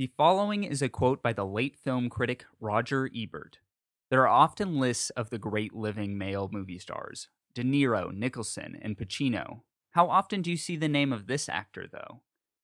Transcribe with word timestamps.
The 0.00 0.10
following 0.16 0.64
is 0.64 0.80
a 0.80 0.88
quote 0.88 1.22
by 1.22 1.34
the 1.34 1.44
late 1.44 1.76
film 1.76 2.08
critic 2.08 2.46
Roger 2.58 3.10
Ebert. 3.14 3.58
There 4.08 4.22
are 4.22 4.28
often 4.28 4.80
lists 4.80 5.10
of 5.10 5.28
the 5.28 5.36
great 5.36 5.74
living 5.74 6.16
male 6.16 6.48
movie 6.50 6.78
stars 6.78 7.28
De 7.52 7.62
Niro, 7.62 8.10
Nicholson, 8.10 8.78
and 8.80 8.96
Pacino. 8.96 9.60
How 9.90 10.08
often 10.08 10.40
do 10.40 10.50
you 10.50 10.56
see 10.56 10.76
the 10.76 10.88
name 10.88 11.12
of 11.12 11.26
this 11.26 11.50
actor, 11.50 11.86
though? 11.86 12.22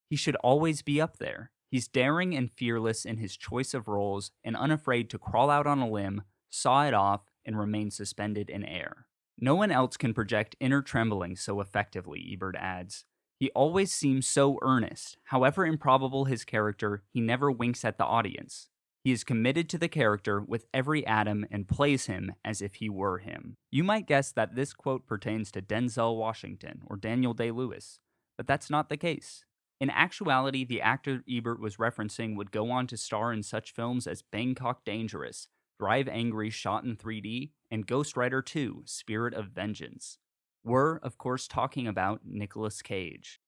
He 0.09 0.17
should 0.17 0.37
always 0.37 0.81
be 0.81 0.99
up 0.99 1.19
there. 1.19 1.51
He's 1.71 1.89
daring 1.89 2.35
and 2.35 2.51
fearless 2.51 3.05
in 3.05 3.19
his 3.19 3.37
choice 3.37 3.75
of 3.75 3.87
roles 3.87 4.31
and 4.43 4.57
unafraid 4.57 5.11
to 5.11 5.19
crawl 5.19 5.51
out 5.51 5.67
on 5.67 5.81
a 5.81 5.91
limb, 5.91 6.23
saw 6.49 6.87
it 6.87 6.95
off, 6.95 7.31
and 7.45 7.59
remain 7.59 7.91
suspended 7.91 8.49
in 8.49 8.65
air. 8.65 9.09
No 9.39 9.55
one 9.55 9.71
else 9.71 9.99
can 9.99 10.15
project 10.15 10.57
inner 10.59 10.81
trembling 10.81 11.37
so 11.37 11.61
effectively, 11.61 12.31
Ebert 12.33 12.57
adds. 12.59 13.05
He 13.39 13.51
always 13.51 13.93
seems 13.93 14.27
so 14.27 14.59
earnest. 14.63 15.19
However 15.25 15.67
improbable 15.67 16.25
his 16.25 16.45
character, 16.45 17.03
he 17.11 17.21
never 17.21 17.51
winks 17.51 17.85
at 17.85 17.99
the 17.99 18.05
audience. 18.05 18.69
He 19.05 19.13
is 19.13 19.25
committed 19.25 19.69
to 19.69 19.79
the 19.79 19.89
character 19.89 20.41
with 20.41 20.67
every 20.75 21.07
atom 21.07 21.47
and 21.51 21.69
plays 21.69 22.07
him 22.07 22.33
as 22.45 22.61
if 22.61 22.77
he 22.77 22.89
were 22.89 23.19
him. 23.19 23.57
You 23.71 23.85
might 23.85 24.09
guess 24.09 24.33
that 24.33 24.57
this 24.57 24.73
quote 24.73 25.07
pertains 25.07 25.53
to 25.53 25.63
Denzel 25.63 26.17
Washington 26.17 26.83
or 26.87 26.97
Daniel 26.97 27.35
Day 27.35 27.51
Lewis, 27.51 28.01
but 28.37 28.47
that's 28.47 28.71
not 28.71 28.89
the 28.89 28.97
case. 28.97 29.45
In 29.81 29.91
actuality, 29.91 30.65
the 30.65 30.81
actor 30.81 31.23
Ebert 31.31 31.61
was 31.61 31.77
referencing 31.77 32.35
would 32.37 32.51
go 32.51 32.71
on 32.71 32.87
to 32.87 32.97
star 32.97 33.33
in 33.33 33.43
such 33.43 33.73
films 33.73 34.07
as 34.07 34.23
Bangkok 34.23 34.85
Dangerous, 34.85 35.49
Drive 35.79 36.09
Angry 36.09 36.49
Shot 36.49 36.85
in 36.85 36.97
3D, 36.97 37.51
and 37.71 37.87
Ghost 37.87 38.17
Rider 38.17 38.41
2 38.41 38.83
Spirit 38.87 39.35
of 39.35 39.49
Vengeance. 39.49 40.19
We're, 40.67 40.97
of 40.97 41.17
course, 41.17 41.47
talking 41.47 41.87
about 41.87 42.23
Nicolas 42.25 42.83
Cage. 42.83 43.41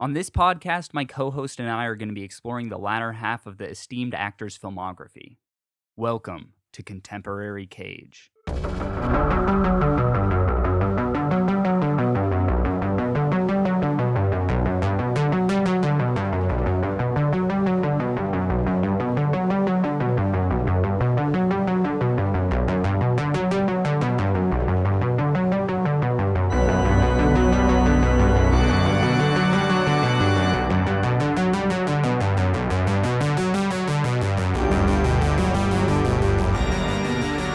On 0.00 0.12
this 0.12 0.28
podcast, 0.28 0.92
my 0.92 1.04
co 1.04 1.30
host 1.30 1.60
and 1.60 1.70
I 1.70 1.84
are 1.84 1.94
going 1.94 2.08
to 2.08 2.14
be 2.14 2.24
exploring 2.24 2.68
the 2.68 2.78
latter 2.78 3.12
half 3.12 3.46
of 3.46 3.58
the 3.58 3.70
esteemed 3.70 4.12
actor's 4.12 4.58
filmography. 4.58 5.36
Welcome 5.96 6.54
to 6.72 6.82
Contemporary 6.82 7.68
Cage. 7.68 8.32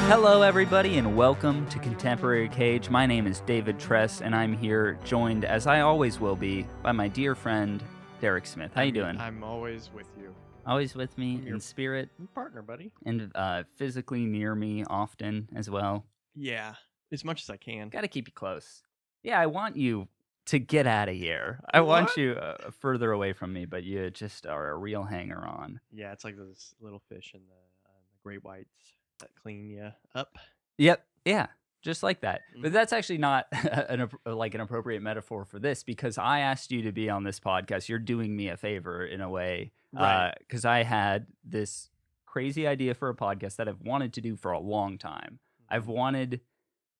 Hello, 0.09 0.41
everybody, 0.41 0.97
and 0.97 1.15
welcome 1.15 1.69
to 1.69 1.77
Contemporary 1.77 2.49
Cage. 2.49 2.89
My 2.89 3.05
name 3.05 3.27
is 3.27 3.41
David 3.41 3.79
Tress, 3.79 4.21
and 4.21 4.35
I'm 4.35 4.57
here 4.57 4.97
joined, 5.05 5.45
as 5.45 5.67
I 5.67 5.81
always 5.81 6.19
will 6.19 6.35
be, 6.35 6.65
by 6.81 6.91
my 6.93 7.07
dear 7.07 7.35
friend 7.35 7.83
Derek 8.19 8.47
Smith. 8.47 8.71
How 8.73 8.81
you 8.81 8.91
doing? 8.91 9.19
I'm 9.19 9.43
always 9.43 9.91
with 9.93 10.07
you. 10.19 10.33
always 10.65 10.95
with 10.95 11.15
me 11.15 11.35
I'm 11.45 11.53
in 11.53 11.59
spirit 11.59 12.09
Partner, 12.33 12.63
buddy. 12.63 12.91
and 13.05 13.31
uh, 13.35 13.65
physically 13.77 14.25
near 14.25 14.55
me 14.55 14.83
often 14.83 15.47
as 15.55 15.69
well. 15.69 16.07
Yeah, 16.33 16.73
as 17.11 17.23
much 17.23 17.43
as 17.43 17.51
I 17.51 17.57
can. 17.57 17.89
Got 17.89 18.01
to 18.01 18.07
keep 18.07 18.27
you 18.27 18.33
close. 18.33 18.81
Yeah, 19.21 19.39
I 19.39 19.45
want 19.45 19.77
you 19.77 20.07
to 20.47 20.57
get 20.57 20.87
out 20.87 21.07
of 21.07 21.15
here. 21.17 21.59
I 21.71 21.81
want 21.81 22.17
you 22.17 22.31
uh, 22.31 22.71
further 22.79 23.11
away 23.11 23.33
from 23.33 23.53
me, 23.53 23.65
but 23.65 23.83
you 23.83 24.09
just 24.09 24.47
are 24.47 24.69
a 24.71 24.75
real 24.75 25.03
hanger 25.03 25.45
on. 25.45 25.79
Yeah, 25.91 26.13
it's 26.13 26.23
like 26.23 26.35
those 26.35 26.73
little 26.81 27.03
fish 27.09 27.33
in 27.35 27.41
the, 27.41 27.53
uh, 27.85 27.93
the 28.11 28.17
great 28.23 28.43
whites 28.43 28.95
that 29.19 29.29
clean 29.41 29.69
you 29.69 29.91
up. 30.15 30.37
Yep. 30.77 31.05
Yeah. 31.25 31.47
Just 31.81 32.03
like 32.03 32.21
that. 32.21 32.41
But 32.61 32.69
Mhm. 32.71 32.73
that's 32.73 32.91
actually 32.93 33.19
not 33.19 33.47
an, 33.51 34.09
like 34.25 34.53
an 34.53 34.61
appropriate 34.61 35.01
metaphor 35.01 35.45
for 35.45 35.59
this 35.59 35.83
because 35.83 36.17
I 36.17 36.39
asked 36.39 36.71
you 36.71 36.81
to 36.83 36.91
be 36.91 37.09
on 37.09 37.23
this 37.23 37.39
podcast. 37.39 37.87
You're 37.87 37.99
doing 37.99 38.35
me 38.35 38.49
a 38.49 38.57
favor 38.57 39.05
in 39.05 39.21
a 39.21 39.29
way 39.29 39.71
Right. 39.93 40.33
because 40.39 40.65
I 40.65 40.83
had 40.83 41.27
this 41.43 41.89
crazy 42.25 42.67
idea 42.67 42.93
for 42.93 43.09
a 43.09 43.15
podcast 43.15 43.55
that 43.55 43.67
I've 43.69 43.81
wanted 43.81 44.13
to 44.13 44.21
do 44.21 44.35
for 44.35 44.51
a 44.51 44.59
long 44.59 44.97
time. 44.97 45.39
I've 45.69 45.83
Mm-hmm. 45.83 45.91
wanted 45.91 46.41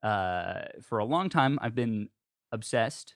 uh, 0.01 0.61
for 0.81 0.99
a 0.99 1.05
long 1.05 1.27
time. 1.27 1.59
I've 1.61 1.75
been 1.75 2.07
obsessed, 2.53 3.15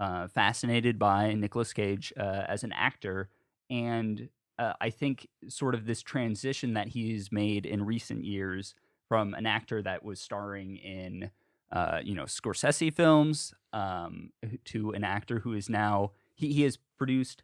uh, 0.00 0.26
fascinated 0.26 0.98
by 0.98 1.32
Nicolas 1.34 1.72
Cage 1.72 2.12
uh, 2.18 2.44
as 2.48 2.64
an 2.64 2.72
actor, 2.72 3.30
and 3.70 4.28
uh, 4.58 4.74
I 4.80 4.90
think 4.90 5.28
sort 5.48 5.74
of 5.74 5.86
this 5.86 6.02
transition 6.02 6.74
that 6.74 6.88
he's 6.88 7.30
made 7.30 7.66
in 7.66 7.84
recent 7.84 8.24
years 8.24 8.74
from 9.08 9.34
an 9.34 9.46
actor 9.46 9.82
that 9.82 10.04
was 10.04 10.20
starring 10.20 10.76
in, 10.76 11.30
uh, 11.72 12.00
you 12.02 12.14
know, 12.14 12.24
Scorsese 12.24 12.92
films, 12.92 13.54
um, 13.72 14.30
to 14.66 14.90
an 14.92 15.04
actor 15.04 15.40
who 15.40 15.52
is 15.52 15.68
now 15.68 16.12
he, 16.34 16.52
he 16.52 16.62
has 16.62 16.78
produced 16.96 17.42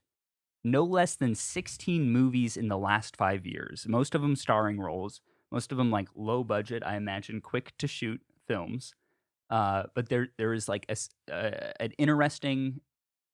no 0.62 0.82
less 0.82 1.14
than 1.14 1.34
16 1.34 2.10
movies 2.10 2.56
in 2.56 2.68
the 2.68 2.78
last 2.78 3.16
five 3.16 3.46
years, 3.46 3.86
most 3.86 4.14
of 4.14 4.22
them 4.22 4.34
starring 4.34 4.80
roles, 4.80 5.20
most 5.50 5.70
of 5.70 5.78
them 5.78 5.90
like 5.90 6.08
low 6.14 6.42
budget, 6.42 6.82
I 6.84 6.96
imagine, 6.96 7.40
quick 7.40 7.74
to 7.78 7.86
shoot 7.86 8.20
films. 8.48 8.94
Uh, 9.50 9.84
but 9.94 10.08
there 10.08 10.28
there 10.38 10.54
is 10.54 10.68
like 10.68 10.86
a, 10.88 10.96
uh, 11.32 11.72
an 11.78 11.92
interesting 11.98 12.80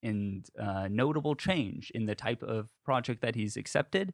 and 0.03 0.47
uh, 0.59 0.87
notable 0.89 1.35
change 1.35 1.91
in 1.91 2.05
the 2.05 2.15
type 2.15 2.43
of 2.43 2.69
project 2.83 3.21
that 3.21 3.35
he's 3.35 3.57
accepted. 3.57 4.13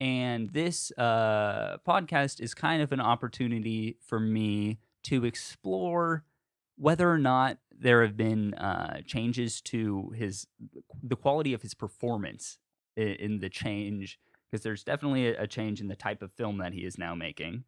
And 0.00 0.50
this 0.50 0.92
uh, 0.98 1.78
podcast 1.86 2.40
is 2.40 2.54
kind 2.54 2.82
of 2.82 2.92
an 2.92 3.00
opportunity 3.00 3.96
for 4.00 4.18
me 4.18 4.78
to 5.04 5.24
explore 5.24 6.24
whether 6.76 7.10
or 7.10 7.18
not 7.18 7.58
there 7.70 8.02
have 8.02 8.16
been 8.16 8.54
uh, 8.54 9.00
changes 9.06 9.60
to 9.60 10.12
his 10.16 10.46
the 11.02 11.16
quality 11.16 11.52
of 11.52 11.62
his 11.62 11.74
performance 11.74 12.58
in, 12.96 13.08
in 13.08 13.38
the 13.38 13.48
change 13.48 14.18
because 14.50 14.62
there's 14.62 14.84
definitely 14.84 15.28
a, 15.28 15.42
a 15.42 15.46
change 15.46 15.80
in 15.80 15.88
the 15.88 15.96
type 15.96 16.22
of 16.22 16.32
film 16.32 16.58
that 16.58 16.72
he 16.72 16.80
is 16.80 16.98
now 16.98 17.14
making. 17.14 17.64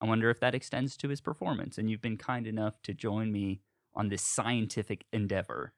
I 0.00 0.06
wonder 0.06 0.30
if 0.30 0.40
that 0.40 0.54
extends 0.54 0.96
to 0.98 1.08
his 1.08 1.20
performance. 1.20 1.78
And 1.78 1.90
you've 1.90 2.00
been 2.00 2.16
kind 2.16 2.46
enough 2.46 2.80
to 2.82 2.94
join 2.94 3.32
me 3.32 3.60
on 3.94 4.08
this 4.08 4.22
scientific 4.22 5.04
endeavor. 5.12 5.72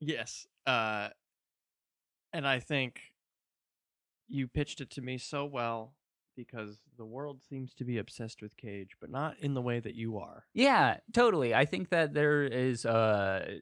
Yes. 0.00 0.46
Uh, 0.66 1.08
and 2.32 2.46
I 2.46 2.60
think 2.60 3.00
you 4.28 4.48
pitched 4.48 4.80
it 4.80 4.90
to 4.90 5.02
me 5.02 5.18
so 5.18 5.44
well 5.44 5.94
because 6.36 6.80
the 6.96 7.04
world 7.04 7.40
seems 7.48 7.74
to 7.74 7.84
be 7.84 7.98
obsessed 7.98 8.42
with 8.42 8.56
Cage, 8.56 8.96
but 9.00 9.10
not 9.10 9.38
in 9.40 9.54
the 9.54 9.62
way 9.62 9.80
that 9.80 9.94
you 9.94 10.18
are. 10.18 10.44
Yeah, 10.52 10.96
totally. 11.12 11.54
I 11.54 11.64
think 11.64 11.90
that 11.90 12.12
there 12.12 12.42
is 12.42 12.84
a, 12.84 13.60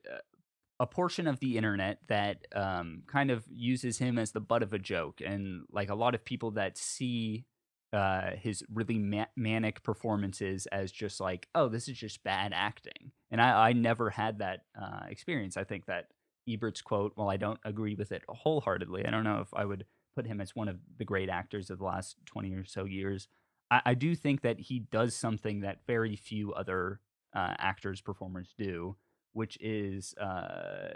a 0.80 0.86
portion 0.86 1.26
of 1.26 1.38
the 1.40 1.58
internet 1.58 1.98
that 2.08 2.46
um, 2.54 3.02
kind 3.06 3.30
of 3.30 3.44
uses 3.50 3.98
him 3.98 4.18
as 4.18 4.32
the 4.32 4.40
butt 4.40 4.62
of 4.62 4.72
a 4.72 4.78
joke, 4.78 5.20
and 5.24 5.64
like 5.70 5.90
a 5.90 5.94
lot 5.94 6.14
of 6.14 6.24
people 6.24 6.52
that 6.52 6.78
see 6.78 7.44
uh, 7.92 8.30
his 8.36 8.64
really 8.72 8.98
ma- 8.98 9.26
manic 9.36 9.82
performances 9.82 10.66
as 10.72 10.90
just 10.90 11.20
like, 11.20 11.48
oh, 11.54 11.68
this 11.68 11.88
is 11.88 11.98
just 11.98 12.24
bad 12.24 12.52
acting. 12.54 13.12
And 13.30 13.40
I, 13.40 13.68
I 13.68 13.72
never 13.74 14.08
had 14.08 14.38
that 14.38 14.60
uh, 14.80 15.00
experience. 15.10 15.58
I 15.58 15.64
think 15.64 15.86
that 15.86 16.06
Ebert's 16.48 16.82
quote, 16.82 17.12
while 17.14 17.28
I 17.28 17.36
don't 17.36 17.60
agree 17.64 17.94
with 17.94 18.12
it 18.12 18.22
wholeheartedly, 18.28 19.06
I 19.06 19.10
don't 19.10 19.24
know 19.24 19.40
if 19.40 19.48
I 19.54 19.64
would 19.64 19.84
put 20.14 20.26
him 20.26 20.40
as 20.40 20.54
one 20.54 20.68
of 20.68 20.78
the 20.98 21.04
great 21.04 21.28
actors 21.28 21.70
of 21.70 21.78
the 21.78 21.84
last 21.84 22.16
20 22.26 22.52
or 22.54 22.64
so 22.64 22.84
years. 22.84 23.28
I, 23.70 23.82
I 23.86 23.94
do 23.94 24.14
think 24.14 24.42
that 24.42 24.60
he 24.60 24.80
does 24.80 25.14
something 25.14 25.60
that 25.60 25.86
very 25.86 26.16
few 26.16 26.52
other 26.52 27.00
uh, 27.34 27.54
actors, 27.58 28.00
performers 28.00 28.54
do, 28.56 28.96
which 29.32 29.56
is 29.60 30.14
uh, 30.14 30.94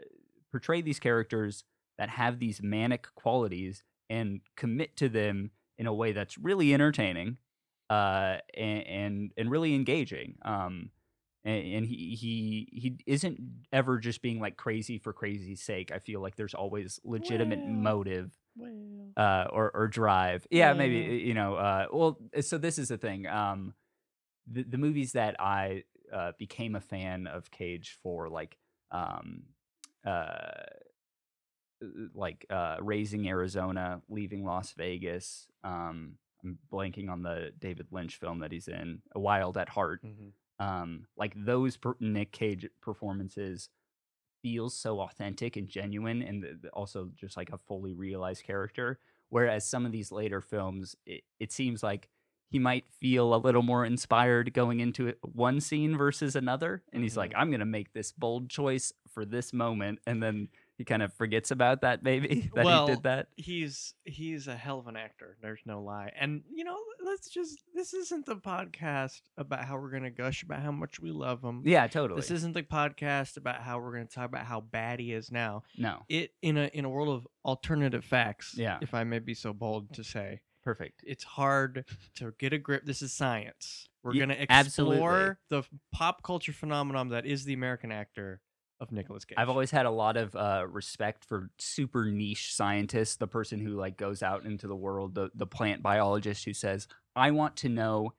portray 0.50 0.82
these 0.82 1.00
characters 1.00 1.64
that 1.98 2.10
have 2.10 2.38
these 2.38 2.62
manic 2.62 3.06
qualities 3.14 3.82
and 4.10 4.40
commit 4.56 4.96
to 4.98 5.08
them 5.08 5.50
in 5.78 5.86
a 5.86 5.94
way 5.94 6.12
that's 6.12 6.38
really 6.38 6.72
entertaining 6.74 7.38
uh, 7.90 8.36
and, 8.56 8.86
and 8.86 9.32
and 9.36 9.50
really 9.50 9.74
engaging. 9.74 10.36
Um, 10.44 10.90
and, 11.46 11.66
and 11.76 11.86
he 11.86 12.14
he 12.16 12.68
he 12.72 12.98
isn't 13.06 13.40
ever 13.72 13.98
just 13.98 14.22
being 14.22 14.40
like 14.40 14.58
crazy 14.58 14.98
for 14.98 15.14
crazy's 15.14 15.62
sake. 15.62 15.92
I 15.92 16.00
feel 16.00 16.20
like 16.20 16.36
there's 16.36 16.54
always 16.54 17.00
legitimate 17.04 17.60
Well, 17.64 17.74
motive 17.74 18.32
Well, 18.56 19.12
uh, 19.16 19.46
or 19.52 19.70
or 19.74 19.88
drive. 19.88 20.46
Yeah, 20.50 20.74
maybe 20.74 20.96
Yeah. 20.96 21.08
y- 21.08 21.14
you 21.28 21.34
know. 21.34 21.54
Uh, 21.56 21.86
well, 21.92 22.18
so 22.42 22.58
this 22.58 22.78
is 22.78 22.88
the 22.88 22.98
thing. 22.98 23.26
Um, 23.26 23.74
the 24.46 24.64
the 24.64 24.78
movies 24.78 25.12
that 25.12 25.36
I 25.40 25.84
uh, 26.12 26.32
became 26.38 26.76
a 26.76 26.80
fan 26.80 27.26
of 27.28 27.50
Cage 27.50 27.98
for, 28.02 28.28
like 28.28 28.58
um, 28.92 29.44
uh, 30.06 30.64
like 32.14 32.46
uh, 32.50 32.76
Raising 32.80 33.28
Arizona, 33.28 34.02
Leaving 34.08 34.44
Las 34.44 34.72
Vegas. 34.72 35.46
Um, 35.64 36.14
I'm 36.44 36.58
blanking 36.72 37.10
on 37.10 37.22
the 37.22 37.52
David 37.58 37.88
Lynch 37.90 38.16
film 38.16 38.40
that 38.40 38.52
he's 38.52 38.68
in, 38.68 39.02
A 39.14 39.20
Wild 39.20 39.56
at 39.58 39.68
Heart. 39.68 40.02
mhm. 40.04 40.32
Um, 40.58 41.06
like 41.16 41.34
those 41.36 41.76
per- 41.76 41.96
Nick 42.00 42.32
Cage 42.32 42.66
performances 42.80 43.68
feels 44.42 44.76
so 44.78 45.00
authentic 45.00 45.56
and 45.56 45.68
genuine, 45.68 46.22
and 46.22 46.42
th- 46.42 46.56
also 46.72 47.10
just 47.14 47.36
like 47.36 47.50
a 47.50 47.58
fully 47.58 47.94
realized 47.94 48.44
character. 48.44 48.98
Whereas 49.28 49.68
some 49.68 49.84
of 49.86 49.92
these 49.92 50.12
later 50.12 50.40
films, 50.40 50.94
it, 51.04 51.22
it 51.40 51.52
seems 51.52 51.82
like 51.82 52.08
he 52.48 52.58
might 52.60 52.84
feel 53.00 53.34
a 53.34 53.38
little 53.38 53.62
more 53.62 53.84
inspired 53.84 54.54
going 54.54 54.78
into 54.80 55.08
it, 55.08 55.18
one 55.22 55.60
scene 55.60 55.96
versus 55.96 56.36
another, 56.36 56.84
and 56.92 57.02
he's 57.02 57.16
like, 57.16 57.32
Mhm. 57.32 57.36
"I'm 57.36 57.50
gonna 57.50 57.66
make 57.66 57.92
this 57.92 58.12
bold 58.12 58.48
choice 58.50 58.92
for 59.08 59.24
this 59.24 59.52
moment," 59.52 59.98
and 60.06 60.22
then 60.22 60.48
he 60.76 60.84
kind 60.84 61.02
of 61.02 61.12
forgets 61.14 61.50
about 61.50 61.80
that 61.80 62.02
maybe 62.02 62.50
that 62.54 62.64
well, 62.64 62.86
he 62.86 62.94
did 62.94 63.02
that. 63.04 63.28
He's 63.36 63.94
he's 64.04 64.46
a 64.46 64.54
hell 64.56 64.78
of 64.78 64.86
an 64.88 64.96
actor. 64.96 65.36
There's 65.40 65.60
no 65.64 65.82
lie. 65.82 66.12
And 66.18 66.42
you 66.54 66.64
know, 66.64 66.76
let's 67.04 67.28
just 67.30 67.62
this 67.74 67.94
isn't 67.94 68.26
the 68.26 68.36
podcast 68.36 69.22
about 69.38 69.64
how 69.64 69.78
we're 69.78 69.90
gonna 69.90 70.10
gush 70.10 70.42
about 70.42 70.60
how 70.60 70.72
much 70.72 71.00
we 71.00 71.10
love 71.10 71.42
him. 71.42 71.62
Yeah, 71.64 71.86
totally. 71.86 72.20
This 72.20 72.30
isn't 72.30 72.52
the 72.52 72.62
podcast 72.62 73.36
about 73.36 73.62
how 73.62 73.78
we're 73.78 73.92
gonna 73.92 74.04
talk 74.06 74.26
about 74.26 74.44
how 74.46 74.60
bad 74.60 75.00
he 75.00 75.12
is 75.12 75.30
now. 75.32 75.62
no, 75.78 76.02
It 76.08 76.32
in 76.42 76.56
a 76.58 76.66
in 76.72 76.84
a 76.84 76.90
world 76.90 77.08
of 77.08 77.26
alternative 77.44 78.04
facts. 78.04 78.54
Yeah. 78.56 78.78
If 78.82 78.92
I 78.94 79.04
may 79.04 79.18
be 79.18 79.34
so 79.34 79.52
bold 79.52 79.92
to 79.94 80.04
say, 80.04 80.40
perfect. 80.62 81.02
it's 81.06 81.24
hard 81.24 81.84
to 82.16 82.32
get 82.38 82.52
a 82.52 82.58
grip. 82.58 82.84
This 82.84 83.00
is 83.02 83.12
science. 83.12 83.88
We're 84.02 84.12
Ye- 84.14 84.20
gonna 84.20 84.46
absolutely. 84.48 84.96
explore 84.96 85.38
the 85.48 85.62
pop 85.92 86.22
culture 86.22 86.52
phenomenon 86.52 87.08
that 87.08 87.24
is 87.26 87.44
the 87.44 87.54
American 87.54 87.90
actor 87.90 88.40
of 88.80 88.92
Nicolas 88.92 89.24
Cage. 89.24 89.38
I've 89.38 89.48
always 89.50 89.70
had 89.70 89.84
a 89.86 89.90
lot 89.90 90.16
of 90.16 90.34
uh, 90.34 90.66
respect 90.68 91.24
for 91.24 91.50
super 91.58 92.06
niche 92.06 92.54
scientists, 92.54 93.16
the 93.16 93.26
person 93.26 93.60
who 93.60 93.70
like 93.76 93.98
goes 93.98 94.22
out 94.22 94.46
into 94.46 94.66
the 94.66 94.76
world, 94.76 95.14
the 95.14 95.30
the 95.34 95.46
plant 95.46 95.82
biologist 95.82 96.44
who 96.46 96.54
says, 96.54 96.88
"I 97.14 97.30
want 97.32 97.56
to 97.58 97.68
know 97.68 98.14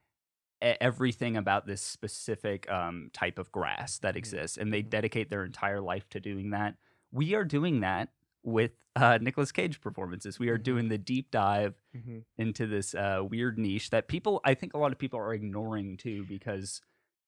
everything 0.60 1.36
about 1.36 1.66
this 1.66 1.82
specific 1.82 2.70
um, 2.70 3.10
type 3.12 3.38
of 3.38 3.52
grass 3.52 3.98
that 4.00 4.16
Mhm. 4.16 4.18
exists," 4.18 4.58
and 4.58 4.72
they 4.72 4.82
Mhm. 4.82 4.90
dedicate 4.90 5.30
their 5.30 5.44
entire 5.44 5.80
life 5.80 6.08
to 6.10 6.20
doing 6.20 6.50
that. 6.50 6.76
We 7.12 7.34
are 7.34 7.44
doing 7.44 7.80
that 7.80 8.10
with 8.44 8.72
uh, 8.96 9.18
Nicolas 9.22 9.52
Cage 9.52 9.80
performances. 9.80 10.38
We 10.38 10.48
are 10.50 10.58
Mhm. 10.58 10.58
doing 10.58 10.88
the 10.88 10.98
deep 10.98 11.30
dive 11.30 11.82
Mhm. 11.92 12.22
into 12.38 12.66
this 12.66 12.94
uh, 12.94 13.22
weird 13.28 13.58
niche 13.58 13.90
that 13.90 14.08
people, 14.08 14.40
I 14.44 14.54
think, 14.54 14.74
a 14.74 14.78
lot 14.78 14.92
of 14.92 14.98
people 14.98 15.20
are 15.20 15.34
ignoring 15.34 15.96
too 15.98 16.24
because 16.26 16.82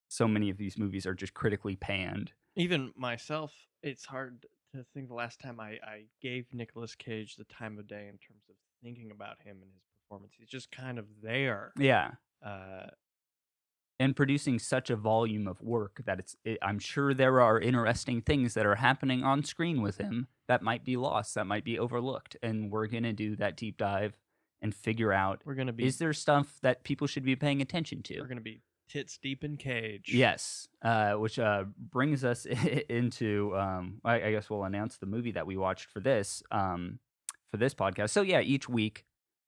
so 0.08 0.28
many 0.28 0.50
of 0.50 0.58
these 0.58 0.78
movies 0.78 1.06
are 1.06 1.14
just 1.14 1.34
critically 1.34 1.76
panned. 1.76 2.32
Even 2.56 2.92
myself, 2.96 3.52
it's 3.82 4.04
hard 4.04 4.46
to 4.74 4.84
think 4.94 5.08
the 5.08 5.14
last 5.14 5.40
time 5.40 5.60
I, 5.60 5.78
I 5.82 6.04
gave 6.20 6.46
Nicolas 6.52 6.94
Cage 6.94 7.36
the 7.36 7.44
time 7.44 7.78
of 7.78 7.88
day 7.88 8.06
in 8.06 8.18
terms 8.18 8.44
of 8.48 8.56
thinking 8.82 9.10
about 9.10 9.36
him 9.42 9.58
and 9.62 9.70
his 9.72 9.82
performance. 10.02 10.34
He's 10.38 10.48
just 10.48 10.70
kind 10.70 10.98
of 10.98 11.06
there. 11.22 11.72
Yeah. 11.78 12.12
Uh, 12.44 12.86
and 14.00 14.16
producing 14.16 14.58
such 14.58 14.88
a 14.88 14.96
volume 14.96 15.46
of 15.46 15.60
work 15.60 16.00
that 16.06 16.18
it's 16.18 16.34
it, 16.44 16.58
i'm 16.62 16.78
sure 16.78 17.12
there 17.12 17.40
are 17.40 17.60
interesting 17.60 18.22
things 18.22 18.54
that 18.54 18.64
are 18.66 18.76
happening 18.76 19.22
on 19.22 19.44
screen 19.44 19.82
with 19.82 19.98
him 19.98 20.26
that 20.48 20.62
might 20.62 20.84
be 20.84 20.96
lost 20.96 21.34
that 21.34 21.46
might 21.46 21.64
be 21.64 21.78
overlooked 21.78 22.34
and 22.42 22.72
we're 22.72 22.86
going 22.86 23.02
to 23.02 23.12
do 23.12 23.36
that 23.36 23.56
deep 23.56 23.76
dive 23.76 24.16
and 24.62 24.74
figure 24.74 25.12
out 25.12 25.42
we're 25.44 25.54
gonna 25.54 25.72
be 25.72 25.86
is 25.86 25.98
there 25.98 26.12
stuff 26.12 26.58
that 26.62 26.82
people 26.82 27.06
should 27.06 27.24
be 27.24 27.36
paying 27.36 27.62
attention 27.62 28.02
to 28.02 28.20
we're 28.20 28.26
gonna 28.26 28.40
be 28.40 28.60
tits 28.90 29.16
deep 29.18 29.44
in 29.44 29.56
Cage. 29.56 30.12
yes 30.12 30.68
uh, 30.82 31.12
which 31.14 31.38
uh, 31.38 31.64
brings 31.78 32.24
us 32.24 32.44
into 32.88 33.56
um, 33.56 34.00
I, 34.04 34.14
I 34.22 34.30
guess 34.32 34.50
we'll 34.50 34.64
announce 34.64 34.96
the 34.98 35.06
movie 35.06 35.32
that 35.32 35.46
we 35.46 35.56
watched 35.56 35.86
for 35.90 36.00
this 36.00 36.42
um, 36.50 36.98
for 37.50 37.56
this 37.56 37.74
podcast 37.74 38.10
so 38.10 38.22
yeah 38.22 38.40
each 38.40 38.68
week 38.68 39.04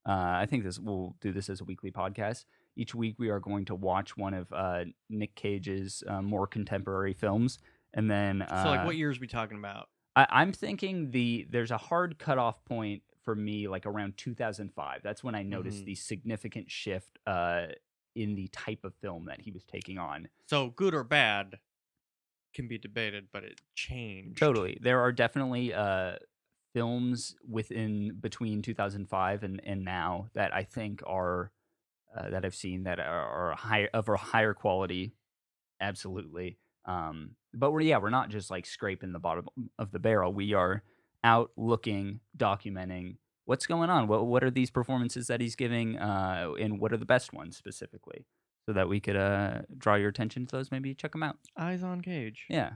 uh, 0.09 0.13
i 0.43 0.47
think 0.49 0.65
this 0.65 0.79
we'll 0.79 1.17
do 1.21 1.33
this 1.33 1.49
as 1.51 1.61
a 1.61 1.65
weekly 1.65 1.91
podcast 1.91 2.45
each 2.77 2.95
week 2.95 3.17
we 3.19 3.29
are 3.29 3.41
going 3.41 3.65
to 3.67 3.75
watch 3.75 4.17
one 4.17 4.33
of 4.33 4.51
uh, 4.51 4.85
Nick 5.11 5.35
Cage's 5.35 6.03
uh, 6.09 6.23
more 6.23 6.47
contemporary 6.47 7.13
films, 7.13 7.59
and 7.93 8.11
then 8.11 8.41
uh, 8.41 8.63
So 8.65 8.71
like, 8.71 8.87
what 8.87 8.97
years 8.97 9.21
we 9.21 9.27
talking 9.27 9.59
about? 9.59 9.89
I, 10.17 10.27
I'm 10.31 10.53
thinking 10.53 11.11
the 11.11 11.47
there's 11.51 11.71
a 11.71 11.77
hard 11.77 12.19
cutoff 12.19 12.65
point 12.65 13.03
for 13.25 13.35
me, 13.35 13.69
like 13.69 13.85
around 13.85 14.17
2005. 14.17 15.01
That's 15.05 15.23
when 15.23 15.35
I 15.35 15.43
noticed 15.43 15.83
Mhm. 15.83 15.85
the 15.85 15.95
significant 15.97 16.71
shift 16.71 17.19
uh, 17.27 17.67
in 18.15 18.35
the 18.35 18.49
type 18.49 18.81
of 18.85 18.95
film 19.01 19.27
that 19.27 19.41
he 19.41 19.51
was 19.51 19.65
taking 19.65 19.99
on. 19.99 20.29
So 20.47 20.71
good 20.71 20.95
or 20.95 21.05
bad 21.05 21.59
can 22.55 22.69
be 22.69 22.79
debated, 22.79 23.29
but 23.33 23.45
it 23.45 23.61
changed. 23.75 24.39
Totally, 24.39 24.79
there 24.81 25.01
are 25.01 25.13
definitely 25.13 25.73
uh, 25.73 26.17
films 26.75 27.35
within 27.49 28.17
between 28.21 28.63
2005 28.63 29.43
and 29.43 29.61
and 29.65 29.85
now 29.85 30.27
that 30.35 30.55
I 30.55 30.65
think 30.65 31.03
are 31.07 31.51
uh, 32.17 32.31
that 32.31 32.45
I've 32.45 32.55
seen 32.55 32.85
that 32.85 33.01
are, 33.01 33.51
are 33.51 33.57
higher 33.57 33.89
of 33.95 34.09
a 34.09 34.17
higher 34.17 34.55
quality, 34.55 35.15
absolutely. 35.81 36.59
Um, 36.85 37.37
but 37.55 37.71
we're 37.73 37.81
yeah, 37.83 37.99
we're 37.99 38.11
not 38.11 38.29
just 38.29 38.51
like 38.51 38.67
scraping 38.67 39.13
the 39.13 39.19
bottom 39.19 39.47
of 39.79 39.93
the 39.93 39.99
barrel. 39.99 40.33
We 40.33 40.55
are 40.55 40.83
out 41.25 41.51
looking, 41.57 42.21
documenting 42.37 43.17
what's 43.45 43.67
going 43.67 43.91
on. 43.91 44.09
What 44.09 44.27
what 44.27 44.45
are 44.45 44.51
these 44.51 44.71
performances 44.71 45.27
that 45.27 45.41
he's 45.41 45.57
giving, 45.57 45.99
uh, 45.99 46.53
and 46.61 46.81
what 46.81 46.93
are 46.93 46.97
the 46.97 47.05
best 47.05 47.33
ones 47.33 47.57
specifically, 47.57 48.27
so 48.67 48.73
that 48.73 48.89
we 48.89 49.01
could 49.01 49.17
uh, 49.17 49.63
draw 49.77 49.95
your 49.95 50.09
attention 50.09 50.47
to 50.47 50.57
those. 50.57 50.71
Maybe 50.71 50.95
check 50.95 51.13
them 51.13 51.23
out. 51.23 51.37
Eyes 51.57 51.83
on 51.83 52.01
Cage. 52.01 52.47
Yeah. 52.49 52.73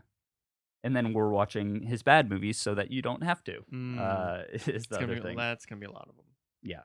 And 0.85 0.95
then 0.95 1.13
we're 1.13 1.31
watching 1.31 1.83
his 1.83 2.05
bad 2.05 2.31
movies 2.31 2.59
so 2.59 2.75
that 2.75 2.93
you 2.93 3.03
don't 3.03 3.25
have 3.25 3.43
to. 3.45 3.65
Mm. 3.73 3.99
Uh, 3.99 4.43
is 4.53 4.87
the 4.87 4.99
other 4.99 5.17
be, 5.17 5.21
thing. 5.21 5.37
that's 5.37 5.67
gonna 5.67 5.81
be 5.81 5.87
a 5.87 5.91
lot 5.91 6.09
of 6.09 6.17
them. 6.17 6.27
Yeah. 6.63 6.83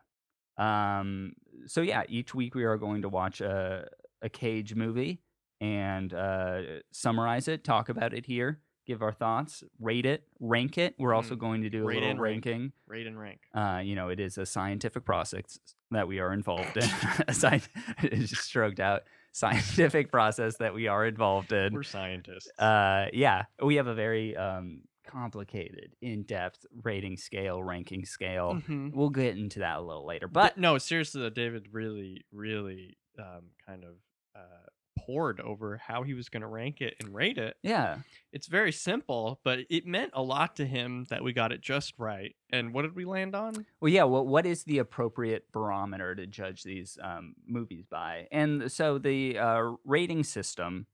Um. 0.57 1.33
So 1.67 1.81
yeah, 1.81 2.03
each 2.09 2.33
week 2.33 2.55
we 2.55 2.63
are 2.63 2.77
going 2.77 3.03
to 3.03 3.09
watch 3.09 3.41
a 3.41 3.87
a 4.21 4.29
Cage 4.29 4.75
movie 4.75 5.21
and 5.59 6.13
uh, 6.13 6.61
summarize 6.91 7.47
it, 7.47 7.63
talk 7.63 7.89
about 7.89 8.13
it 8.13 8.25
here, 8.25 8.59
give 8.87 9.01
our 9.01 9.11
thoughts, 9.11 9.63
rate 9.79 10.05
it, 10.05 10.23
rank 10.39 10.77
it. 10.77 10.95
We're 10.97 11.13
also 11.13 11.35
Mm. 11.35 11.39
going 11.39 11.61
to 11.63 11.69
do 11.69 11.83
a 11.83 11.85
Rate 11.87 11.95
little 11.95 12.09
and 12.11 12.21
rank. 12.21 12.45
ranking. 12.45 12.71
Rate 12.87 13.07
and 13.07 13.19
rank. 13.19 13.39
Uh, 13.53 13.81
you 13.83 13.95
know, 13.95 14.09
it 14.09 14.19
is 14.19 14.37
a 14.37 14.45
scientific 14.45 15.05
process 15.05 15.59
that 15.91 16.07
we 16.07 16.19
are 16.19 16.33
involved 16.33 16.75
in. 16.77 16.83
a 17.27 17.33
sci- 17.33 17.61
just 18.01 18.37
stroked 18.43 18.79
out 18.79 19.03
scientific 19.33 20.11
process 20.11 20.57
that 20.57 20.73
we 20.73 20.87
are 20.87 21.05
involved 21.05 21.51
in. 21.53 21.73
We're 21.73 21.83
scientists. 21.83 22.49
Uh, 22.59 23.05
yeah, 23.13 23.43
we 23.63 23.75
have 23.75 23.87
a 23.87 23.93
very 23.95 24.35
um, 24.35 24.81
complicated, 25.07 25.95
in-depth 26.01 26.65
rating 26.83 27.17
scale, 27.17 27.61
ranking 27.63 28.03
scale. 28.05 28.55
Mhm. 28.67 28.93
We'll 28.93 29.09
get 29.09 29.37
into 29.37 29.59
that 29.59 29.77
a 29.77 29.81
little 29.81 30.05
later, 30.05 30.27
But 30.27 30.55
but 30.55 30.57
no, 30.57 30.77
seriously, 30.77 31.21
though, 31.21 31.29
David 31.29 31.67
really, 31.71 32.25
really 32.31 32.97
um, 33.19 33.51
kind 33.65 33.83
of 33.83 33.95
uh, 34.35 34.65
poured 35.05 35.39
over 35.39 35.77
how 35.77 36.03
he 36.03 36.13
was 36.13 36.29
going 36.29 36.41
to 36.41 36.47
rank 36.47 36.81
it 36.81 36.95
and 36.99 37.13
rate 37.13 37.37
it. 37.37 37.57
yeah, 37.63 37.99
It's 38.31 38.47
very 38.47 38.71
simple, 38.71 39.39
but 39.43 39.59
it 39.69 39.85
meant 39.85 40.11
a 40.13 40.21
lot 40.21 40.55
to 40.57 40.65
him 40.65 41.05
that 41.09 41.23
we 41.23 41.33
got 41.33 41.51
it 41.51 41.61
just 41.61 41.93
right. 41.97 42.35
And 42.51 42.73
what 42.73 42.83
did 42.83 42.95
we 42.95 43.05
land 43.05 43.35
on? 43.35 43.65
well, 43.79 43.91
yeah. 43.91 44.03
Well, 44.03 44.25
what 44.25 44.45
is 44.45 44.63
the 44.63 44.77
appropriate 44.79 45.51
barometer 45.51 46.15
to 46.15 46.27
judge 46.27 46.63
these 46.63 46.97
um, 47.01 47.35
movies 47.47 47.85
by? 47.89 48.27
And 48.31 48.71
so 48.71 48.97
the 48.97 49.37
uh, 49.37 49.71
rating 49.85 50.23
system 50.23 50.85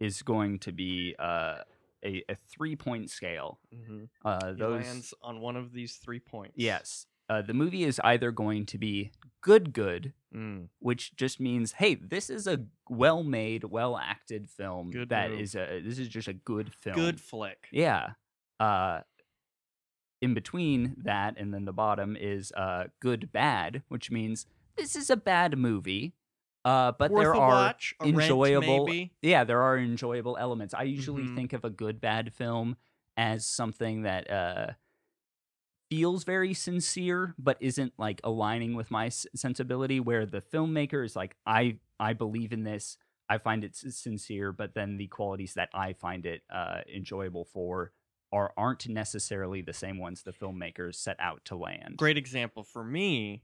is 0.00 0.22
going 0.22 0.58
to 0.60 0.72
be 0.72 1.14
uh, 1.18 1.58
a, 2.04 2.22
a 2.28 2.36
three-point 2.50 3.10
scale. 3.10 3.58
Mm-hmm. 3.74 4.04
Uh, 4.24 4.52
He 4.52 4.58
those 4.58 4.84
lands 4.84 5.14
on 5.22 5.40
one 5.40 5.56
of 5.56 5.72
these 5.72 5.96
three 5.96 6.20
points. 6.20 6.54
yes. 6.56 7.06
Uh, 7.28 7.40
the 7.42 7.54
movie 7.54 7.84
is 7.84 8.00
either 8.04 8.30
going 8.30 8.66
to 8.66 8.78
be 8.78 9.10
good, 9.40 9.72
good, 9.72 10.12
Mm. 10.34 10.68
which 10.80 11.14
just 11.14 11.38
means 11.38 11.74
hey 11.74 11.94
this 11.94 12.28
is 12.28 12.48
a 12.48 12.66
well 12.88 13.22
made 13.22 13.62
well 13.62 13.96
acted 13.96 14.50
film 14.50 14.90
Good 14.90 15.10
that 15.10 15.30
move. 15.30 15.38
is 15.38 15.54
a 15.54 15.80
this 15.80 15.96
is 16.00 16.08
just 16.08 16.26
a 16.26 16.32
good 16.32 16.74
film 16.74 16.96
Good 16.96 17.20
flick. 17.20 17.68
yeah 17.70 18.14
uh 18.58 19.02
in 20.20 20.34
between 20.34 20.96
that 21.04 21.34
and 21.38 21.54
then 21.54 21.66
the 21.66 21.72
bottom 21.72 22.16
is 22.16 22.50
uh 22.56 22.84
good 23.00 23.30
bad 23.32 23.82
which 23.88 24.10
means 24.10 24.46
this 24.76 24.96
is 24.96 25.08
a 25.08 25.16
bad 25.16 25.56
movie 25.56 26.14
uh 26.64 26.90
but 26.98 27.12
Worth 27.12 27.22
there 27.22 27.34
are 27.36 27.48
watch, 27.48 27.94
a 28.00 28.06
rent, 28.06 28.20
enjoyable 28.22 28.92
yeah 29.22 29.44
there 29.44 29.62
are 29.62 29.78
enjoyable 29.78 30.36
elements 30.36 30.74
i 30.74 30.82
usually 30.82 31.22
Mhm. 31.22 31.36
think 31.36 31.52
of 31.52 31.64
a 31.64 31.70
good 31.70 32.00
bad 32.00 32.32
film 32.34 32.76
as 33.16 33.46
something 33.46 34.02
that 34.02 34.28
uh 34.28 34.72
feels 35.90 36.24
very 36.24 36.54
sincere 36.54 37.34
but 37.38 37.56
isn't 37.60 37.92
like 37.98 38.20
aligning 38.24 38.74
with 38.74 38.90
my 38.90 39.06
s- 39.06 39.26
sensibility 39.34 40.00
where 40.00 40.26
the 40.26 40.40
filmmaker 40.40 41.04
is 41.04 41.14
like 41.14 41.36
i 41.46 41.78
i 42.00 42.12
believe 42.12 42.52
in 42.52 42.64
this 42.64 42.96
i 43.28 43.36
find 43.38 43.64
it 43.64 43.72
s- 43.72 43.94
sincere 43.96 44.50
but 44.52 44.74
then 44.74 44.96
the 44.96 45.06
qualities 45.08 45.54
that 45.54 45.68
i 45.74 45.92
find 45.92 46.26
it 46.26 46.42
uh 46.50 46.80
enjoyable 46.92 47.44
for 47.44 47.92
are 48.32 48.52
aren't 48.56 48.88
necessarily 48.88 49.60
the 49.62 49.72
same 49.72 49.98
ones 49.98 50.22
the 50.22 50.32
filmmakers 50.32 50.94
set 50.96 51.16
out 51.20 51.44
to 51.44 51.54
land 51.56 51.96
Great 51.96 52.16
example 52.18 52.62
for 52.64 52.82
me. 52.84 53.42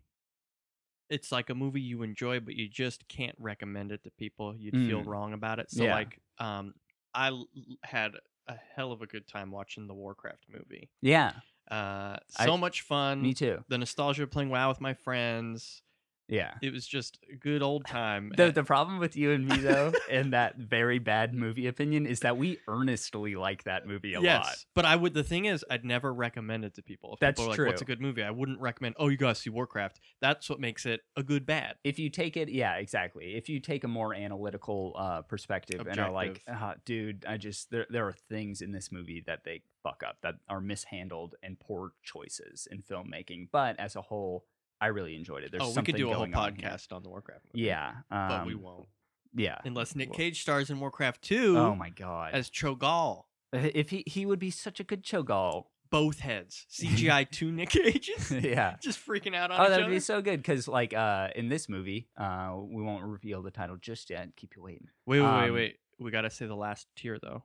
It's 1.09 1.33
like 1.33 1.51
a 1.51 1.55
movie 1.55 1.81
you 1.81 2.03
enjoy, 2.03 2.39
but 2.41 2.55
you 2.55 2.69
just 2.69 3.09
can't 3.09 3.35
recommend 3.39 3.91
it 3.91 4.05
to 4.05 4.11
people. 4.13 4.55
You'd 4.57 4.75
feel 4.75 5.03
Mm. 5.03 5.07
wrong 5.07 5.33
about 5.33 5.59
it. 5.59 5.69
So, 5.71 5.83
Yeah. 5.85 5.95
like, 5.95 6.21
um, 6.39 6.75
I 7.15 7.29
l- 7.29 7.49
had 7.83 8.13
a 8.47 8.55
hell 8.55 8.93
of 8.93 9.03
a 9.03 9.09
good 9.09 9.27
time 9.27 9.51
watching 9.51 9.89
the 9.89 9.95
Warcraft 9.95 10.47
movie. 10.49 10.89
yeah 11.03 11.33
Uh, 11.71 12.17
I- 12.39 12.45
so 12.47 12.57
much 12.59 12.83
fun. 12.83 13.23
me 13.23 13.33
too 13.35 13.65
The 13.69 13.79
nostalgia 13.79 14.25
of 14.25 14.31
playing 14.31 14.51
WoW 14.51 14.69
with 14.69 14.81
my 14.81 14.95
friends. 14.95 15.83
Yeah. 16.31 16.55
It 16.63 16.73
was 16.73 16.87
just 16.87 17.19
a 17.31 17.35
good 17.35 17.63
old 17.63 17.87
time. 17.87 18.33
The 18.37 18.53
the 18.53 18.63
problem 18.63 18.99
with 18.99 19.17
you 19.17 19.33
and 19.33 19.47
me 19.47 19.59
though, 19.59 19.93
and 20.11 20.33
that 20.33 20.57
very 20.57 20.99
bad 20.99 21.35
movie 21.35 21.67
opinion 21.67 22.07
is 22.07 22.21
that 22.21 22.37
we 22.37 22.59
earnestly 22.69 23.35
like 23.35 23.65
that 23.65 23.87
movie 23.87 24.15
a 24.15 24.21
yes, 24.21 24.45
lot. 24.45 24.57
but 24.75 24.85
I 24.85 24.97
would. 24.97 25.13
The 25.13 25.25
thing 25.25 25.47
is, 25.47 25.65
I'd 25.69 25.85
never 25.85 26.13
recommend 26.15 26.65
it 26.65 26.75
to 26.77 26.83
people. 26.83 27.15
If 27.15 27.21
That's 27.21 27.41
people 27.41 27.55
are 27.55 27.57
like, 27.57 27.67
"What's 27.67 27.83
a 27.83 27.85
good 27.85 28.01
movie?" 28.01 28.23
I 28.23 28.31
wouldn't 28.31 28.61
recommend. 28.61 28.95
Oh, 28.99 29.09
you 29.09 29.17
gotta 29.17 29.35
see 29.35 29.51
Warcraft. 29.51 30.01
That's 30.21 30.49
what 30.49 30.61
makes 30.61 30.87
it 30.87 31.01
a 31.17 31.23
good 31.23 31.45
bad. 31.47 31.77
If 31.83 31.99
you 31.99 32.11
take 32.11 32.37
it, 32.37 32.49
yeah, 32.49 32.77
exactly. 32.77 33.35
If 33.35 33.49
you 33.49 33.59
take 33.61 33.83
a 33.85 33.89
more 33.89 34.15
analytical 34.15 34.95
uh, 34.97 35.23
perspective 35.23 35.87
and 35.87 35.99
are 35.99 36.13
like, 36.13 36.43
Objective. 36.47 36.63
uh, 36.63 36.75
dude, 36.85 37.25
I 37.29 37.37
just 37.37 37.71
there 37.71 37.87
there 37.91 38.07
are 38.07 38.17
things 38.29 38.63
in 38.63 38.73
this 38.73 38.93
movie 38.93 39.23
that 39.27 39.45
they 39.45 39.63
fuck 39.83 40.03
up 40.07 40.19
that 40.23 40.35
are 40.49 40.61
mishandled 40.61 41.35
and 41.43 41.59
poor 41.59 41.93
choices 42.03 42.69
in 42.71 42.83
filmmaking. 42.83 43.49
But 43.51 43.79
as 43.81 43.97
a 43.97 44.03
whole, 44.03 44.45
I 44.81 44.87
really 44.89 45.15
enjoyed 45.15 45.45
it. 45.45 45.51
There's 45.53 45.63
oh, 45.63 45.73
we 45.75 45.83
could 45.83 45.97
do 45.97 46.11
a 46.11 46.15
whole 46.15 46.27
going 46.27 46.35
on 46.35 46.53
podcast 46.57 46.93
on 46.93 47.03
the 47.03 47.09
Warcraft 47.11 47.45
movie. 47.53 47.67
Yeah, 47.67 47.91
um, 48.11 48.29
but 48.29 48.47
we 48.47 48.55
won't 48.55 48.87
Yeah. 49.35 49.59
unless 49.65 49.95
Nick 49.95 50.13
Cage 50.13 50.41
stars 50.43 50.71
in 50.71 50.81
Warcraft 50.81 51.23
2 51.23 51.57
Oh 51.59 51.75
my 51.75 51.91
god. 51.91 52.33
as 52.35 52.49
Cho'Gall. 52.51 53.25
if 53.53 53.91
he 53.91 54.05
he 54.07 54.25
would 54.27 54.39
be 54.39 54.51
such 54.51 54.81
a 54.81 54.85
good 54.85 55.03
Cho'Gall. 55.05 55.65
Both 55.91 56.21
heads, 56.21 56.67
CGI 56.71 57.29
two 57.33 57.51
Nick 57.51 57.71
Cages, 57.71 58.31
yeah. 58.43 58.77
just 58.83 59.05
freaking 59.05 59.35
out 59.35 59.51
on 59.51 59.61
Oh, 59.61 59.69
that'd 59.69 59.87
other. 59.87 59.93
be 59.93 59.99
so 59.99 60.23
good 60.23 60.37
because, 60.37 60.69
like, 60.69 60.95
uh, 60.95 61.31
in 61.35 61.49
this 61.49 61.69
movie, 61.69 62.09
uh, 62.17 62.55
we 62.63 62.81
won't 62.81 63.03
reveal 63.05 63.43
the 63.43 63.51
title 63.51 63.77
just 63.77 64.09
yet. 64.09 64.29
Keep 64.37 64.55
you 64.55 64.63
waiting. 64.63 64.87
wait, 65.05 65.21
wait, 65.21 65.27
wait, 65.27 65.49
um, 65.49 65.55
wait. 65.55 65.77
We 65.99 66.13
gotta 66.13 66.31
say 66.31 66.47
the 66.47 66.55
last 66.55 66.87
tier 66.95 67.19
though. 67.21 67.43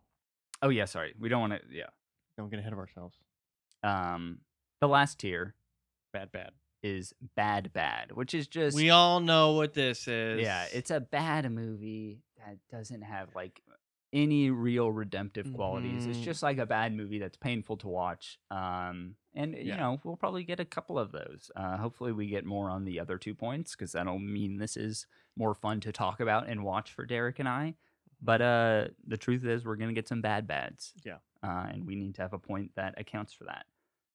Oh 0.61 0.69
yeah, 0.69 0.85
sorry, 0.85 1.15
we 1.19 1.27
don't 1.27 1.41
want 1.41 1.53
to. 1.53 1.59
Yeah. 1.71 1.87
Don't 2.37 2.49
get 2.51 2.59
ahead 2.59 2.71
of 2.71 2.77
ourselves. 2.77 3.17
Um, 3.83 4.39
the 4.79 4.87
last 4.87 5.19
tier 5.19 5.55
Bad, 6.13 6.31
bad. 6.31 6.51
Is 6.85 7.13
bad, 7.35 7.73
bad, 7.73 8.11
which 8.11 8.33
is 8.33 8.47
just 8.47 8.75
We 8.75 8.89
all 8.91 9.19
know 9.19 9.53
what 9.53 9.73
this 9.73 10.07
is. 10.07 10.41
yeah, 10.41 10.65
it's 10.71 10.91
a 10.91 10.99
bad 10.99 11.49
movie 11.51 12.19
that 12.45 12.57
doesn't 12.69 13.01
have 13.01 13.29
like 13.35 13.61
any 14.13 14.49
real 14.49 14.91
redemptive 14.91 15.51
qualities. 15.53 16.05
It's 16.05 16.19
Mhm. 16.19 16.23
just 16.23 16.41
like 16.43 16.57
a 16.57 16.65
bad 16.65 16.93
movie 16.93 17.19
that's 17.19 17.35
painful 17.37 17.75
to 17.77 17.87
watch. 17.87 18.39
Um, 18.49 19.15
and 19.33 19.53
you 19.57 19.75
know 19.75 19.99
we'll 20.05 20.15
probably 20.15 20.43
get 20.45 20.59
a 20.61 20.65
couple 20.65 20.97
of 20.97 21.11
those. 21.11 21.51
Uh, 21.55 21.75
hopefully 21.77 22.13
we 22.13 22.27
get 22.27 22.45
more 22.45 22.69
on 22.69 22.85
the 22.85 22.99
other 22.99 23.17
two 23.17 23.35
points 23.35 23.75
because 23.75 23.91
that'll 23.91 24.19
mean 24.19 24.57
this 24.57 24.77
is 24.77 25.07
more 25.35 25.53
fun 25.53 25.81
to 25.81 25.91
talk 25.91 26.19
about 26.21 26.47
and 26.47 26.63
watch 26.63 26.93
for 26.93 27.05
Derek 27.05 27.39
and 27.39 27.49
I. 27.49 27.75
But 28.21 28.41
uh, 28.41 28.87
the 29.05 29.17
truth 29.17 29.43
is, 29.43 29.65
we're 29.65 29.75
gonna 29.75 29.91
get 29.91 30.07
some 30.07 30.21
bad 30.21 30.47
bads. 30.47 30.93
Yeah. 31.03 31.17
Uh, 31.43 31.67
and 31.71 31.85
we 31.85 31.95
need 31.95 32.15
to 32.15 32.21
have 32.21 32.31
a 32.33 32.39
point 32.39 32.71
that 32.75 32.93
accounts 32.97 33.33
for 33.33 33.43
that. 33.45 33.65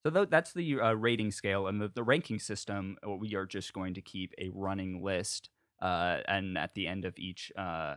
So 0.05 0.11
tho- 0.11 0.25
that's 0.25 0.53
the 0.53 0.81
uh, 0.81 0.93
rating 0.95 1.31
scale 1.31 1.67
and 1.67 1.81
the, 1.81 1.89
the 1.95 2.03
ranking 2.03 2.39
system. 2.39 2.97
uh, 3.07 3.11
We 3.13 3.35
are 3.35 3.47
just 3.47 3.73
going 3.73 3.95
to 3.95 4.01
keep 4.01 4.33
a 4.39 4.49
running 4.53 5.03
list, 5.03 5.51
uh, 5.83 6.19
and 6.27 6.57
at 6.57 6.75
the 6.75 6.87
end 6.87 7.05
of 7.05 7.19
each 7.19 7.53
uh, 7.57 7.97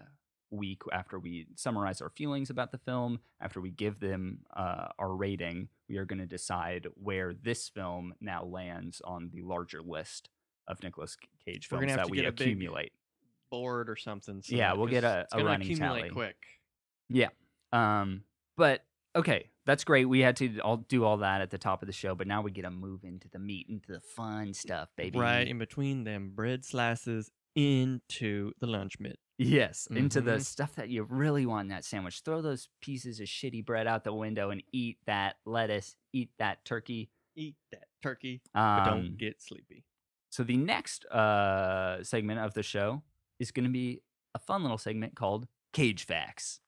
week, 0.51 0.81
after 0.91 1.17
we 1.19 1.47
summarize 1.55 2.01
our 2.01 2.09
feelings 2.09 2.49
about 2.49 2.71
the 2.71 2.77
film, 2.77 3.19
after 3.41 3.61
we 3.61 3.71
give 3.71 3.99
them 3.99 4.39
uh, 4.55 4.87
our 4.99 5.15
rating, 5.15 5.69
we 5.87 5.97
are 5.97 6.05
going 6.05 6.19
to 6.19 6.25
decide 6.25 6.87
where 6.95 7.33
this 7.33 7.69
film 7.69 8.13
now 8.19 8.43
lands 8.43 9.01
on 9.05 9.29
the 9.33 9.41
larger 9.41 9.81
list 9.81 10.29
of 10.67 10.81
Nicolas 10.83 11.15
Cage 11.45 11.67
films 11.67 11.93
that 11.95 12.09
we 12.09 12.17
get 12.17 12.25
a 12.25 12.31
big 12.31 12.47
accumulate. 12.47 12.91
board 13.49 13.89
or 13.89 13.95
something. 13.95 14.41
so 14.41 14.55
Yeah, 14.55 14.73
we'll 14.73 14.87
get 14.87 15.03
a- 15.05 15.25
a 15.31 15.43
running 15.43 15.71
accumulate 15.71 15.99
tally. 16.01 16.09
quick. 16.09 16.35
Yeah. 17.09 17.29
Um, 17.71 18.23
but 18.57 18.83
okay, 19.15 19.49
that's 19.65 19.83
great. 19.83 20.05
We 20.05 20.19
had 20.21 20.35
to 20.37 20.59
all 20.59 20.77
do 20.77 21.03
all 21.05 21.17
that 21.17 21.41
at 21.41 21.49
the 21.51 21.57
top 21.57 21.81
of 21.81 21.87
the 21.87 21.93
show, 21.93 22.15
but 22.15 22.27
now 22.27 22.41
we 22.41 22.51
get 22.51 22.63
to 22.63 22.71
move 22.71 23.03
into 23.03 23.27
the 23.29 23.39
meat, 23.39 23.67
into 23.69 23.91
the 23.91 24.01
fun 24.01 24.53
stuff, 24.53 24.89
baby. 24.97 25.17
Right 25.19 25.47
in 25.47 25.57
between 25.57 26.03
them 26.03 26.31
bread 26.35 26.65
slices 26.65 27.31
into 27.55 28.51
the 28.59 28.67
lunch 28.67 28.99
meat. 28.99 29.17
Yes, 29.37 29.87
into 29.87 30.21
the 30.21 30.33
Mhm. 30.37 30.45
stuff 30.45 30.75
that 30.75 30.89
you 30.89 31.03
really 31.03 31.45
want 31.45 31.65
in 31.65 31.69
that 31.69 31.85
sandwich. 31.85 32.21
Throw 32.21 32.41
those 32.41 32.69
pieces 32.81 33.19
of 33.19 33.27
shitty 33.27 33.65
bread 33.65 33.87
out 33.87 34.03
the 34.03 34.13
window 34.13 34.51
and 34.51 34.63
eat 34.71 34.99
that 35.05 35.37
lettuce, 35.45 35.95
eat 36.13 36.31
that 36.37 36.63
turkey. 36.65 37.09
Eat 37.35 37.55
that 37.71 37.87
turkey, 38.01 38.41
Um, 38.53 38.75
but 38.77 38.85
don't 38.85 39.17
get 39.17 39.41
sleepy. 39.41 39.85
so 40.29 40.43
the 40.43 40.57
next 40.57 41.05
uh, 41.05 42.03
segment 42.03 42.39
of 42.39 42.53
the 42.53 42.61
show 42.63 43.03
is 43.39 43.51
going 43.51 43.63
to 43.65 43.71
be 43.71 44.01
a 44.35 44.39
fun 44.39 44.61
little 44.61 44.77
segment 44.77 45.15
called 45.15 45.47
Cage 45.73 46.05
Facts. 46.05 46.59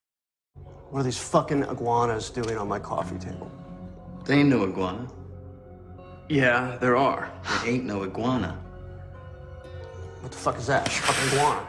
What 0.89 1.01
are 1.01 1.03
these 1.03 1.17
fucking 1.17 1.63
iguanas 1.63 2.29
doing 2.29 2.57
on 2.57 2.67
my 2.67 2.79
coffee 2.79 3.17
table? 3.17 3.51
There 4.25 4.38
ain't 4.38 4.50
no 4.50 4.63
iguana. 4.63 5.07
Yeah, 6.29 6.77
there 6.79 6.95
are. 6.95 7.31
There 7.63 7.74
ain't 7.74 7.85
no 7.85 8.03
iguana. 8.03 8.57
What 10.21 10.31
the 10.31 10.38
fuck 10.38 10.57
is 10.57 10.67
that? 10.67 10.88
Fucking 10.89 11.38
iguana. 11.39 11.67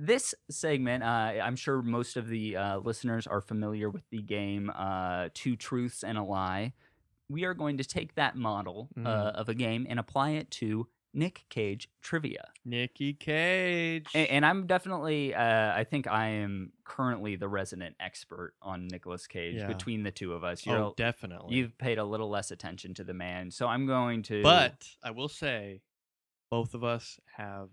This 0.00 0.34
segment, 0.50 1.02
uh, 1.02 1.06
I'm 1.42 1.56
sure 1.56 1.82
most 1.82 2.16
of 2.16 2.28
the 2.28 2.56
uh, 2.56 2.78
listeners 2.78 3.26
are 3.26 3.40
familiar 3.40 3.90
with 3.90 4.04
the 4.10 4.22
game 4.22 4.70
uh, 4.74 5.28
Two 5.34 5.56
Truths 5.56 6.04
and 6.04 6.16
a 6.16 6.22
Lie. 6.22 6.72
We 7.28 7.44
are 7.44 7.54
going 7.54 7.78
to 7.78 7.84
take 7.84 8.14
that 8.14 8.36
model 8.36 8.88
uh, 8.96 9.00
Mm. 9.00 9.34
of 9.34 9.48
a 9.48 9.54
game 9.54 9.86
and 9.88 9.98
apply 9.98 10.30
it 10.30 10.50
to 10.52 10.88
Nick 11.14 11.44
Cage 11.48 11.88
trivia. 12.02 12.48
Nicky 12.64 13.14
Cage. 13.14 14.06
And, 14.14 14.28
and 14.28 14.46
I'm 14.46 14.66
definitely, 14.66 15.34
uh, 15.34 15.74
I 15.74 15.84
think 15.84 16.06
I 16.06 16.28
am 16.28 16.72
currently 16.84 17.36
the 17.36 17.48
resident 17.48 17.96
expert 17.98 18.54
on 18.62 18.88
Nicolas 18.88 19.26
Cage 19.26 19.56
Yeah. 19.56 19.66
between 19.66 20.02
the 20.02 20.10
two 20.10 20.32
of 20.32 20.44
us. 20.44 20.66
You're, 20.66 20.78
oh, 20.78 20.94
definitely. 20.96 21.56
you've 21.56 21.76
paid 21.78 21.98
a 21.98 22.04
little 22.04 22.28
less 22.28 22.50
attention 22.50 22.94
to 22.94 23.04
the 23.04 23.14
man, 23.14 23.50
so 23.50 23.66
I'm 23.66 23.86
going 23.86 24.22
to. 24.24 24.42
But 24.42 24.86
I 25.02 25.10
will 25.10 25.28
say, 25.28 25.80
both 26.50 26.74
of 26.74 26.84
us 26.84 27.18
have 27.36 27.70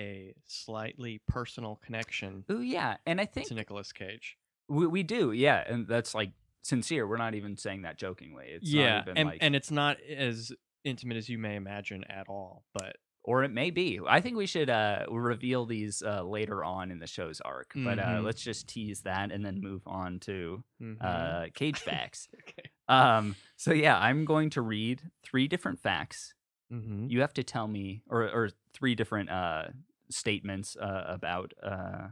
a 0.00 0.34
slightly 0.46 1.20
personal 1.26 1.80
connection 1.84 2.44
Ooh, 2.50 2.60
yeah, 2.60 2.96
and 3.06 3.20
I 3.20 3.24
think 3.24 3.48
to 3.48 3.54
Nicolas 3.54 3.92
Cage. 3.92 4.36
we, 4.68 4.86
we 4.86 5.02
do, 5.02 5.32
yeah, 5.32 5.64
and 5.66 5.86
that's 5.86 6.14
like 6.14 6.32
sincere. 6.62 7.06
We're 7.06 7.16
not 7.16 7.34
even 7.34 7.56
saying 7.56 7.82
that 7.82 7.96
jokingly. 7.96 8.46
It's 8.48 8.68
yeah, 8.70 8.96
not 8.96 9.02
even 9.02 9.16
and 9.16 9.28
like, 9.30 9.38
and 9.40 9.56
it's 9.56 9.70
not 9.70 9.98
as 10.00 10.52
intimate 10.86 11.16
as 11.16 11.28
you 11.28 11.38
may 11.38 11.56
imagine 11.56 12.04
at 12.04 12.28
all. 12.28 12.64
But 12.72 12.96
or 13.22 13.42
it 13.42 13.50
may 13.50 13.70
be. 13.70 13.98
I 14.06 14.20
think 14.20 14.36
we 14.36 14.46
should 14.46 14.70
uh, 14.70 15.04
reveal 15.10 15.66
these 15.66 16.00
uh, 16.00 16.22
later 16.22 16.62
on 16.64 16.92
in 16.92 17.00
the 17.00 17.08
show's 17.08 17.40
arc. 17.40 17.72
But 17.74 17.98
uh, 17.98 18.04
Mhm. 18.20 18.24
let's 18.24 18.40
just 18.40 18.68
tease 18.68 19.00
that 19.02 19.32
and 19.32 19.44
then 19.44 19.60
move 19.60 19.82
on 19.84 20.20
to 20.20 20.62
mhm. 20.80 20.96
uh, 21.00 21.46
cage 21.52 21.80
facts. 21.80 22.28
okay. 22.42 22.70
um, 22.88 23.34
so 23.56 23.72
yeah, 23.72 23.98
I'm 23.98 24.24
going 24.24 24.50
to 24.50 24.62
read 24.62 25.02
three 25.24 25.48
different 25.48 25.80
facts. 25.80 26.34
Mm-hmm. 26.72 27.06
You 27.08 27.20
have 27.20 27.34
to 27.34 27.42
tell 27.42 27.66
me, 27.66 28.02
or 28.08 28.22
or 28.28 28.50
three 28.72 28.94
different 28.94 29.28
uh, 29.30 29.64
statements 30.08 30.76
uh, 30.76 31.04
about 31.08 31.52
uh, 31.62 32.08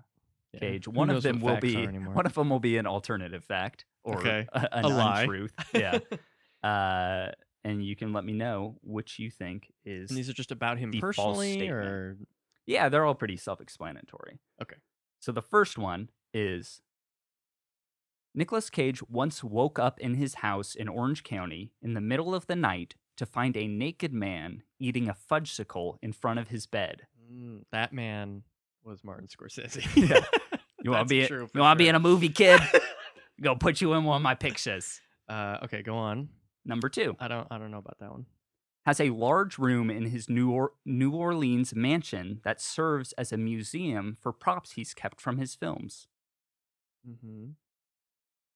Cage. 0.59 0.87
One 0.87 1.11
of 1.11 1.23
them 1.23 1.41
will 1.41 1.59
be 1.59 1.87
one 1.87 2.27
of 2.27 2.35
them 2.35 2.49
will 2.51 2.61
be 2.61 2.77
an 2.77 2.87
alternative 2.87 3.45
fact 3.45 3.85
or 4.05 4.19
Okay. 4.19 4.47
a, 4.53 4.69
an 4.79 4.85
A 4.85 4.89
lie. 4.89 5.23
untruth. 5.23 5.53
Yeah. 5.73 5.99
and 7.65 7.85
you 7.85 7.97
can 7.97 8.13
let 8.13 8.25
me 8.25 8.33
know 8.33 8.77
which 8.83 9.19
you 9.19 9.31
think 9.31 9.73
is. 9.85 10.11
and 10.11 10.19
these 10.19 10.29
are 10.29 10.35
just 10.35 10.53
about 10.53 10.79
him 10.79 10.91
the 10.91 11.01
false 11.01 11.17
personally, 11.17 11.53
statement. 11.53 11.73
or 11.73 12.17
yeah, 12.67 12.89
they're 12.89 13.05
all 13.05 13.15
pretty 13.15 13.37
self-explanatory. 13.37 14.39
Okay. 14.63 14.77
So 15.21 15.33
the 15.33 15.43
first 15.43 15.79
one 15.79 16.11
is 16.33 16.83
Nicolas 18.35 18.69
Cage 18.71 19.03
once 19.09 19.45
woke 19.45 19.79
up 19.79 19.99
in 20.01 20.15
his 20.15 20.35
house 20.37 20.75
in 20.75 20.89
Orange 20.89 21.23
County 21.23 21.73
in 21.83 21.95
the 21.95 22.01
middle 22.01 22.35
of 22.35 22.47
the 22.47 22.57
night 22.57 22.95
to 23.17 23.25
find 23.27 23.57
a 23.57 23.69
naked 23.69 24.13
man 24.13 24.63
eating 24.81 25.09
a 25.09 25.15
fudgesicle 25.15 25.99
in 26.03 26.13
front 26.13 26.41
of 26.41 26.49
his 26.49 26.67
bed. 26.67 27.07
Mm, 27.33 27.63
that 27.71 27.93
man 27.93 28.43
was 28.85 29.05
Martin 29.05 29.29
Scorsese. 29.29 29.85
Yeah. 30.09 30.21
You 30.83 30.91
want 30.91 31.09
to 31.09 31.15
be? 31.15 31.27
true 31.27 31.49
You 31.55 31.61
want 31.63 31.79
to 31.79 31.83
be 31.83 31.89
in 31.89 31.95
a 31.95 31.99
movie, 31.99 32.29
kid? 32.29 32.61
Go 33.41 33.55
put 33.57 33.81
you 33.81 33.95
in 33.95 34.05
one 34.05 34.17
of 34.17 34.23
my 34.23 34.35
pictures. 34.35 35.01
Uh, 35.27 35.57
okay, 35.65 35.81
go 35.83 35.97
on. 35.97 36.29
Number 36.65 36.89
two 36.89 37.17
I 37.21 37.29
don't. 37.29 37.47
I 37.51 37.59
don't 37.59 37.71
know 37.71 37.79
about 37.79 37.99
that 38.01 38.11
one. 38.11 38.27
has 38.87 39.01
a 39.01 39.11
large 39.11 39.59
room 39.59 39.91
in 39.91 40.07
his 40.07 40.29
New, 40.29 40.51
or- 40.51 40.73
New 40.85 41.13
Orleans 41.13 41.75
mansion 41.75 42.41
that 42.45 42.61
serves 42.61 43.13
as 43.15 43.33
a 43.33 43.37
museum 43.37 44.17
for 44.21 44.33
props 44.33 44.73
he's 44.73 44.95
kept 44.95 45.21
from 45.21 45.39
his 45.39 45.55
films. 45.55 46.07
Mm-hmm. 47.09 47.51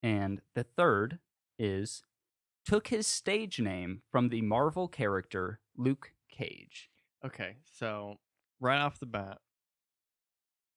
And 0.01 0.41
the 0.55 0.63
third 0.63 1.19
is 1.57 2.03
took 2.65 2.87
his 2.87 3.07
stage 3.07 3.59
name 3.59 4.01
from 4.11 4.29
the 4.29 4.41
Marvel 4.41 4.87
character 4.87 5.59
Luke 5.75 6.13
Cage. 6.29 6.89
Okay, 7.25 7.57
so 7.63 8.19
right 8.59 8.79
off 8.79 8.99
the 8.99 9.05
bat, 9.05 9.39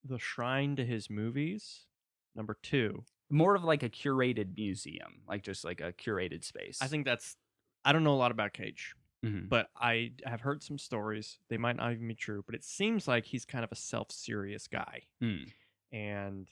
the 0.04 0.18
shrine 0.18 0.74
to 0.76 0.84
his 0.84 1.08
movies. 1.10 1.86
Number 2.34 2.56
two, 2.62 3.04
More 3.32 3.54
of 3.56 3.64
like 3.64 3.82
a 3.82 3.88
curated 3.90 4.56
museum, 4.56 5.22
like 5.26 5.42
just 5.42 5.64
like 5.64 5.80
a 5.80 5.92
curated 5.92 6.44
space. 6.44 6.78
I 6.80 6.86
think 6.86 7.04
that's. 7.06 7.36
I 7.84 7.92
don't 7.92 8.04
know 8.04 8.14
a 8.14 8.22
lot 8.22 8.30
about 8.30 8.52
Cage, 8.52 8.94
Mhm. 9.24 9.48
but 9.48 9.68
I 9.74 10.12
have 10.24 10.40
heard 10.42 10.62
some 10.62 10.78
stories. 10.78 11.38
They 11.48 11.56
might 11.56 11.74
not 11.76 11.90
even 11.92 12.06
be 12.06 12.14
true, 12.14 12.44
but 12.46 12.54
it 12.54 12.62
seems 12.62 13.08
like 13.08 13.24
he's 13.24 13.44
kind 13.44 13.64
of 13.64 13.72
a 13.72 13.76
self-serious 13.76 14.68
guy, 14.68 15.02
Mm. 15.20 15.50
and 15.90 16.48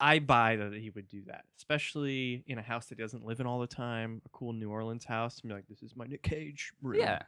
I 0.00 0.20
buy 0.20 0.56
that 0.56 0.72
he 0.72 0.90
would 0.90 1.06
do 1.08 1.22
that, 1.24 1.44
especially 1.58 2.44
in 2.46 2.58
a 2.58 2.62
house 2.62 2.86
that 2.86 2.98
he 2.98 3.02
doesn't 3.02 3.24
live 3.24 3.40
in 3.40 3.46
all 3.46 3.60
the 3.60 3.66
time, 3.66 4.22
a 4.24 4.28
cool 4.30 4.52
New 4.52 4.70
Orleans 4.70 5.04
house, 5.04 5.40
and 5.40 5.48
be 5.48 5.54
like, 5.54 5.66
"This 5.66 5.82
is 5.82 5.94
my 5.96 6.06
Nick 6.06 6.22
Cage 6.22 6.72
room." 6.80 7.00
Yeah. 7.00 7.22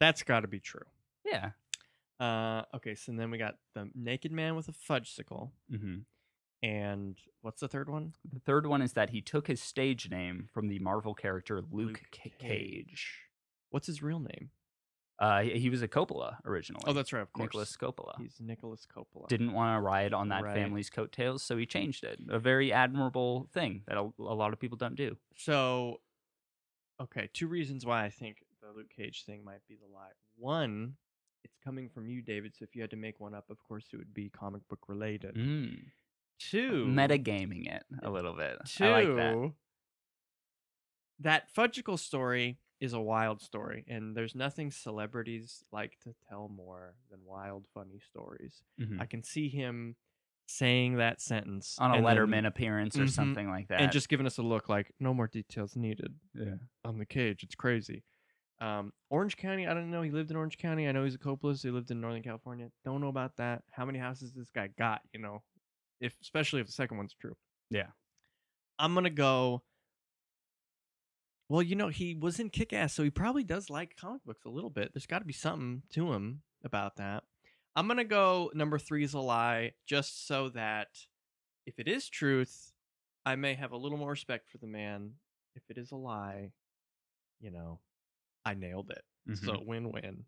that's 0.00 0.22
got 0.24 0.40
to 0.40 0.48
be 0.48 0.60
true. 0.60 0.86
Yeah. 1.24 1.52
Uh, 2.18 2.64
okay, 2.74 2.94
so 2.94 3.12
then 3.12 3.30
we 3.30 3.38
got 3.38 3.58
the 3.74 3.90
naked 3.94 4.32
man 4.32 4.56
with 4.56 4.68
a 4.68 4.72
fudgesicle, 4.72 5.50
hmm 5.68 5.98
and 6.62 7.16
what's 7.40 7.60
the 7.60 7.68
third 7.68 7.88
one? 7.90 8.12
The 8.32 8.40
third 8.40 8.66
one 8.66 8.82
is 8.82 8.92
that 8.94 9.10
he 9.10 9.20
took 9.20 9.46
his 9.46 9.60
stage 9.60 10.10
name 10.10 10.48
from 10.52 10.68
the 10.68 10.78
Marvel 10.78 11.14
character 11.14 11.56
Luke, 11.60 11.70
Luke 11.72 12.00
Ca- 12.12 12.30
Cage. 12.38 12.38
Cage. 12.38 13.18
What's 13.70 13.86
his 13.86 14.02
real 14.02 14.20
name? 14.20 14.50
Uh, 15.18 15.42
he, 15.42 15.58
he 15.60 15.70
was 15.70 15.82
a 15.82 15.88
Coppola 15.88 16.36
originally. 16.44 16.82
Oh, 16.86 16.92
that's 16.92 17.12
right, 17.12 17.20
of 17.22 17.32
course. 17.32 17.44
Nicolas 17.46 17.76
Coppola. 17.76 18.14
He's 18.18 18.36
Nicolas 18.40 18.86
Coppola. 18.92 19.28
Didn't 19.28 19.52
want 19.52 19.76
to 19.76 19.80
ride 19.80 20.12
on 20.12 20.30
that 20.30 20.42
Right. 20.42 20.54
family's 20.54 20.90
coattails, 20.90 21.42
so 21.44 21.56
he 21.56 21.64
changed 21.66 22.02
it. 22.02 22.18
A 22.28 22.38
very 22.40 22.72
admirable 22.72 23.48
thing 23.52 23.82
that 23.86 23.96
a, 23.96 24.10
a 24.18 24.34
lot 24.34 24.52
of 24.52 24.58
people 24.58 24.76
don't 24.78 24.96
do. 24.96 25.16
So, 25.36 26.00
okay, 27.00 27.28
two 27.32 27.46
reasons 27.46 27.86
why 27.86 28.04
I 28.04 28.10
think 28.10 28.38
the 28.60 28.68
Luke 28.76 28.90
Cage 28.96 29.24
thing 29.24 29.44
might 29.44 29.60
be 29.68 29.76
the 29.76 29.86
lie. 29.94 30.10
One, 30.36 30.94
it's 31.44 31.56
coming 31.62 31.88
from 31.88 32.08
you, 32.08 32.20
David. 32.22 32.54
So 32.58 32.64
if 32.64 32.74
you 32.74 32.80
had 32.82 32.90
to 32.90 32.96
make 32.96 33.20
one 33.20 33.34
up, 33.34 33.48
of 33.48 33.58
course 33.68 33.84
it 33.92 33.98
would 33.98 34.14
be 34.14 34.28
comic 34.28 34.66
book 34.68 34.80
related. 34.88 35.36
Mm. 35.36 35.78
Two, 36.38 36.86
Metagaming 36.88 37.66
it 37.72 37.84
a 38.02 38.10
little 38.10 38.34
bit. 38.34 38.58
Two, 38.66 38.84
I 38.84 39.04
like 39.04 39.16
that. 39.16 39.52
that 41.20 41.54
fudgicle 41.54 41.98
story 41.98 42.58
is 42.80 42.92
a 42.92 43.00
wild 43.00 43.40
story, 43.40 43.84
and 43.88 44.16
there's 44.16 44.34
nothing 44.34 44.70
celebrities 44.72 45.62
like 45.72 45.98
to 46.02 46.12
tell 46.28 46.48
more 46.48 46.94
than 47.10 47.20
wild, 47.24 47.64
funny 47.72 48.00
stories. 48.00 48.62
Mhm. 48.80 49.00
I 49.00 49.06
can 49.06 49.22
see 49.22 49.48
him 49.48 49.94
saying 50.46 50.96
that 50.96 51.20
sentence 51.20 51.78
On 51.78 51.92
a 51.92 51.94
and 51.94 52.04
then- 52.04 52.16
Letterman 52.16 52.46
appearance 52.46 52.98
or 52.98 53.04
Mhm. 53.04 53.10
something 53.10 53.48
like 53.48 53.68
that. 53.68 53.80
and 53.80 53.92
just 53.92 54.08
giving 54.08 54.26
us 54.26 54.36
a 54.38 54.42
look 54.42 54.68
like 54.68 54.92
no 54.98 55.14
more 55.14 55.28
details 55.28 55.76
needed. 55.76 56.18
yeah. 56.34 56.56
on 56.84 56.98
the 56.98 57.06
cage. 57.06 57.44
It's 57.44 57.54
crazy. 57.54 58.02
Um, 58.60 58.92
Orange 59.10 59.36
County, 59.36 59.66
I 59.68 59.74
don't 59.74 59.90
know. 59.90 60.02
He 60.02 60.10
lived 60.10 60.30
in 60.32 60.36
Orange 60.36 60.58
County. 60.58 60.88
I 60.88 60.92
know 60.92 61.04
he's 61.04 61.14
a 61.14 61.18
Coppola, 61.18 61.56
so 61.56 61.68
he 61.68 61.72
lived 61.72 61.90
in 61.92 62.00
Northern 62.00 62.22
California. 62.24 62.70
Don't 62.84 63.00
know 63.00 63.08
about 63.08 63.36
that. 63.36 63.62
How 63.70 63.84
many 63.84 63.98
houses 64.00 64.32
this 64.32 64.50
guy 64.50 64.66
got? 64.68 65.02
You 65.12 65.20
know, 65.20 65.42
if 66.02 66.14
especially 66.20 66.60
if 66.60 66.66
the 66.66 66.72
second 66.72 66.98
one's 66.98 67.14
true. 67.14 67.36
Yeah. 67.70 67.88
I'm 68.78 68.92
gonna 68.94 69.08
go. 69.10 69.62
Well, 71.48 71.62
you 71.62 71.76
know, 71.76 71.88
he 71.88 72.14
was 72.14 72.40
in 72.40 72.50
Kick 72.50 72.72
Ass, 72.72 72.94
so 72.94 73.02
he 73.02 73.10
probably 73.10 73.44
does 73.44 73.68
like 73.68 73.96
comic 73.96 74.24
books 74.24 74.44
a 74.46 74.50
little 74.50 74.70
bit. 74.70 74.92
There's 74.94 75.06
got 75.06 75.18
to 75.18 75.24
be 75.24 75.32
something 75.34 75.82
to 75.90 76.12
him 76.12 76.42
about 76.64 76.96
that. 76.96 77.24
I'm 77.76 77.88
gonna 77.88 78.04
go 78.04 78.50
number 78.54 78.78
three 78.78 79.04
is 79.04 79.14
a 79.14 79.18
lie, 79.20 79.72
just 79.86 80.26
so 80.26 80.48
that 80.50 80.88
if 81.66 81.78
it 81.78 81.88
is 81.88 82.08
truth, 82.08 82.72
I 83.24 83.36
may 83.36 83.54
have 83.54 83.72
a 83.72 83.76
little 83.76 83.98
more 83.98 84.10
respect 84.10 84.50
for 84.50 84.58
the 84.58 84.66
man. 84.66 85.12
If 85.54 85.62
it 85.68 85.78
is 85.78 85.90
a 85.92 85.96
lie, 85.96 86.52
you 87.40 87.50
know, 87.50 87.80
I 88.44 88.54
nailed 88.54 88.90
it. 88.90 89.04
So 89.36 89.52
Mhm. 89.52 89.66
win 89.66 89.92
win. 89.92 90.26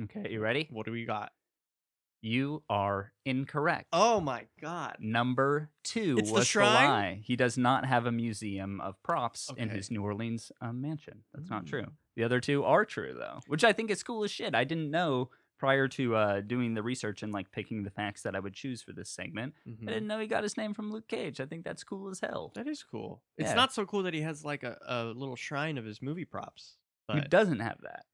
Okay, 0.00 0.32
you 0.32 0.40
ready? 0.40 0.66
What 0.70 0.86
do 0.86 0.92
we 0.92 1.04
got? 1.04 1.32
You 2.24 2.62
are 2.70 3.12
incorrect. 3.24 3.88
Oh 3.92 4.20
my 4.20 4.44
god. 4.60 4.96
Number 5.00 5.70
two 5.82 6.16
It's 6.18 6.28
the 6.28 6.34
was 6.34 6.42
the, 6.42 6.46
shrine? 6.46 6.88
lie. 6.88 7.20
He 7.24 7.34
does 7.34 7.58
not 7.58 7.84
have 7.84 8.06
a 8.06 8.12
museum 8.12 8.80
of 8.80 9.02
props 9.02 9.50
in 9.56 9.68
Okay. 9.68 9.76
his 9.76 9.90
New 9.90 10.02
Orleans 10.02 10.52
um, 10.60 10.80
mansion. 10.80 11.24
That's 11.34 11.50
not 11.50 11.66
true. 11.66 11.82
Mm. 11.82 11.92
The 12.14 12.24
other 12.24 12.40
two 12.40 12.62
are 12.64 12.84
true 12.84 13.12
though, 13.18 13.40
which 13.48 13.64
I 13.64 13.72
think 13.72 13.90
is 13.90 14.02
cool 14.04 14.22
as 14.22 14.30
shit. 14.30 14.54
I 14.54 14.62
didn't 14.64 14.90
know 14.90 15.30
prior 15.58 15.88
to 15.88 16.14
uh, 16.16 16.40
doing 16.42 16.74
the 16.74 16.82
research 16.82 17.22
and 17.24 17.32
like 17.32 17.50
picking 17.50 17.82
the 17.82 17.90
facts 17.90 18.22
that 18.22 18.36
I 18.36 18.40
would 18.40 18.54
choose 18.54 18.82
for 18.82 18.92
this 18.92 19.10
segment. 19.10 19.54
Mhm. 19.66 19.82
I 19.88 19.92
didn't 19.92 20.06
know 20.06 20.18
he 20.20 20.26
got 20.28 20.42
his 20.44 20.56
name 20.56 20.74
from 20.74 20.92
Luke 20.92 21.08
Cage. 21.08 21.40
I 21.40 21.46
think 21.46 21.64
that's 21.64 21.82
cool 21.84 22.08
as 22.08 22.20
hell. 22.20 22.52
That 22.54 22.68
is 22.68 22.82
cool. 22.84 23.22
It's 23.36 23.48
Yeah. 23.50 23.54
not 23.56 23.72
so 23.72 23.84
cool 23.84 24.02
that 24.04 24.14
he 24.14 24.20
has 24.22 24.44
like 24.44 24.62
a, 24.62 24.76
a 24.86 25.04
little 25.06 25.36
shrine 25.36 25.76
of 25.78 25.84
his 25.84 26.00
movie 26.02 26.24
props. 26.24 26.76
He 27.12 27.18
But 27.18 27.30
doesn't 27.30 27.60
have 27.60 27.78
that. 27.82 28.04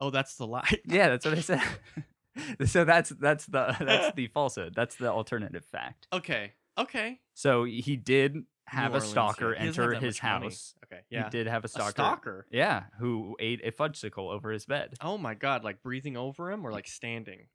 oh, 0.00 0.10
that's 0.10 0.34
the 0.36 0.46
lie. 0.46 0.68
Yeah, 0.84 1.08
that's 1.08 1.24
what 1.24 1.38
I 1.38 1.40
said. 1.40 1.62
so 2.66 2.84
that's 2.84 3.10
that's 3.10 3.46
the 3.46 3.74
that's 3.80 4.14
the 4.16 4.26
falsehood. 4.28 4.74
That's 4.74 4.96
the 4.96 5.08
alternative 5.10 5.64
fact. 5.64 6.06
okay. 6.12 6.52
Okay. 6.78 7.18
So 7.34 7.64
he 7.64 7.96
did 7.96 8.36
have 8.66 8.92
New 8.92 8.98
a 8.98 9.00
Orleans, 9.00 9.10
stalker 9.10 9.52
yeah. 9.54 9.60
He 9.62 9.66
doesn't 9.66 9.82
have 9.82 9.92
enter 9.94 10.06
his 10.06 10.22
much 10.22 10.30
money. 10.30 10.44
house. 10.46 10.74
Okay. 10.84 11.00
Yeah. 11.10 11.24
He 11.24 11.30
did 11.30 11.46
have 11.48 11.64
a 11.64 11.66
A 11.66 11.68
stalker. 11.68 11.90
stalker. 11.90 12.46
Yeah, 12.52 12.84
who 13.00 13.34
ate 13.40 13.60
a 13.64 13.72
fudgesicle 13.72 14.32
over 14.32 14.50
his 14.52 14.64
bed. 14.66 14.94
Oh 15.00 15.18
my 15.18 15.34
god, 15.34 15.64
like 15.64 15.82
breathing 15.82 16.16
over 16.16 16.50
him 16.52 16.64
or 16.64 16.70
like 16.70 16.86
standing? 16.86 17.48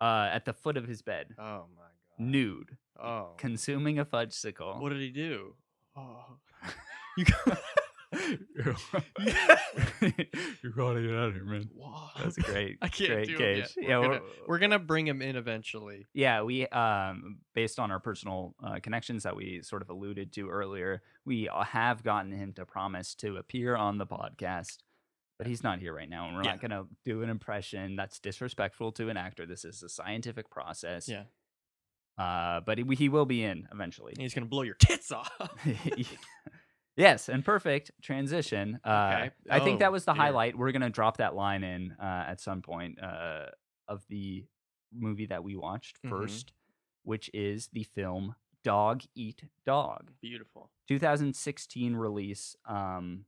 Uh, 0.00 0.28
at 0.32 0.44
the 0.44 0.52
foot 0.52 0.76
of 0.76 0.86
his 0.86 1.02
bed, 1.02 1.34
Oh 1.40 1.64
my 1.76 1.82
god. 1.82 2.20
nude, 2.20 2.76
Oh. 3.02 3.30
consuming 3.36 3.98
a 3.98 4.04
fudgesicle. 4.04 4.80
what 4.80 4.90
did 4.90 5.00
he 5.00 5.10
do? 5.10 5.54
Oh. 5.96 6.36
you 7.16 7.24
you 8.12 8.74
gotta 10.76 11.02
get 11.02 11.10
out 11.14 11.28
of 11.28 11.34
here, 11.34 11.44
man. 11.44 11.68
That's 12.18 12.38
a 12.38 12.40
great, 12.42 12.78
I 12.82 12.88
can't 12.88 13.10
great 13.10 13.28
do 13.28 13.36
it 13.44 13.58
yet. 13.58 13.70
Yeah, 13.76 13.98
we're, 13.98 14.06
gonna, 14.08 14.20
we're- 14.20 14.32
we're 14.46 14.58
gonna 14.58 14.78
bring 14.78 15.06
him 15.06 15.22
in 15.22 15.36
eventually. 15.36 16.06
Yeah, 16.14 16.42
we 16.42 16.66
um 16.68 17.38
based 17.54 17.78
on 17.78 17.90
our 17.90 18.00
personal 18.00 18.54
uh, 18.64 18.78
connections 18.82 19.22
that 19.24 19.36
we 19.36 19.60
sort 19.62 19.82
of 19.82 19.90
alluded 19.90 20.32
to 20.34 20.48
earlier, 20.48 21.02
we 21.24 21.48
uh, 21.48 21.64
have 21.64 22.02
gotten 22.02 22.32
him 22.32 22.52
to 22.54 22.64
promise 22.66 23.14
to 23.16 23.36
appear 23.36 23.76
on 23.76 23.98
the 23.98 24.06
podcast. 24.06 24.78
But 25.38 25.46
he's 25.46 25.62
not 25.62 25.78
here 25.78 25.94
right 25.94 26.08
now, 26.08 26.26
and 26.26 26.36
we're 26.36 26.42
Yeah. 26.42 26.50
not 26.52 26.60
going 26.60 26.72
to 26.72 26.86
do 27.04 27.22
an 27.22 27.30
impression 27.30 27.94
that's 27.94 28.18
disrespectful 28.18 28.90
to 28.92 29.08
an 29.08 29.16
actor. 29.16 29.46
This 29.46 29.64
is 29.64 29.84
a 29.84 29.88
scientific 29.88 30.50
process. 30.50 31.08
Yeah. 31.08 31.22
Uh, 32.18 32.58
but 32.58 32.76
he, 32.78 32.84
he 32.96 33.08
will 33.08 33.24
be 33.24 33.44
in 33.44 33.68
eventually. 33.72 34.12
And 34.14 34.22
he's 34.22 34.34
gonna 34.34 34.46
blow 34.46 34.62
your 34.62 34.74
tits 34.74 35.12
off. 35.12 35.30
yes, 36.98 37.30
and 37.30 37.42
perfect 37.44 37.90
transition. 38.02 38.78
Uh, 38.84 38.88
Okay. 39.14 39.30
I 39.50 39.60
think 39.60 39.76
Oh, 39.76 39.78
that 39.78 39.92
was 39.92 40.04
the 40.04 40.12
dear. 40.12 40.22
highlight. 40.22 40.58
We're 40.58 40.72
gonna 40.72 40.90
drop 40.90 41.16
that 41.16 41.34
line 41.34 41.64
in 41.64 41.92
uh, 41.92 42.24
at 42.28 42.40
some 42.40 42.60
point 42.60 43.00
uh, 43.02 43.46
of 43.88 44.04
the 44.08 44.44
movie 44.92 45.26
that 45.26 45.42
we 45.42 45.56
watched 45.56 46.02
Mhm. 46.02 46.10
first, 46.10 46.52
which 47.04 47.30
is 47.32 47.68
the 47.68 47.84
film 47.84 48.34
Dog 48.64 49.02
Eat 49.14 49.44
Dog, 49.64 50.10
Beautiful. 50.20 50.70
2016 50.88 51.94
release. 51.96 52.56
Um, 52.66 53.24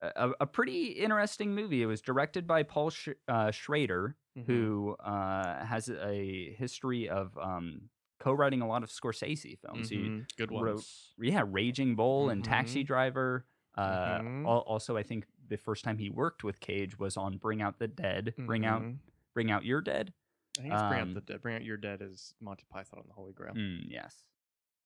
a, 0.00 0.30
a 0.40 0.46
pretty 0.46 0.86
interesting 0.92 1.54
movie. 1.54 1.82
It 1.82 1.86
was 1.86 2.00
directed 2.00 2.46
by 2.46 2.62
Paul 2.62 2.90
Sch- 2.90 3.08
uh, 3.26 3.50
Schrader, 3.50 4.16
Mhm. 4.36 4.46
who 4.46 4.96
uh, 5.00 5.64
has 5.64 5.88
a 5.90 6.54
history 6.56 7.08
of 7.08 7.36
um, 7.36 7.90
co-writing 8.18 8.60
a 8.62 8.66
lot 8.66 8.82
of 8.82 8.90
Scorsese 8.90 9.58
films. 9.58 9.88
He 9.90 9.96
Mhm. 9.98 10.36
Good 10.36 10.50
wrote- 10.50 10.74
ones. 10.76 11.14
yeah, 11.18 11.44
Raging 11.46 11.94
Bull 11.96 12.30
and 12.30 12.44
Taxi 12.44 12.82
Mhm. 12.82 12.86
Driver. 12.86 13.46
Uh, 13.74 14.18
Mhm. 14.20 14.44
al- 14.46 14.60
Also, 14.62 14.96
I 14.96 15.02
think 15.02 15.26
the 15.46 15.56
first 15.56 15.84
time 15.84 15.98
he 15.98 16.10
worked 16.10 16.42
with 16.42 16.58
Cage 16.60 16.98
was 16.98 17.16
on 17.16 17.38
Bring 17.38 17.62
Out 17.62 17.78
the 17.78 17.86
Dead. 17.88 18.34
Bring 18.36 18.64
out, 18.66 18.82
Mhm. 18.82 18.98
Bring 19.34 19.50
Out 19.50 19.64
Your 19.64 19.80
Dead. 19.80 20.12
I 20.58 20.62
think 20.62 20.74
it's 20.74 20.82
Bring 20.82 21.00
Out 21.00 21.02
um, 21.02 21.14
the 21.14 21.20
Dead. 21.20 21.40
Bring 21.40 21.54
Out 21.56 21.64
Your 21.64 21.76
Dead 21.76 22.02
is 22.02 22.34
Monty 22.40 22.64
Python 22.68 22.98
and 23.00 23.08
the 23.08 23.12
Holy 23.14 23.32
Grail. 23.32 23.54
Mm, 23.54 23.84
yes. 23.88 24.28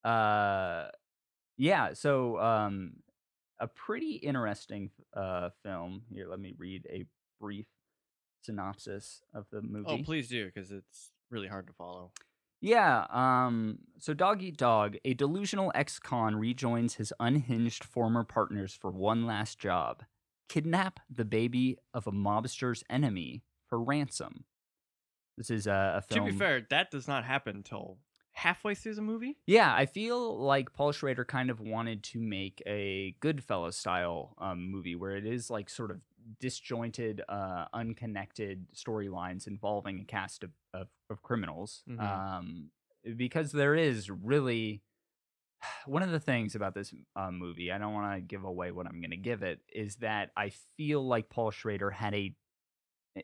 Uh, 0.04 0.90
yeah. 1.56 1.94
So, 1.94 2.38
um, 2.38 3.02
a 3.58 3.68
pretty 3.68 4.16
interesting 4.16 4.90
uh 5.14 5.50
film. 5.62 6.04
Here, 6.10 6.26
let 6.28 6.40
me 6.40 6.52
read 6.58 6.86
a 6.90 7.06
brief 7.40 7.68
synopsis 8.42 9.22
of 9.32 9.48
the 9.50 9.62
movie. 9.62 9.86
Oh, 9.88 10.02
please 10.02 10.28
do, 10.28 10.46
because 10.46 10.70
it's 10.72 11.12
really 11.30 11.48
hard 11.48 11.66
to 11.68 11.72
follow. 11.72 12.12
Yeah, 12.62 13.06
um, 13.10 13.80
so 13.98 14.14
Dog 14.14 14.42
Eat 14.42 14.56
Dog, 14.56 14.96
a 15.04 15.12
delusional 15.12 15.70
ex 15.74 15.98
con 15.98 16.36
rejoins 16.36 16.94
his 16.94 17.12
unhinged 17.20 17.84
former 17.84 18.24
partners 18.24 18.72
for 18.72 18.90
one 18.90 19.26
last 19.26 19.58
job 19.58 20.04
kidnap 20.52 21.00
the 21.08 21.24
baby 21.24 21.78
of 21.94 22.06
a 22.06 22.12
mobster's 22.12 22.84
enemy 22.90 23.42
for 23.68 23.82
ransom. 23.82 24.44
This 25.38 25.50
is 25.50 25.66
a, 25.66 25.94
a 25.96 26.02
film. 26.02 26.26
To 26.26 26.32
be 26.32 26.38
fair, 26.38 26.66
that 26.68 26.90
does 26.90 27.08
not 27.08 27.24
happen 27.24 27.56
until 27.56 27.96
halfway 28.32 28.74
through 28.74 28.96
the 28.96 29.02
movie. 29.02 29.38
Yeah, 29.46 29.74
I 29.74 29.86
feel 29.86 30.38
like 30.38 30.74
Paul 30.74 30.92
Schrader 30.92 31.24
kind 31.24 31.48
of 31.48 31.60
wanted 31.60 32.02
to 32.04 32.20
make 32.20 32.62
a 32.66 33.16
Goodfellas 33.22 33.74
style 33.74 34.34
um, 34.36 34.70
movie 34.70 34.94
where 34.94 35.16
it 35.16 35.24
is 35.24 35.48
like 35.48 35.70
sort 35.70 35.90
of 35.90 36.00
disjointed, 36.40 37.22
uh, 37.28 37.66
unconnected 37.72 38.66
storylines 38.74 39.46
involving 39.46 40.00
a 40.00 40.04
cast 40.04 40.44
of, 40.44 40.50
of, 40.74 40.88
of 41.10 41.22
criminals. 41.22 41.82
Mhm. 41.88 42.00
Um, 42.00 42.70
because 43.16 43.52
there 43.52 43.74
is 43.74 44.10
really 44.10 44.82
one 45.86 46.02
of 46.02 46.10
the 46.10 46.20
things 46.20 46.54
about 46.54 46.74
this 46.74 46.94
uh, 47.16 47.30
movie, 47.30 47.72
I 47.72 47.78
don't 47.78 47.94
want 47.94 48.14
to 48.14 48.20
give 48.20 48.44
away 48.44 48.70
what 48.70 48.86
I'm 48.86 49.00
going 49.00 49.10
to 49.10 49.16
give 49.16 49.42
it, 49.42 49.60
is 49.72 49.96
that 49.96 50.30
I 50.36 50.52
feel 50.76 51.06
like 51.06 51.28
Paul 51.28 51.50
Schrader 51.50 51.90
had 51.90 52.14
a 52.14 52.34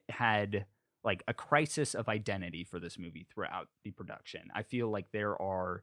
had 0.09 0.67
like 1.05 1.23
a 1.29 1.35
crisis 1.35 1.95
of 1.95 2.09
identity 2.09 2.65
for 2.65 2.79
this 2.79 2.99
movie 2.99 3.27
throughout 3.33 3.69
the 3.85 3.91
production. 3.91 4.43
I 4.55 4.63
feel 4.63 4.91
like 4.91 5.07
there 5.13 5.41
are 5.41 5.83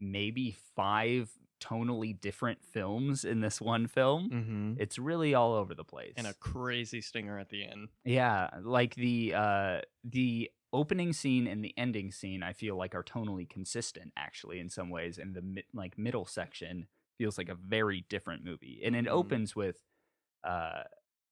maybe 0.00 0.56
five 0.76 1.30
tonally 1.62 2.20
different 2.20 2.62
films 2.62 3.24
in 3.24 3.40
this 3.40 3.60
one 3.60 3.86
film. 3.86 4.28
Mm-hmm. 4.30 4.72
It's 4.78 4.98
really 4.98 5.34
all 5.34 5.54
over 5.54 5.74
the 5.74 5.84
place. 5.84 6.12
And 6.16 6.26
a 6.26 6.34
crazy 6.34 7.00
stinger 7.00 7.38
at 7.38 7.48
the 7.48 7.64
end. 7.64 7.88
Yeah, 8.04 8.50
like 8.62 8.94
the 8.96 9.34
uh 9.34 9.80
the 10.04 10.50
opening 10.72 11.12
scene 11.12 11.46
and 11.46 11.64
the 11.64 11.72
ending 11.78 12.10
scene 12.10 12.42
I 12.42 12.52
feel 12.52 12.76
like 12.76 12.94
are 12.94 13.04
tonally 13.04 13.48
consistent 13.48 14.12
actually 14.16 14.58
in 14.58 14.68
some 14.68 14.90
ways 14.90 15.18
and 15.18 15.32
the 15.34 15.40
mi- 15.42 15.64
like 15.72 15.96
middle 15.96 16.26
section 16.26 16.88
feels 17.16 17.38
like 17.38 17.48
a 17.48 17.54
very 17.54 18.04
different 18.08 18.44
movie. 18.44 18.80
And 18.84 18.96
it 18.96 19.04
Mhm. 19.06 19.10
opens 19.10 19.54
with 19.56 19.78
uh 20.42 20.82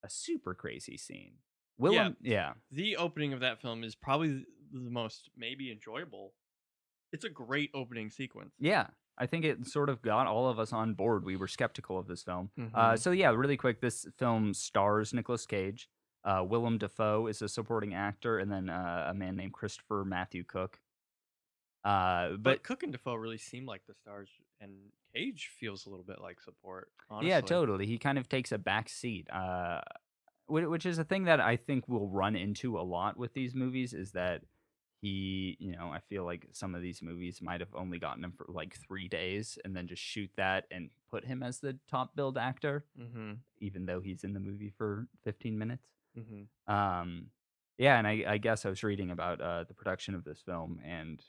a 0.05 0.09
super 0.09 0.55
crazy 0.55 0.97
scene 0.97 1.35
Willem, 1.79 2.17
yeah. 2.21 2.53
The 2.71 2.97
opening 2.97 3.33
of 3.33 3.41
that 3.41 3.61
film 3.61 3.83
is 3.83 3.95
probably 3.97 4.45
the 4.73 4.91
most 4.91 5.31
maybe 5.37 5.71
enjoyable. 5.73 6.35
It's 7.13 7.25
a 7.25 7.29
great 7.31 7.71
opening 7.75 8.11
sequence. 8.11 8.55
Yeah. 8.59 8.87
I 9.19 9.27
think 9.27 9.45
it 9.45 9.67
sort 9.67 9.91
of 9.91 10.01
got 10.03 10.27
all 10.27 10.49
of 10.49 10.59
us 10.59 10.73
on 10.73 10.95
board. 10.95 11.25
We 11.25 11.37
were 11.37 11.47
skeptical 11.47 11.99
of 11.99 12.07
this 12.07 12.23
film. 12.23 12.51
Uh, 12.59 12.93
Mhm. 12.93 12.99
so 12.99 13.11
yeah, 13.11 13.31
really 13.31 13.57
quick, 13.59 13.81
this 13.81 14.07
film 14.17 14.55
stars 14.55 15.13
Nicolas 15.13 15.45
Cage. 15.47 15.89
Uh, 16.25 16.45
Willem 16.49 16.79
Dafoe 16.79 17.27
is 17.27 17.43
a 17.43 17.49
supporting 17.49 17.93
actor, 17.95 18.39
and 18.39 18.51
then 18.51 18.71
uh, 18.71 19.09
a 19.11 19.15
man 19.15 19.37
named 19.37 19.53
Christopher 19.53 20.05
Matthew 20.07 20.45
Cook. 20.45 20.81
Uh, 21.85 22.31
But, 22.31 22.43
but 22.43 22.63
Cook 22.63 22.83
and 22.85 22.93
Dafoe 22.93 23.15
really 23.17 23.39
seem 23.39 23.67
like 23.67 23.83
the 23.87 23.95
stars, 23.95 24.31
and 24.61 24.73
Cage 25.15 25.51
feels 25.59 25.85
a 25.85 25.91
little 25.91 26.05
bit 26.05 26.21
like 26.21 26.41
support. 26.41 26.91
Honestly. 27.11 27.29
yeah, 27.31 27.41
totally. 27.41 27.87
He 27.87 27.99
kind 27.99 28.19
of 28.19 28.29
takes 28.29 28.53
a 28.53 28.59
back 28.59 28.89
seat, 28.89 29.29
uh, 29.31 29.81
which 30.47 30.87
is 30.87 30.99
a 30.99 31.05
thing 31.05 31.25
that 31.25 31.41
I 31.41 31.57
think 31.57 31.89
we'll 31.89 32.09
run 32.09 32.37
into 32.37 32.79
a 32.79 32.83
lot 32.83 33.17
with 33.19 33.35
these 33.35 33.55
movies. 33.55 33.93
Is 33.93 34.13
that 34.13 34.43
he, 35.03 35.57
you 35.61 35.73
know, 35.73 35.91
I 35.93 35.99
feel 36.09 36.25
like 36.25 36.47
some 36.53 36.75
of 36.75 36.81
these 36.81 37.03
movies 37.03 37.41
might 37.43 37.61
have 37.61 37.75
only 37.75 37.99
gotten 37.99 38.23
him 38.25 38.33
for 38.33 38.47
like 38.49 38.77
three 38.87 39.09
days, 39.09 39.59
and 39.65 39.77
then 39.77 39.87
just 39.89 40.01
shoot 40.03 40.31
that 40.37 40.65
and 40.71 40.89
put 41.11 41.25
him 41.25 41.43
as 41.43 41.59
the 41.59 41.77
top 41.91 42.15
billed 42.17 42.39
actor, 42.39 42.85
Mm-hmm. 42.99 43.33
even 43.59 43.85
though 43.87 44.01
he's 44.01 44.23
in 44.25 44.33
the 44.33 44.41
movie 44.41 44.73
for 44.79 45.09
15 45.25 45.59
minutes. 45.59 45.89
Mm-hmm. 46.17 46.73
Um, 46.73 47.27
yeah, 47.79 47.99
and 47.99 48.07
I, 48.07 48.25
I 48.29 48.39
guess 48.39 48.65
I 48.65 48.69
was 48.69 48.85
reading 48.85 49.11
about 49.11 49.41
uh, 49.41 49.65
the 49.67 49.75
production 49.75 50.15
of 50.15 50.23
this 50.25 50.41
film, 50.41 50.79
and 50.87 51.21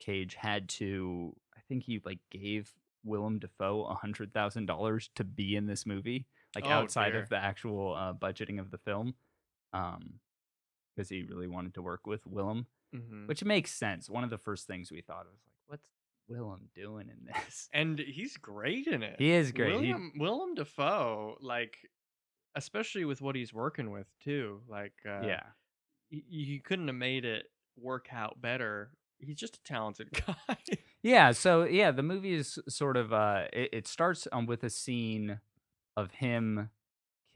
Cage 0.00 0.34
had 0.34 0.68
to, 0.70 1.34
I 1.56 1.60
think 1.68 1.84
he 1.84 2.00
like 2.04 2.18
gave 2.30 2.72
Willem 3.04 3.38
Dafoe 3.38 3.84
a 3.84 3.94
hundred 3.94 4.34
thousand 4.34 4.66
dollars 4.66 5.08
to 5.14 5.22
be 5.24 5.54
in 5.54 5.66
this 5.66 5.86
movie, 5.86 6.26
like 6.56 6.64
Oh, 6.66 6.70
outside 6.70 7.12
dear. 7.12 7.22
of 7.22 7.28
the 7.28 7.36
actual 7.36 7.94
uh, 7.94 8.12
budgeting 8.12 8.58
of 8.58 8.70
the 8.72 8.78
film, 8.78 9.14
um, 9.72 10.14
because 10.96 11.08
he 11.08 11.22
really 11.22 11.46
wanted 11.46 11.74
to 11.74 11.82
work 11.82 12.06
with 12.06 12.26
Willem, 12.26 12.66
Mm-hmm. 12.94 13.26
which 13.26 13.44
makes 13.44 13.70
sense. 13.72 14.08
One 14.08 14.24
of 14.24 14.30
the 14.30 14.38
first 14.38 14.66
things 14.66 14.90
we 14.90 15.02
thought 15.02 15.26
was 15.26 15.40
like, 15.46 15.56
what's 15.66 15.88
Willem 16.26 16.68
doing 16.74 17.08
in 17.10 17.26
this? 17.26 17.68
and 17.74 17.98
he's 17.98 18.36
great 18.38 18.86
in 18.86 19.02
it. 19.02 19.16
He 19.18 19.30
is 19.32 19.52
great. 19.52 19.80
He- 19.82 19.94
Willem 20.18 20.54
Dafoe, 20.54 21.36
like, 21.40 21.76
especially 22.54 23.04
with 23.04 23.20
what 23.20 23.36
he's 23.36 23.52
working 23.52 23.90
with 23.90 24.06
too. 24.24 24.60
Like, 24.68 24.94
uh, 25.06 25.20
yeah, 25.26 25.42
he, 26.08 26.24
he 26.28 26.58
couldn't 26.64 26.86
have 26.88 26.96
made 26.96 27.24
it 27.26 27.44
work 27.76 28.08
out 28.12 28.40
better. 28.40 28.90
He's 29.20 29.36
just 29.36 29.56
a 29.56 29.62
talented 29.64 30.08
guy. 30.26 30.56
Yeah, 31.02 31.32
so 31.32 31.64
yeah, 31.64 31.90
the 31.90 32.02
movie 32.02 32.32
is 32.34 32.58
sort 32.68 32.96
of 32.96 33.12
uh 33.12 33.44
it, 33.52 33.68
it 33.72 33.86
starts 33.86 34.26
um, 34.32 34.46
with 34.46 34.64
a 34.64 34.70
scene 34.70 35.40
of 35.96 36.10
him 36.12 36.70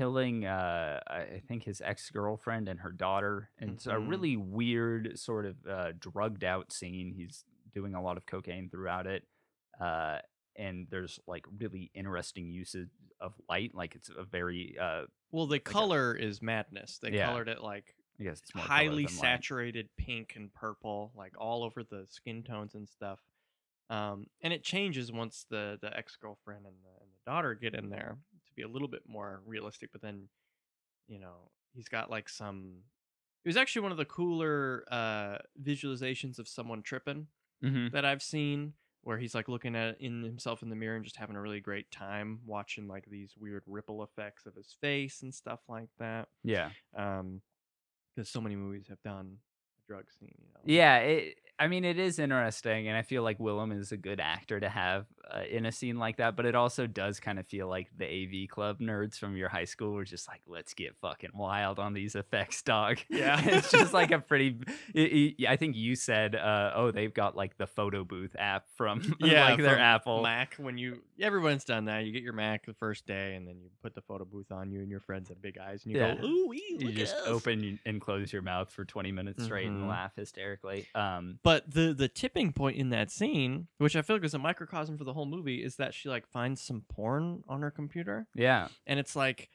killing 0.02 0.44
uh 0.44 0.98
I 1.06 1.42
think 1.46 1.62
his 1.64 1.80
ex-girlfriend 1.80 2.68
and 2.68 2.80
her 2.80 2.90
daughter. 2.90 3.50
And 3.58 3.70
it's 3.70 3.86
a 3.86 3.90
Mhm. 3.94 4.08
really 4.08 4.36
weird 4.36 5.18
sort 5.18 5.46
of 5.46 5.56
uh 5.66 5.92
drugged 5.98 6.42
out 6.44 6.72
scene. 6.72 7.12
He's 7.14 7.44
doing 7.72 7.94
a 7.94 8.02
lot 8.02 8.16
of 8.16 8.26
cocaine 8.26 8.68
throughout 8.68 9.06
it. 9.06 9.22
Uh 9.80 10.18
and 10.56 10.86
there's 10.90 11.18
like 11.26 11.44
really 11.60 11.90
interesting 11.94 12.50
uses 12.50 12.88
of 13.20 13.32
light 13.48 13.74
like 13.74 13.94
it's 13.94 14.10
a 14.10 14.24
very 14.24 14.76
uh 14.78 15.04
well, 15.30 15.46
the 15.46 15.60
color 15.60 16.14
is 16.14 16.42
madness. 16.42 16.98
They 16.98 17.10
Yeah. 17.12 17.26
colored 17.26 17.48
it 17.48 17.62
like 17.62 17.94
I 18.20 18.24
guess 18.24 18.40
it's 18.40 18.50
highly 18.50 19.06
saturated 19.06 19.88
pink 19.96 20.34
and 20.36 20.52
purple, 20.52 21.12
like 21.14 21.32
all 21.38 21.64
over 21.64 21.82
the 21.84 22.06
skin 22.08 22.42
tones 22.42 22.74
and 22.74 22.86
stuff. 22.88 23.20
Um, 23.88 24.26
and 24.42 24.52
it 24.52 24.62
changes 24.62 25.10
once 25.12 25.46
the 25.48 25.78
the 25.80 25.96
ex 25.96 26.16
girlfriend 26.16 26.66
and 26.66 26.76
the, 26.84 26.90
and 27.02 27.10
the 27.14 27.30
daughter 27.30 27.54
get 27.54 27.74
in 27.74 27.88
there 27.88 28.18
to 28.52 28.56
be 28.56 28.62
a 28.62 28.68
little 28.68 28.88
bit 28.88 29.02
more 29.08 29.42
realistic. 29.46 29.90
But 29.92 30.02
then, 30.02 30.28
you 31.08 31.18
know, 31.18 31.50
he's 31.74 31.88
got 31.88 32.10
like 32.10 32.28
some. 32.28 32.84
It 33.44 33.48
was 33.48 33.56
actually 33.56 33.82
one 33.82 33.92
of 33.92 33.98
the 33.98 34.04
cooler 34.06 34.84
uh, 34.90 35.38
visualizations 35.62 36.38
of 36.38 36.48
someone 36.48 36.82
tripping 36.82 37.28
Mhm. 37.62 37.92
that 37.92 38.04
I've 38.04 38.22
seen, 38.22 38.74
where 39.02 39.18
he's 39.18 39.34
like 39.34 39.48
looking 39.48 39.76
at 39.76 40.00
in 40.00 40.22
himself 40.22 40.62
in 40.62 40.70
the 40.70 40.76
mirror 40.76 40.96
and 40.96 41.04
just 41.04 41.16
having 41.16 41.36
a 41.36 41.40
really 41.42 41.60
great 41.60 41.90
time 41.90 42.40
watching 42.46 42.88
like 42.88 43.06
these 43.06 43.36
weird 43.36 43.64
ripple 43.66 44.02
effects 44.04 44.46
of 44.46 44.56
his 44.56 44.72
face 44.80 45.22
and 45.22 45.34
stuff 45.34 45.60
like 45.68 45.90
that 45.98 46.28
Yeah. 46.44 46.72
um 46.96 47.42
because 48.14 48.30
so 48.30 48.40
many 48.40 48.56
movies 48.56 48.88
have 48.88 49.02
done 49.02 49.38
drug 49.88 50.10
scene 50.12 50.34
you 50.40 50.48
know 50.54 50.60
Yeah, 50.64 50.98
it, 50.98 51.38
I 51.62 51.68
mean, 51.68 51.84
it 51.84 51.98
is 51.98 52.18
interesting, 52.18 52.88
and 52.88 52.96
I 52.96 53.02
feel 53.02 53.22
like 53.22 53.38
Willem 53.38 53.70
is 53.72 53.92
a 53.92 53.96
good 53.96 54.18
actor 54.20 54.58
to 54.58 54.68
have 54.68 55.06
uh, 55.32 55.42
in 55.48 55.64
a 55.64 55.70
scene 55.72 55.96
like 55.98 56.16
that. 56.16 56.34
But 56.34 56.44
it 56.44 56.54
also 56.56 56.86
does 56.88 57.20
kind 57.20 57.38
of 57.38 57.46
feel 57.46 57.68
like 57.68 57.88
the 57.96 58.04
AV 58.04 58.48
Club 58.48 58.80
nerds 58.80 59.16
from 59.16 59.36
your 59.36 59.48
high 59.48 59.64
school 59.64 59.92
were 59.92 60.04
just 60.04 60.26
like, 60.28 60.40
"Let's 60.46 60.74
get 60.74 60.96
fucking 61.00 61.30
wild 61.34 61.78
on 61.78 61.94
these 61.94 62.16
effects, 62.16 62.62
dog." 62.62 62.98
Yeah. 63.10 63.40
it's 63.44 63.70
just 63.70 63.92
like 63.94 64.10
a 64.10 64.18
pretty. 64.30 64.58
i 64.96 65.34
i 65.48 65.52
I 65.52 65.56
think 65.56 65.76
you 65.76 65.94
said, 65.94 66.34
uh, 66.34 66.72
"Oh, 66.74 66.90
they've 66.90 67.14
got 67.14 67.36
like 67.36 67.56
the 67.58 67.66
photo 67.68 68.02
booth 68.04 68.34
app 68.38 68.66
from 68.76 69.14
yeah 69.20 69.50
like 69.50 69.60
their 69.62 69.78
Apple." 69.78 70.22
mac 70.22 70.54
when 70.56 70.76
you 70.78 71.02
everyone's 71.20 71.64
done 71.64 71.84
that 71.84 72.04
you 72.04 72.12
get 72.12 72.22
your 72.24 72.32
mac 72.32 72.66
the 72.66 72.74
first 72.74 73.06
day 73.06 73.36
and 73.36 73.46
then 73.46 73.60
you 73.60 73.70
put 73.82 73.94
the 73.94 74.00
photo 74.00 74.24
booth 74.24 74.50
on 74.50 74.72
you 74.72 74.80
and 74.80 74.90
your 74.90 74.98
friends 75.00 75.28
have 75.28 75.40
big 75.40 75.56
eyes 75.58 75.84
and 75.84 75.94
you 75.94 76.00
Yeah. 76.00 76.16
go 76.16 76.24
ooh 76.26 76.52
you 76.52 76.90
just 76.92 77.14
open 77.26 77.78
and 77.86 78.00
close 78.00 78.32
your 78.32 78.42
mouth 78.42 78.70
for 78.72 78.84
20 78.84 79.12
minutes 79.12 79.44
straight 79.44 79.66
and 79.68 79.82
Mhm. 79.84 79.88
laugh 79.88 80.12
hysterically. 80.16 80.86
Um, 80.94 81.38
but 81.44 81.51
the 81.66 81.94
the 81.94 82.08
tipping 82.08 82.52
point 82.52 82.76
in 82.76 82.90
that 82.90 83.10
scene 83.10 83.66
which 83.78 83.96
i 83.96 84.02
feel 84.02 84.16
like 84.16 84.24
is 84.24 84.34
a 84.34 84.38
microcosm 84.38 84.96
for 84.98 85.04
the 85.04 85.12
whole 85.12 85.26
movie 85.26 85.62
is 85.62 85.76
that 85.76 85.94
she 85.94 86.08
like 86.08 86.26
finds 86.26 86.60
some 86.60 86.84
porn 86.88 87.42
on 87.48 87.62
her 87.62 87.70
computer 87.70 88.26
yeah, 88.34 88.68
and 88.86 88.98
it's 88.98 89.14
like 89.16 89.48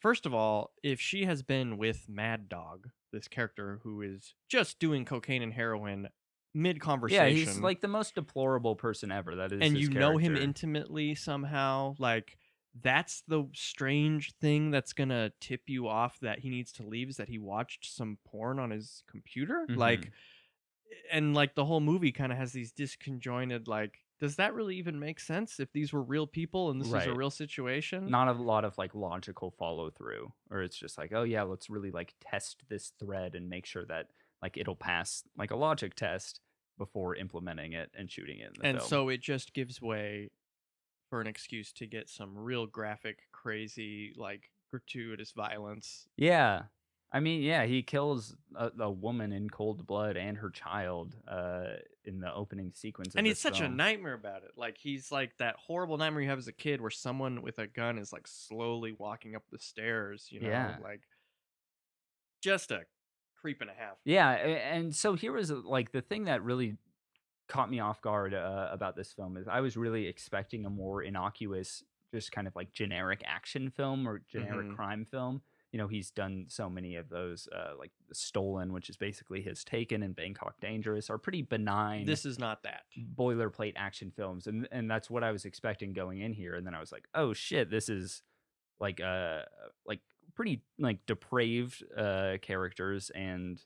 first 0.00 0.26
of 0.26 0.34
all 0.34 0.70
if 0.82 1.00
she 1.00 1.24
has 1.24 1.42
been 1.42 1.76
with 1.78 2.06
mad 2.08 2.48
dog 2.48 2.88
this 3.12 3.28
character 3.28 3.80
who 3.82 4.02
is 4.02 4.34
just 4.48 4.78
doing 4.78 5.04
cocaine 5.04 5.42
and 5.42 5.52
heroin 5.52 6.08
mid 6.54 6.80
conversation 6.80 7.24
yeah, 7.26 7.30
he's 7.32 7.58
like 7.60 7.80
the 7.80 7.88
most 7.88 8.14
deplorable 8.14 8.76
person 8.76 9.10
ever. 9.10 9.34
That 9.36 9.52
is, 9.52 9.58
and 9.60 9.76
you 9.76 9.90
know 9.90 10.18
him 10.18 10.36
intimately 10.36 11.14
somehow 11.14 11.94
like 11.98 12.36
that's 12.82 13.22
the 13.28 13.48
strange 13.54 14.34
thing 14.40 14.70
that's 14.72 14.92
gonna 14.92 15.30
tip 15.40 15.62
you 15.66 15.86
off 15.88 16.18
that 16.22 16.40
he 16.40 16.50
needs 16.50 16.72
to 16.72 16.82
leave 16.84 17.08
is 17.08 17.16
that 17.18 17.28
he 17.28 17.38
watched 17.38 17.86
some 17.94 18.18
porn 18.24 18.58
on 18.58 18.70
his 18.70 19.02
computer 19.08 19.64
Mm-hmm. 19.68 19.78
like 19.80 20.10
and 21.10 21.34
like 21.34 21.54
the 21.54 21.64
whole 21.64 21.80
movie 21.80 22.12
kind 22.12 22.32
of 22.32 22.38
has 22.38 22.52
these 22.52 22.72
disconjointed 22.72 23.68
like 23.68 23.98
does 24.20 24.36
that 24.36 24.54
really 24.54 24.76
even 24.76 24.98
make 24.98 25.18
sense 25.20 25.58
if 25.60 25.70
these 25.72 25.92
were 25.92 26.02
real 26.02 26.26
people 26.26 26.70
and 26.70 26.80
this 26.80 26.88
is 26.88 26.94
a 26.94 26.96
Right. 26.96 27.16
real 27.16 27.30
situation 27.30 28.10
not 28.10 28.28
a 28.28 28.32
lot 28.32 28.64
of 28.64 28.76
like 28.78 28.94
logical 28.94 29.50
follow 29.50 29.90
through 29.90 30.32
or 30.50 30.62
it's 30.62 30.76
just 30.78 30.96
like 30.98 31.12
oh 31.14 31.22
yeah 31.24 31.42
let's 31.42 31.68
really 31.68 31.90
like 31.90 32.14
test 32.20 32.62
this 32.68 32.92
thread 32.98 33.34
and 33.34 33.48
make 33.48 33.66
sure 33.66 33.84
that 33.86 34.08
like 34.42 34.56
it'll 34.56 34.76
pass 34.76 35.24
like 35.36 35.50
a 35.50 35.56
logic 35.56 35.94
test 35.94 36.40
before 36.78 37.14
implementing 37.16 37.72
it 37.72 37.90
and 37.96 38.10
shooting 38.10 38.38
it 38.38 38.48
in 38.48 38.52
the 38.60 38.66
and 38.66 38.78
film. 38.78 38.88
so 38.88 39.08
it 39.08 39.20
just 39.20 39.52
gives 39.54 39.80
way 39.82 40.30
for 41.10 41.20
an 41.20 41.26
excuse 41.26 41.72
to 41.72 41.86
get 41.86 42.08
some 42.08 42.36
real 42.36 42.66
graphic 42.66 43.18
crazy 43.32 44.12
like 44.16 44.50
gratuitous 44.70 45.32
violence 45.32 46.08
yeah 46.16 46.62
i 47.14 47.20
mean 47.20 47.42
yeah 47.42 47.64
he 47.64 47.82
kills 47.82 48.36
a, 48.56 48.70
a 48.80 48.90
woman 48.90 49.32
in 49.32 49.48
cold 49.48 49.86
blood 49.86 50.16
and 50.18 50.36
her 50.38 50.50
child 50.50 51.16
uh 51.28 51.74
in 52.04 52.20
the 52.20 52.32
opening 52.34 52.72
sequence 52.74 53.14
of 53.14 53.20
and 53.20 53.26
he's 53.26 53.38
such 53.38 53.60
a 53.60 53.68
nightmare 53.68 54.14
about 54.14 54.42
it 54.42 54.52
like 54.56 54.76
he's 54.78 55.10
like 55.12 55.36
that 55.38 55.56
horrible 55.56 55.96
nightmare 55.96 56.22
you 56.22 56.28
have 56.28 56.38
as 56.38 56.48
a 56.48 56.52
kid 56.52 56.80
where 56.80 56.90
someone 56.90 57.42
with 57.42 57.58
a 57.58 57.66
gun 57.66 57.98
is 57.98 58.12
like 58.12 58.26
slowly 58.26 58.92
walking 58.92 59.34
up 59.34 59.44
the 59.50 59.58
stairs 59.58 60.28
you 60.30 60.40
know 60.40 60.74
Yeah. 60.74 60.78
like 60.78 61.02
just 62.40 62.70
a 62.70 62.86
creep 63.34 63.60
and 63.60 63.70
a 63.70 63.74
half 63.74 63.98
Yeah, 64.04 64.32
and 64.32 64.94
so 64.94 65.14
here 65.14 65.32
was 65.32 65.50
uh, 65.50 65.56
like 65.64 65.92
the 65.92 66.02
thing 66.02 66.24
that 66.24 66.42
really 66.42 66.76
caught 67.48 67.70
me 67.70 67.80
off 67.80 68.02
guard 68.02 68.34
uh, 68.34 68.68
about 68.72 68.96
this 68.96 69.12
film 69.12 69.36
is 69.36 69.48
I 69.48 69.60
was 69.60 69.76
really 69.76 70.06
expecting 70.06 70.66
a 70.66 70.70
more 70.70 71.02
innocuous, 71.02 71.84
just 72.12 72.32
kind 72.32 72.48
of 72.48 72.56
like 72.56 72.72
generic 72.72 73.22
action 73.26 73.70
film 73.70 74.08
or 74.08 74.20
generic 74.20 74.68
Mhm. 74.68 74.68
crime 74.68 75.06
film. 75.06 75.42
You 75.74 75.78
know, 75.78 75.88
he's 75.88 76.12
done 76.12 76.46
so 76.46 76.70
many 76.70 76.94
of 76.94 77.08
those, 77.08 77.48
uh, 77.52 77.72
like 77.76 77.90
Stolen, 78.12 78.72
which 78.72 78.88
is 78.88 78.96
basically 78.96 79.42
his 79.42 79.64
Taken 79.64 80.04
and 80.04 80.14
Bangkok 80.14 80.60
Dangerous, 80.60 81.10
are 81.10 81.18
pretty 81.18 81.42
benign 81.42 82.06
this 82.06 82.24
is 82.24 82.38
not 82.38 82.62
that 82.62 82.82
boilerplate 83.16 83.72
action 83.74 84.12
films, 84.14 84.46
and 84.46 84.68
and 84.70 84.88
that's 84.88 85.10
what 85.10 85.24
I 85.24 85.32
was 85.32 85.44
expecting 85.44 85.92
going 85.92 86.20
in 86.20 86.32
here. 86.32 86.54
And 86.54 86.64
then 86.64 86.76
I 86.76 86.78
was 86.78 86.92
like, 86.92 87.08
oh 87.12 87.32
shit, 87.32 87.72
this 87.72 87.88
is 87.88 88.22
like 88.78 89.00
uh 89.00 89.40
like 89.84 89.98
pretty 90.36 90.62
like 90.78 91.04
depraved 91.06 91.82
uh 91.98 92.34
characters, 92.40 93.10
and 93.10 93.60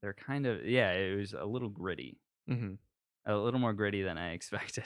they're 0.00 0.14
kind 0.14 0.46
of 0.46 0.64
yeah, 0.64 0.92
it 0.92 1.16
was 1.16 1.32
a 1.32 1.44
little 1.44 1.70
gritty, 1.70 2.20
mm-hmm. 2.48 2.74
a 3.26 3.36
little 3.36 3.58
more 3.58 3.72
gritty 3.72 4.04
than 4.04 4.16
I 4.16 4.30
expected. 4.34 4.84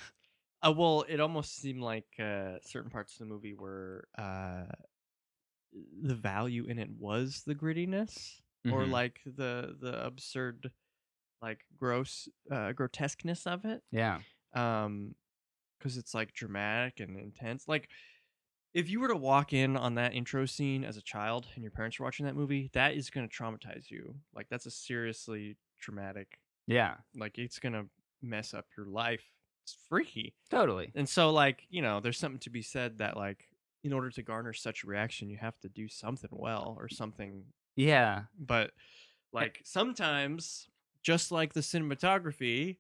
uh, 0.67 0.73
well 0.75 1.05
it 1.07 1.21
almost 1.21 1.61
seemed 1.61 1.83
like 1.83 2.07
uh 2.19 2.53
certain 2.63 2.91
parts 2.91 3.13
of 3.13 3.19
the 3.19 3.27
movie 3.27 3.53
were 3.53 4.09
uh 4.17 4.65
the 6.03 6.15
value 6.15 6.67
in 6.67 6.79
it 6.79 6.91
was 6.99 7.43
the 7.47 7.55
grittiness 7.55 8.41
or 8.71 8.85
Mhm. 8.85 8.91
like 8.93 9.21
the 9.25 9.77
the 9.81 10.05
absurd 10.05 10.71
like 11.43 11.65
gross 11.77 12.29
uh 12.51 12.73
grotesqueness 12.73 13.47
of 13.47 13.65
it 13.65 13.83
yeah, 13.91 14.21
um 14.55 15.15
because 15.79 15.97
it's 15.97 16.15
like 16.15 16.33
dramatic 16.35 17.01
and 17.01 17.19
intense 17.19 17.67
like 17.69 17.89
if 18.75 18.89
you 18.89 19.01
were 19.01 19.09
to 19.09 19.17
walk 19.17 19.53
in 19.53 19.77
on 19.77 19.97
that 19.97 20.15
intro 20.15 20.47
scene 20.47 20.85
as 20.85 20.97
a 20.97 21.03
child 21.03 21.47
and 21.55 21.63
your 21.63 21.71
parents 21.71 21.99
were 21.99 22.05
watching 22.05 22.25
that 22.27 22.35
movie, 22.35 22.71
that 22.73 22.95
is 22.95 23.11
going 23.11 23.29
to 23.29 23.35
traumatize 23.37 23.91
you. 23.91 24.15
Like 24.35 24.49
that's 24.49 24.65
a 24.67 24.71
seriously 24.71 25.59
traumatic. 25.79 26.39
Yeah, 26.67 26.95
Like 27.15 27.37
it's 27.39 27.59
going 27.59 27.75
to 27.75 27.87
mess 28.23 28.55
up 28.55 28.67
your 28.77 28.87
life. 28.87 29.25
It's 29.65 29.77
freaky. 29.89 30.35
totally. 30.51 30.91
And 30.95 31.07
so 31.09 31.31
like, 31.31 31.67
you 31.69 31.83
know, 31.83 32.01
there's 32.01 32.19
something 32.19 32.41
to 32.41 32.51
be 32.51 32.63
said 32.63 32.99
that 32.99 33.17
like 33.17 33.49
in 33.85 33.92
order 33.92 34.11
to 34.11 34.23
garner 34.23 34.53
such 34.53 34.85
reaction, 34.85 35.29
you 35.31 35.38
have 35.38 35.59
to 35.61 35.68
do 35.68 35.88
something 35.88 36.31
well 36.33 36.77
or 36.79 36.88
something 36.88 37.45
Yeah, 37.77 38.25
but 38.38 38.73
like 39.33 39.61
sometimes 39.64 40.68
just 41.03 41.33
like 41.33 41.53
the 41.55 41.61
cinematography 41.61 42.79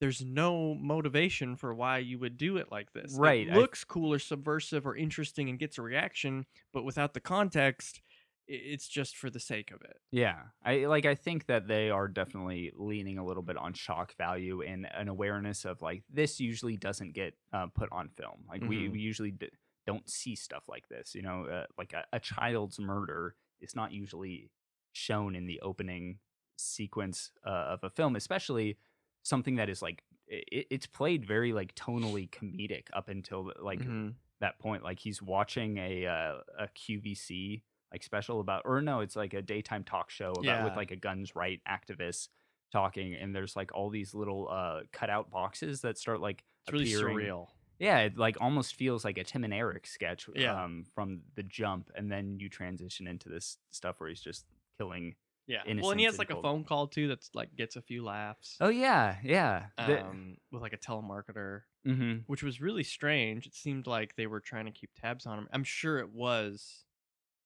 there's 0.00 0.24
no 0.24 0.74
motivation 0.74 1.56
for 1.56 1.74
why 1.74 1.98
you 1.98 2.18
would 2.18 2.38
do 2.38 2.56
it 2.56 2.72
like 2.72 2.92
this 2.92 3.16
Right, 3.18 3.46
it 3.46 3.52
I- 3.52 3.56
looks 3.58 3.84
cool 3.84 4.12
or 4.14 4.18
subversive 4.18 4.86
or 4.86 4.96
interesting 4.96 5.48
and 5.50 5.58
gets 5.58 5.78
a 5.78 5.82
reaction 5.82 6.46
but 6.72 6.84
without 6.84 7.12
the 7.14 7.20
context 7.20 8.00
it's 8.48 8.88
just 8.88 9.16
for 9.16 9.30
the 9.30 9.38
sake 9.40 9.70
of 9.70 9.80
it 9.82 9.98
yeah. 10.10 10.38
I 10.64 10.86
like. 10.86 11.06
I 11.06 11.14
think 11.14 11.46
that 11.46 11.68
they 11.68 11.88
are 11.90 12.08
definitely 12.08 12.72
leaning 12.74 13.18
a 13.18 13.24
little 13.24 13.44
bit 13.44 13.56
on 13.56 13.74
shock 13.74 14.16
value 14.16 14.60
and 14.62 14.88
an 14.92 15.06
awareness 15.08 15.64
of 15.64 15.82
like 15.82 16.02
this 16.12 16.40
usually 16.40 16.76
doesn't 16.76 17.12
get 17.14 17.34
uh, 17.52 17.68
put 17.68 17.88
on 17.92 18.08
film. 18.08 18.44
Like 18.48 18.62
we 18.62 18.88
Mhm. 18.88 18.92
we 18.92 18.98
usually 18.98 19.30
d- 19.30 19.50
don't 19.90 20.08
see 20.08 20.34
stuff 20.36 20.64
like 20.68 20.86
this. 20.88 21.14
You 21.14 21.22
know, 21.22 21.38
uh, 21.46 21.66
like 21.78 21.92
a, 21.92 22.04
a 22.12 22.20
child's 22.20 22.78
murder 22.78 23.34
is 23.60 23.74
not 23.74 23.92
usually 23.92 24.50
shown 24.92 25.34
in 25.34 25.46
the 25.46 25.60
opening 25.60 26.18
sequence 26.56 27.30
uh, 27.46 27.74
of 27.74 27.80
a 27.84 27.90
film, 27.90 28.16
especially 28.16 28.76
something 29.22 29.56
that 29.56 29.68
is 29.68 29.82
like 29.82 30.02
it, 30.26 30.66
it's 30.70 30.86
played 30.86 31.24
very 31.26 31.52
like 31.52 31.74
tonally 31.74 32.28
comedic 32.30 32.86
up 32.92 33.08
until 33.08 33.52
like 33.60 33.80
Mhm. 33.80 34.14
that 34.40 34.58
point. 34.58 34.82
Like 34.84 34.98
he's 35.00 35.20
watching 35.22 35.78
a 35.78 36.06
uh, 36.06 36.34
a 36.58 36.68
QVC 36.68 37.62
like 37.92 38.02
special 38.04 38.40
about, 38.40 38.62
or 38.64 38.80
no, 38.80 39.00
it's 39.00 39.16
like 39.16 39.34
a 39.34 39.42
daytime 39.42 39.84
talk 39.84 40.10
show 40.10 40.30
about 40.32 40.44
Yeah. 40.44 40.64
with 40.64 40.76
like 40.76 40.90
a 40.92 40.96
guns 40.96 41.34
right 41.34 41.60
activist 41.68 42.28
talking, 42.72 43.14
and 43.14 43.34
there's 43.34 43.56
like 43.56 43.70
all 43.74 43.90
these 43.90 44.14
little 44.14 44.48
uh 44.50 44.80
cutout 44.92 45.30
boxes 45.30 45.80
that 45.80 45.98
start 45.98 46.20
like 46.20 46.44
it's 46.64 46.72
really 46.72 46.92
appearing. 46.94 47.16
surreal 47.18 47.46
Yeah, 47.80 47.98
it 48.00 48.16
like 48.18 48.36
almost 48.40 48.76
feels 48.76 49.04
like 49.04 49.18
a 49.18 49.24
Tim 49.24 49.42
and 49.42 49.52
Eric 49.54 49.86
sketch 49.86 50.28
Yeah. 50.36 50.62
um, 50.62 50.84
from 50.94 51.22
the 51.34 51.42
jump, 51.42 51.90
and 51.96 52.12
then 52.12 52.38
you 52.38 52.48
transition 52.48 53.06
into 53.08 53.28
this 53.28 53.56
stuff 53.72 53.98
where 53.98 54.08
he's 54.08 54.20
just 54.20 54.44
killing. 54.78 55.16
yeah 55.46 55.56
well 55.64 55.70
and 55.70 55.78
innocence 55.80 55.98
he 55.98 56.04
has 56.04 56.18
like 56.18 56.30
a 56.30 56.40
phone 56.40 56.62
call 56.64 56.86
too 56.86 57.08
that's 57.08 57.30
like 57.34 57.56
gets 57.56 57.74
a 57.76 57.82
few 57.82 58.04
laughs 58.04 58.56
Oh 58.60 58.68
yeah, 58.68 59.16
yeah. 59.24 59.66
The- 59.78 60.02
um, 60.04 60.36
with 60.52 60.62
like 60.62 60.72
a 60.74 60.78
telemarketer 60.78 61.62
mhm. 61.86 62.22
which 62.28 62.42
was 62.42 62.60
really 62.60 62.84
strange. 62.84 63.46
It 63.46 63.54
seemed 63.54 63.86
like 63.86 64.14
they 64.16 64.26
were 64.28 64.40
trying 64.40 64.66
to 64.66 64.70
keep 64.72 64.90
tabs 65.00 65.26
on 65.26 65.38
him. 65.38 65.48
I'm 65.52 65.64
sure 65.64 65.98
it 65.98 66.10
was. 66.10 66.84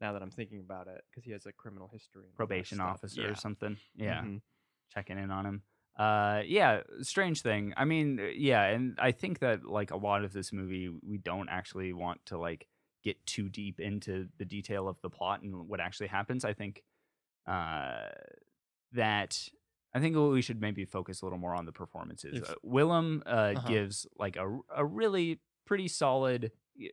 Now 0.01 0.12
that 0.12 0.23
I'm 0.23 0.31
thinking 0.33 0.59
about 0.61 0.88
it, 0.88 1.03
because 1.09 1.25
he 1.25 1.31
has 1.31 1.47
a 1.47 1.53
criminal 1.53 1.88
history, 1.92 2.25
and 2.25 2.27
all 2.27 2.31
that 2.33 2.37
probation 2.37 2.77
stuff. 2.79 2.94
officer 2.94 3.23
Yeah. 3.23 3.29
or 3.29 3.35
something. 3.37 3.77
Yeah. 3.94 4.20
Mhm. 4.23 4.42
checking 4.92 5.18
in 5.18 5.31
on 5.31 5.47
him. 5.47 5.62
Uh, 5.96 6.42
yeah, 6.44 6.80
strange 7.02 7.42
thing. 7.42 7.72
I 7.76 7.85
mean, 7.85 8.18
uh, 8.18 8.24
yeah, 8.35 8.64
and 8.64 8.98
I 9.00 9.12
think 9.12 9.38
that 9.40 9.64
like 9.64 9.90
a 9.92 9.96
lot 9.96 10.24
of 10.24 10.33
this 10.33 10.52
movie, 10.52 10.88
we 10.88 11.18
don't 11.18 11.48
actually 11.48 11.92
want 11.92 12.24
to 12.26 12.38
like 12.38 12.66
get 13.04 13.24
too 13.26 13.48
deep 13.48 13.78
into 13.80 14.28
the 14.38 14.44
detail 14.44 14.88
of 14.88 15.00
the 15.02 15.11
plot 15.11 15.42
and 15.42 15.68
what 15.68 15.80
actually 15.80 16.09
happens. 16.09 16.44
I 16.44 16.52
think 16.52 16.83
uh, 17.46 18.09
that 18.92 19.48
I 19.94 20.00
think 20.00 20.16
we 20.16 20.42
should 20.42 20.61
maybe 20.61 20.85
focus 20.85 21.22
a 21.22 21.26
little 21.26 21.38
more 21.38 21.54
on 21.54 21.66
the 21.66 21.72
performances. 21.72 22.42
Uh, 22.48 22.54
Willem 22.62 23.22
uh, 23.26 23.52
Uh-huh. 23.54 23.68
gives 23.68 24.07
like 24.18 24.37
a 24.37 24.59
a 24.74 24.85
really 24.85 25.40
pretty 25.66 25.88
solid, 25.88 26.50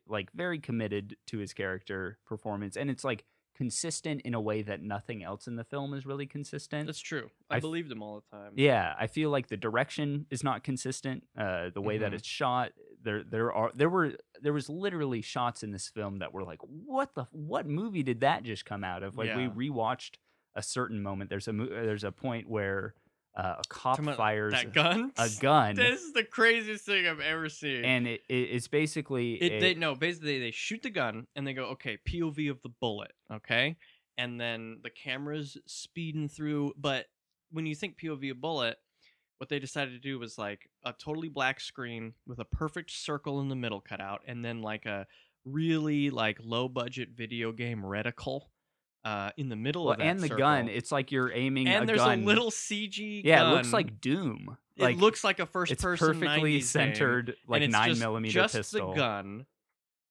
like 0.08 0.32
very 0.34 0.60
committed 0.60 1.18
to 1.28 1.40
his 1.40 1.54
character 1.54 2.20
performance, 2.26 2.78
and 2.78 2.90
it's 2.90 3.04
like 3.04 3.26
consistent 3.62 4.22
in 4.22 4.34
a 4.34 4.42
way 4.42 4.64
that 4.64 4.82
nothing 4.82 5.24
else 5.24 5.48
in 5.48 5.56
the 5.56 5.64
film 5.64 5.94
is 5.94 6.04
really 6.06 6.26
consistent. 6.26 6.88
That's 6.88 7.00
true. 7.00 7.30
I 7.50 7.56
I, 7.56 7.58
f- 7.58 7.62
believed 7.62 7.92
him 7.92 8.02
all 8.02 8.16
the 8.22 8.38
time. 8.38 8.54
Yeah, 8.56 8.94
I 9.00 9.06
feel 9.08 9.30
like 9.30 9.48
the 9.50 9.58
direction 9.58 10.26
is 10.32 10.44
not 10.44 10.64
consistent. 10.64 11.24
Uh, 11.38 11.70
the 11.74 11.82
way 11.82 12.00
that 12.00 12.12
Mhm. 12.12 12.16
it's 12.16 12.28
shot, 12.28 12.72
there 13.04 13.24
there 13.24 13.54
are 13.54 13.72
there 13.76 13.90
were 13.90 14.14
there 14.42 14.54
was 14.54 14.68
literally 14.70 15.22
shots 15.22 15.62
in 15.64 15.72
this 15.72 15.88
film 15.90 16.20
that 16.20 16.34
were 16.34 16.44
like, 16.44 16.60
what 16.62 17.14
the 17.14 17.26
what 17.32 17.68
movie 17.68 18.04
did 18.04 18.22
that 18.22 18.42
just 18.44 18.66
come 18.66 18.84
out 18.84 19.04
of? 19.04 19.16
Like 19.18 19.36
we 19.36 19.70
rewatched 19.70 20.16
a 20.56 20.64
certain 20.64 21.02
moment. 21.04 21.30
There's 21.30 21.48
a 21.48 21.54
mo- 21.54 21.68
there's 21.70 22.04
a 22.04 22.12
point 22.12 22.50
where 22.50 22.96
uh, 23.36 23.56
a 23.60 23.62
cop 23.70 24.04
fires 24.16 24.54
that 24.54 24.74
gun. 24.74 25.12
a 25.18 25.30
gun, 25.40 25.76
This 25.76 26.02
is 26.02 26.14
the 26.14 26.24
craziest 26.24 26.86
thing 26.86 27.08
I've 27.08 27.20
ever 27.20 27.48
seen. 27.50 27.86
and 27.86 28.08
it, 28.08 28.22
it 28.28 28.34
it's 28.52 28.68
basically 28.68 29.34
it, 29.36 29.52
a- 29.54 29.60
they 29.60 29.74
no, 29.76 29.96
basically 29.96 30.40
they 30.40 30.52
shoot 30.52 30.82
the 30.84 30.90
gun 30.90 31.28
and 31.36 31.46
they 31.48 31.54
go, 31.54 31.66
okay, 31.68 31.98
POV 32.08 32.50
of 32.52 32.62
the 32.62 32.70
bullet, 32.70 33.14
okay, 33.34 33.78
and 34.18 34.40
then 34.40 34.80
the 34.84 34.90
camera's 34.90 35.58
speeding 35.66 36.28
through. 36.28 36.74
But 36.78 37.06
when 37.52 37.66
you 37.66 37.76
think 37.76 37.98
POV 38.00 38.32
of 38.32 38.42
bullet, 38.42 38.78
what 39.38 39.50
they 39.50 39.60
decided 39.60 39.92
to 39.94 40.00
do 40.00 40.20
was 40.20 40.38
like 40.38 40.70
a 40.86 40.94
totally 40.94 41.30
black 41.30 41.60
screen 41.60 42.14
with 42.28 42.40
a 42.40 42.46
perfect 42.46 42.92
circle 42.92 43.40
in 43.42 43.48
the 43.50 43.56
middle 43.56 43.82
cut 43.82 44.02
out, 44.02 44.22
and 44.28 44.44
then 44.44 44.62
like 44.62 44.86
a 44.86 45.08
really 45.46 46.10
like 46.12 46.38
low 46.44 46.68
budget 46.68 47.10
video 47.16 47.52
game 47.52 47.82
reticle 47.82 48.42
uh, 49.04 49.32
in 49.38 49.50
the 49.50 49.56
middle 49.56 49.86
well, 49.86 49.94
of 49.94 50.00
that 50.00 50.06
and 50.06 50.20
the 50.20 50.30
gun. 50.30 50.70
It's 50.70 50.92
like 50.92 51.12
you're 51.12 51.32
aiming 51.32 51.68
and 51.68 51.76
a 51.76 51.80
And 51.80 51.90
there's 51.90 52.00
gun. 52.00 52.22
a 52.24 52.26
little 52.26 52.52
CG. 52.52 53.22
yeah, 53.24 53.40
gun. 53.40 53.52
it 53.52 53.56
looks 53.56 53.74
like 53.74 54.00
Doom. 54.02 54.58
it 54.78 54.98
looks 54.98 55.24
like 55.24 55.40
a 55.40 55.46
first 55.46 55.72
it's 55.72 55.82
person 55.84 56.20
perfectly 56.20 56.52
90s 56.52 56.54
game 56.54 56.62
centered, 56.62 57.36
like 57.48 57.62
it's 57.64 57.72
nine 57.72 57.90
just, 57.90 58.02
millimeter 58.02 58.34
just 58.34 58.56
pistol. 58.56 58.92
the 58.92 58.96
gun 58.98 59.46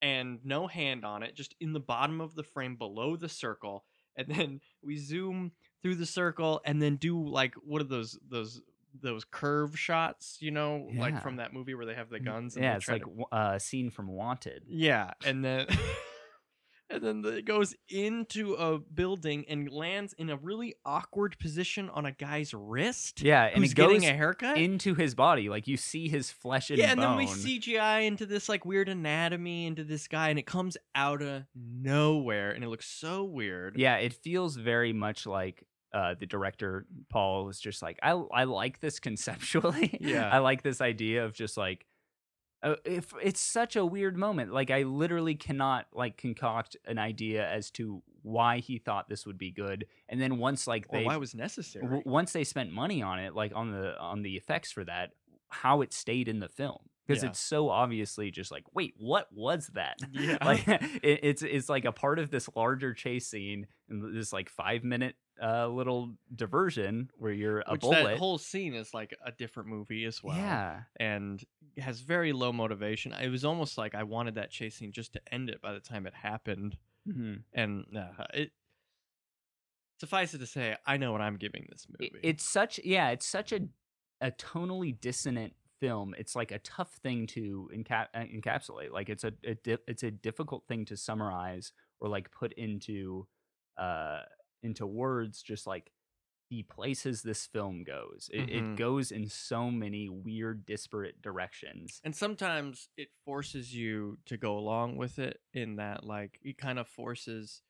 and 0.03 0.39
no 0.45 0.67
hand 0.67 1.05
on 1.05 1.23
it 1.23 1.35
just 1.35 1.55
in 1.61 1.73
the 1.73 1.81
bottom 1.81 2.21
of 2.21 2.35
the 2.35 2.43
frame 2.43 2.75
below 2.77 3.17
the 3.17 3.29
circle 3.29 3.85
and 4.17 4.27
then 4.29 4.61
we 4.83 4.97
zoom 4.97 5.53
through 5.83 5.95
the 5.95 6.07
circle 6.07 6.61
and 6.65 6.81
then 6.81 6.97
do 6.97 7.23
like 7.29 7.55
what 7.57 7.81
are 7.83 7.85
those 7.85 8.19
those 8.29 8.63
those 9.03 9.25
curve 9.25 9.79
shots 9.79 10.39
you 10.41 10.51
know 10.51 10.89
Yeah. 10.91 11.01
like 11.03 11.23
from 11.23 11.37
that 11.37 11.53
movie 11.53 11.75
where 11.75 11.85
they 11.87 11.95
have 11.95 12.09
the 12.09 12.19
guns 12.19 12.57
and 12.57 12.65
yeah, 12.65 12.77
it's 12.77 12.89
like 12.89 13.03
to- 13.05 13.25
uh, 13.31 13.53
a 13.57 13.61
scene 13.61 13.91
from 13.91 14.09
Wanted. 14.09 14.63
yeah 14.69 15.11
and 15.25 15.45
then 15.45 15.67
and 16.91 17.03
then 17.03 17.23
the- 17.23 17.37
it 17.39 17.45
goes 17.45 17.75
into 17.89 18.55
a 18.55 18.79
building 18.79 19.45
and 19.49 19.71
lands 19.71 20.13
in 20.19 20.29
a 20.31 20.37
really 20.37 20.75
awkward 20.85 21.39
position 21.39 21.89
on 21.91 22.05
a 22.07 22.13
guy's 22.13 22.53
wrist 22.53 23.23
Yeah, 23.23 23.45
and 23.45 23.63
goes 23.63 23.75
getting 23.75 24.05
a 24.07 24.13
haircut 24.13 24.59
into 24.59 24.95
his 24.95 25.15
body. 25.15 25.49
Like 25.49 25.67
you 25.69 25.77
see 25.77 26.09
his 26.09 26.31
flesh 26.31 26.71
and 26.71 26.79
yeah, 26.79 26.91
and 26.93 27.01
bone. 27.01 27.17
then 27.17 27.17
we 27.19 27.27
CGI 27.27 28.07
into 28.07 28.27
this 28.27 28.49
like 28.49 28.65
weird 28.65 28.89
anatomy 28.89 29.67
into 29.67 29.85
this 29.85 30.09
guy, 30.09 30.29
and 30.31 30.39
it 30.39 30.47
comes 30.47 30.77
out 30.95 31.23
of 31.23 31.45
nowhere, 31.55 32.51
and 32.53 32.65
it 32.65 32.69
looks 32.69 32.87
so 32.89 33.25
weird. 33.25 33.77
Yeah, 33.79 33.97
it 33.97 34.13
feels 34.13 34.57
very 34.57 34.93
much 34.93 35.27
like 35.27 35.65
uh, 35.93 36.15
the 36.19 36.27
director 36.27 36.87
Paul 37.09 37.45
was 37.47 37.59
just 37.61 37.83
like, 37.83 37.99
I 38.03 38.11
I 38.13 38.45
like 38.45 38.81
this 38.81 39.01
conceptually. 39.01 39.99
Yeah. 40.01 40.29
I 40.31 40.39
like 40.39 40.63
this 40.63 40.81
idea 40.81 41.25
of 41.25 41.33
just 41.33 41.57
like. 41.57 41.87
Uh, 42.63 42.75
if 42.85 43.15
it's 43.23 43.41
such 43.41 43.75
a 43.77 43.87
weird 43.87 44.17
moment, 44.17 44.53
like 44.53 44.71
I 44.71 44.83
literally 44.83 45.35
cannot 45.35 45.87
like 45.95 46.17
concoct 46.19 46.77
an 46.87 46.99
idea 46.99 47.49
as 47.49 47.71
to 47.73 48.03
why 48.23 48.59
he 48.59 48.77
thought 48.79 49.09
this 49.09 49.25
would 49.27 49.39
be 49.39 49.51
good, 49.51 49.87
and 50.09 50.21
then 50.21 50.37
once 50.39 50.67
like 50.67 50.87
or 50.91 50.99
they 50.99 51.05
why 51.07 51.15
it 51.15 51.21
was 51.21 51.35
necessary? 51.35 51.85
w- 51.87 52.03
once 52.05 52.33
they 52.33 52.45
spent 52.45 52.71
money 52.73 53.03
on 53.03 53.19
it, 53.19 53.35
like 53.35 53.53
on 53.55 53.71
the 53.73 53.99
on 53.99 54.23
the 54.23 54.37
effects 54.37 54.71
for 54.73 54.85
that, 54.85 55.13
how 55.49 55.81
it 55.81 55.93
stayed 55.95 56.29
in 56.29 56.41
the 56.41 56.49
film 56.49 56.81
because 57.07 57.23
Yeah. 57.23 57.31
it's 57.31 57.41
so 57.41 57.71
obviously 57.71 58.31
just 58.31 58.51
like, 58.53 58.65
wait, 58.75 58.93
what 58.99 59.27
was 59.33 59.69
that? 59.75 59.99
Yeah. 60.13 60.37
like 60.45 60.69
it, 61.03 61.21
it's 61.23 61.43
it's 61.43 61.69
like 61.71 61.87
a 61.87 61.93
part 61.93 62.19
of 62.19 62.31
this 62.31 62.49
larger 62.55 62.93
chase 62.93 63.27
scene, 63.27 63.69
and 63.89 64.15
this 64.15 64.33
like 64.35 64.51
five 64.51 64.85
minute 64.85 65.17
uh, 65.43 65.67
little 65.69 66.15
diversion 66.35 67.11
where 67.17 67.33
you're 67.33 67.61
a 67.67 67.73
Which 67.73 67.81
bullet. 67.81 68.05
that 68.05 68.19
whole 68.19 68.39
scene 68.39 68.75
is 68.75 68.93
like 68.93 69.15
a 69.25 69.33
different 69.33 69.69
movie 69.69 70.05
as 70.05 70.23
well. 70.23 70.37
yeah, 70.37 70.83
and 70.99 71.43
has 71.79 72.01
very 72.01 72.33
low 72.33 72.53
motivation. 72.53 73.13
It 73.13 73.29
was 73.31 73.45
almost 73.45 73.79
like 73.79 73.95
I 73.95 74.03
wanted 74.03 74.35
that 74.35 74.51
chase 74.51 74.77
scene 74.77 74.93
just 74.93 75.13
to 75.15 75.21
end 75.33 75.49
it 75.49 75.61
by 75.63 75.73
the 75.73 75.81
time 75.81 76.07
it 76.07 76.15
happened, 76.15 76.77
Mhm. 77.09 77.43
and 77.55 77.85
uh, 77.97 78.25
it. 78.35 78.53
Suffice 79.99 80.33
it 80.33 80.39
to 80.39 80.47
say, 80.47 80.77
I 80.87 80.97
know 80.97 81.13
what 81.13 81.21
I'm 81.21 81.37
giving 81.37 81.67
this 81.71 81.87
movie. 81.89 82.13
it's 82.23 82.45
such 82.45 82.81
yeah, 82.85 83.11
it's 83.11 83.27
such 83.27 83.53
a 83.53 83.61
a 84.23 84.31
tonally 84.31 84.99
dissonant 84.99 85.55
film. 85.79 86.15
It's 86.19 86.35
like 86.35 86.51
a 86.53 86.59
tough 86.59 86.93
thing 87.03 87.27
to 87.29 87.71
enca- 87.75 88.09
uh, 88.15 88.21
encapsulate. 88.21 88.93
Like 88.93 89.09
it's 89.11 89.25
a, 89.25 89.33
a 89.45 89.55
di- 89.55 89.77
it's 89.87 90.03
a 90.03 90.11
difficult 90.11 90.65
thing 90.69 90.85
to 90.87 90.97
summarize 90.97 91.73
or 92.01 92.09
like 92.09 92.31
put 92.31 92.53
into 92.55 93.27
uh 93.77 94.21
into 94.63 94.87
words. 94.87 95.43
Just 95.43 95.67
like 95.67 95.91
the 96.51 96.63
places 96.65 97.23
this 97.23 97.47
film 97.47 97.85
goes, 97.85 98.29
it, 98.33 98.51
it 98.51 98.63
Mhm. 98.65 98.77
goes 98.77 99.13
in 99.13 99.29
so 99.29 99.71
many 99.71 100.09
weird, 100.09 100.67
disparate 100.67 101.23
directions. 101.23 102.01
and 102.05 102.15
sometimes 102.17 102.89
it 102.97 103.09
forces 103.25 103.73
you 103.75 104.19
to 104.27 104.37
go 104.37 104.59
along 104.59 104.97
with 104.97 105.19
it 105.21 105.41
in 105.53 105.77
that 105.77 106.05
like 106.05 106.41
it 106.43 106.59
kind 106.59 106.79
of 106.79 106.89
forces 106.89 107.63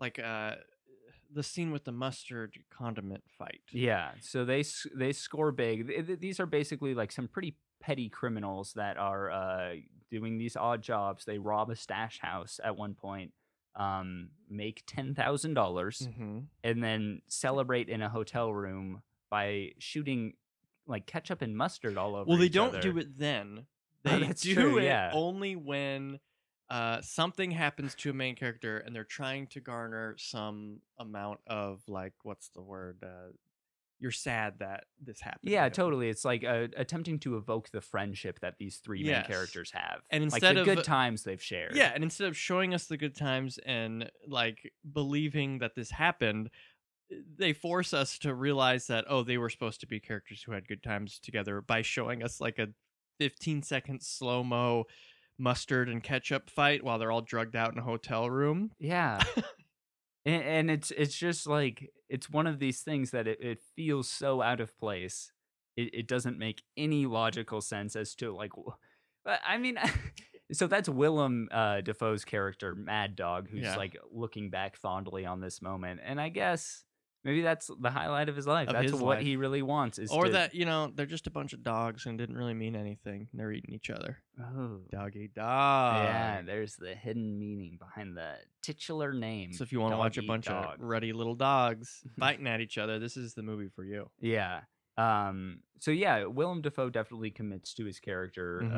like 0.00 0.18
uh 0.18 0.54
the 1.34 1.42
scene 1.42 1.72
with 1.72 1.84
the 1.84 1.92
mustard 1.92 2.54
condiment 2.70 3.24
fight. 3.38 3.62
Yeah, 3.72 4.12
so 4.20 4.44
they 4.44 4.64
they 4.94 5.12
score 5.12 5.50
big. 5.52 5.88
Th- 5.88 6.06
th- 6.06 6.18
These 6.20 6.40
are 6.40 6.46
basically 6.46 6.94
like 6.94 7.10
some 7.12 7.26
pretty 7.28 7.56
petty 7.80 8.08
criminals 8.10 8.72
that 8.74 8.96
are 8.98 9.30
uh, 9.30 9.74
doing 10.10 10.36
these 10.38 10.56
odd 10.56 10.82
jobs. 10.82 11.24
They 11.24 11.38
rob 11.38 11.70
a 11.70 11.76
stash 11.76 12.18
house 12.20 12.60
at 12.62 12.76
one 12.76 12.94
point, 12.94 13.32
um, 13.76 14.28
make 14.50 14.82
ten 14.86 15.14
thousand 15.14 15.54
dollars, 15.54 16.08
Mm-hmm. 16.10 16.38
and 16.64 16.82
then 16.84 17.22
celebrate 17.28 17.88
in 17.88 18.02
a 18.02 18.08
hotel 18.08 18.52
room 18.52 19.02
by 19.30 19.70
shooting 19.78 20.34
like 20.86 21.06
ketchup 21.06 21.40
and 21.42 21.56
mustard 21.56 21.96
all 21.96 22.14
over. 22.16 22.28
Well, 22.28 22.38
they 22.38 22.48
don't 22.48 22.68
other. 22.70 22.80
do 22.82 22.98
it 22.98 23.18
then. 23.18 23.66
Oh, 24.04 24.18
They 24.18 24.26
that's 24.26 24.42
do 24.42 24.54
true, 24.54 24.78
it 24.78 24.84
yeah. 24.84 25.10
only 25.14 25.54
when 25.54 26.18
uh, 26.68 27.00
something 27.02 27.52
happens 27.52 27.94
to 27.94 28.10
a 28.10 28.12
main 28.12 28.34
character 28.34 28.78
and 28.78 28.92
they're 28.96 29.04
trying 29.04 29.46
to 29.48 29.60
garner 29.60 30.16
some 30.18 30.80
amount 30.98 31.38
of 31.46 31.82
like, 31.86 32.14
what's 32.24 32.48
the 32.48 32.62
word? 32.62 32.98
Uh, 33.00 33.30
you're 34.02 34.10
sad 34.10 34.54
that 34.58 34.84
this 35.02 35.20
happened. 35.20 35.50
Yeah, 35.50 35.68
totally. 35.68 36.08
It's 36.08 36.24
like 36.24 36.44
uh, 36.44 36.66
attempting 36.76 37.20
to 37.20 37.36
evoke 37.36 37.70
the 37.70 37.80
friendship 37.80 38.40
that 38.40 38.56
these 38.58 38.76
three 38.78 39.00
Yes. 39.02 39.28
main 39.28 39.34
characters 39.36 39.70
have, 39.72 40.00
And 40.10 40.24
like 40.24 40.42
instead 40.42 40.56
the 40.56 40.60
of- 40.62 40.66
good 40.66 40.84
times 40.84 41.22
they've 41.22 41.40
shared. 41.42 41.76
Yeah, 41.76 41.92
and 41.94 42.02
instead 42.02 42.26
of 42.28 42.36
showing 42.36 42.74
us 42.74 42.86
the 42.86 42.96
good 42.96 43.14
times 43.14 43.58
and 43.64 44.10
like 44.26 44.72
believing 44.92 45.60
that 45.60 45.76
this 45.76 45.90
happened, 45.92 46.50
they 47.38 47.52
force 47.52 47.94
us 47.94 48.18
to 48.18 48.34
realize 48.34 48.88
that 48.88 49.04
oh, 49.08 49.22
they 49.22 49.38
were 49.38 49.50
supposed 49.50 49.80
to 49.80 49.86
be 49.86 50.00
characters 50.00 50.42
who 50.42 50.52
had 50.52 50.66
good 50.66 50.82
times 50.82 51.18
together 51.20 51.60
by 51.60 51.80
showing 51.82 52.22
us 52.22 52.40
like 52.40 52.58
a 52.58 52.68
15 53.20 53.62
second 53.62 54.02
slow 54.02 54.42
mo 54.42 54.84
mustard 55.38 55.88
and 55.88 56.02
ketchup 56.02 56.50
fight 56.50 56.82
while 56.84 56.98
they're 56.98 57.12
all 57.12 57.20
drugged 57.22 57.54
out 57.56 57.72
in 57.72 57.78
a 57.78 57.82
hotel 57.82 58.28
room. 58.28 58.70
Yeah. 58.80 59.20
and, 60.24 60.42
and 60.42 60.70
it's 60.70 60.90
it's 60.92 61.14
just 61.16 61.46
like 61.46 61.90
it's 62.08 62.30
one 62.30 62.46
of 62.46 62.58
these 62.58 62.80
things 62.80 63.10
that 63.10 63.26
it, 63.26 63.38
it 63.40 63.58
feels 63.76 64.08
so 64.08 64.42
out 64.42 64.60
of 64.60 64.76
place. 64.78 65.32
It, 65.76 65.94
it 65.94 66.06
doesn't 66.08 66.38
make 66.38 66.62
any 66.76 67.06
logical 67.06 67.60
sense 67.62 67.96
as 67.96 68.14
to 68.16 68.34
like 68.34 68.52
but 69.24 69.40
I 69.46 69.56
mean 69.58 69.78
so 70.52 70.66
that's 70.66 70.88
Willem 70.88 71.48
uh 71.50 71.80
Dafoe's 71.80 72.24
character, 72.24 72.74
Mad 72.74 73.16
Dog, 73.16 73.48
who's 73.50 73.62
Yeah. 73.62 73.76
like 73.76 73.96
looking 74.12 74.50
back 74.50 74.76
fondly 74.76 75.24
on 75.24 75.40
this 75.40 75.62
moment. 75.62 76.00
And 76.04 76.20
I 76.20 76.28
guess 76.28 76.84
maybe 77.24 77.42
that's 77.42 77.70
the 77.80 77.90
highlight 77.90 78.28
of 78.28 78.36
his 78.36 78.46
life. 78.46 78.68
Of 78.68 78.74
that's 78.74 78.92
his 78.92 79.00
what 79.00 79.18
life. 79.18 79.24
he 79.26 79.36
really 79.36 79.62
wants 79.62 79.98
is 79.98 80.10
Or 80.10 80.24
to- 80.26 80.30
that, 80.32 80.54
you 80.54 80.64
know, 80.64 80.90
they're 80.94 81.06
just 81.06 81.26
a 81.26 81.30
bunch 81.30 81.52
of 81.52 81.62
dogs 81.62 82.06
and 82.06 82.18
didn't 82.18 82.36
really 82.36 82.54
mean 82.54 82.74
anything. 82.76 83.28
They're 83.34 83.52
eating 83.52 83.74
each 83.74 83.90
other. 83.90 84.18
Oh. 84.40 84.80
Dog 84.90 85.14
eat 85.16 85.34
dog. 85.34 86.04
yeah, 86.04 86.42
there's 86.42 86.76
the 86.76 86.94
hidden 86.94 87.38
meaning 87.38 87.76
behind 87.78 88.16
the 88.16 88.34
titular 88.62 89.12
name. 89.12 89.52
So 89.52 89.62
if 89.62 89.72
you 89.72 89.80
want 89.80 89.92
to 89.94 89.98
watch 89.98 90.18
a 90.18 90.22
bunch 90.22 90.46
Dog. 90.46 90.74
of 90.74 90.80
ruddy 90.80 91.12
little 91.12 91.34
dogs 91.34 92.02
fighting 92.18 92.46
at 92.46 92.60
each 92.60 92.78
other, 92.78 92.98
this 92.98 93.16
is 93.16 93.34
the 93.34 93.42
movie 93.42 93.68
for 93.68 93.84
you. 93.84 94.08
Yeah. 94.20 94.60
Um. 94.98 95.60
So 95.78 95.90
yeah, 95.90 96.26
Willem 96.26 96.60
Dafoe 96.62 96.90
definitely 96.90 97.30
commits 97.30 97.72
to 97.74 97.84
his 97.84 97.98
character. 97.98 98.60
Mhm. 98.62 98.72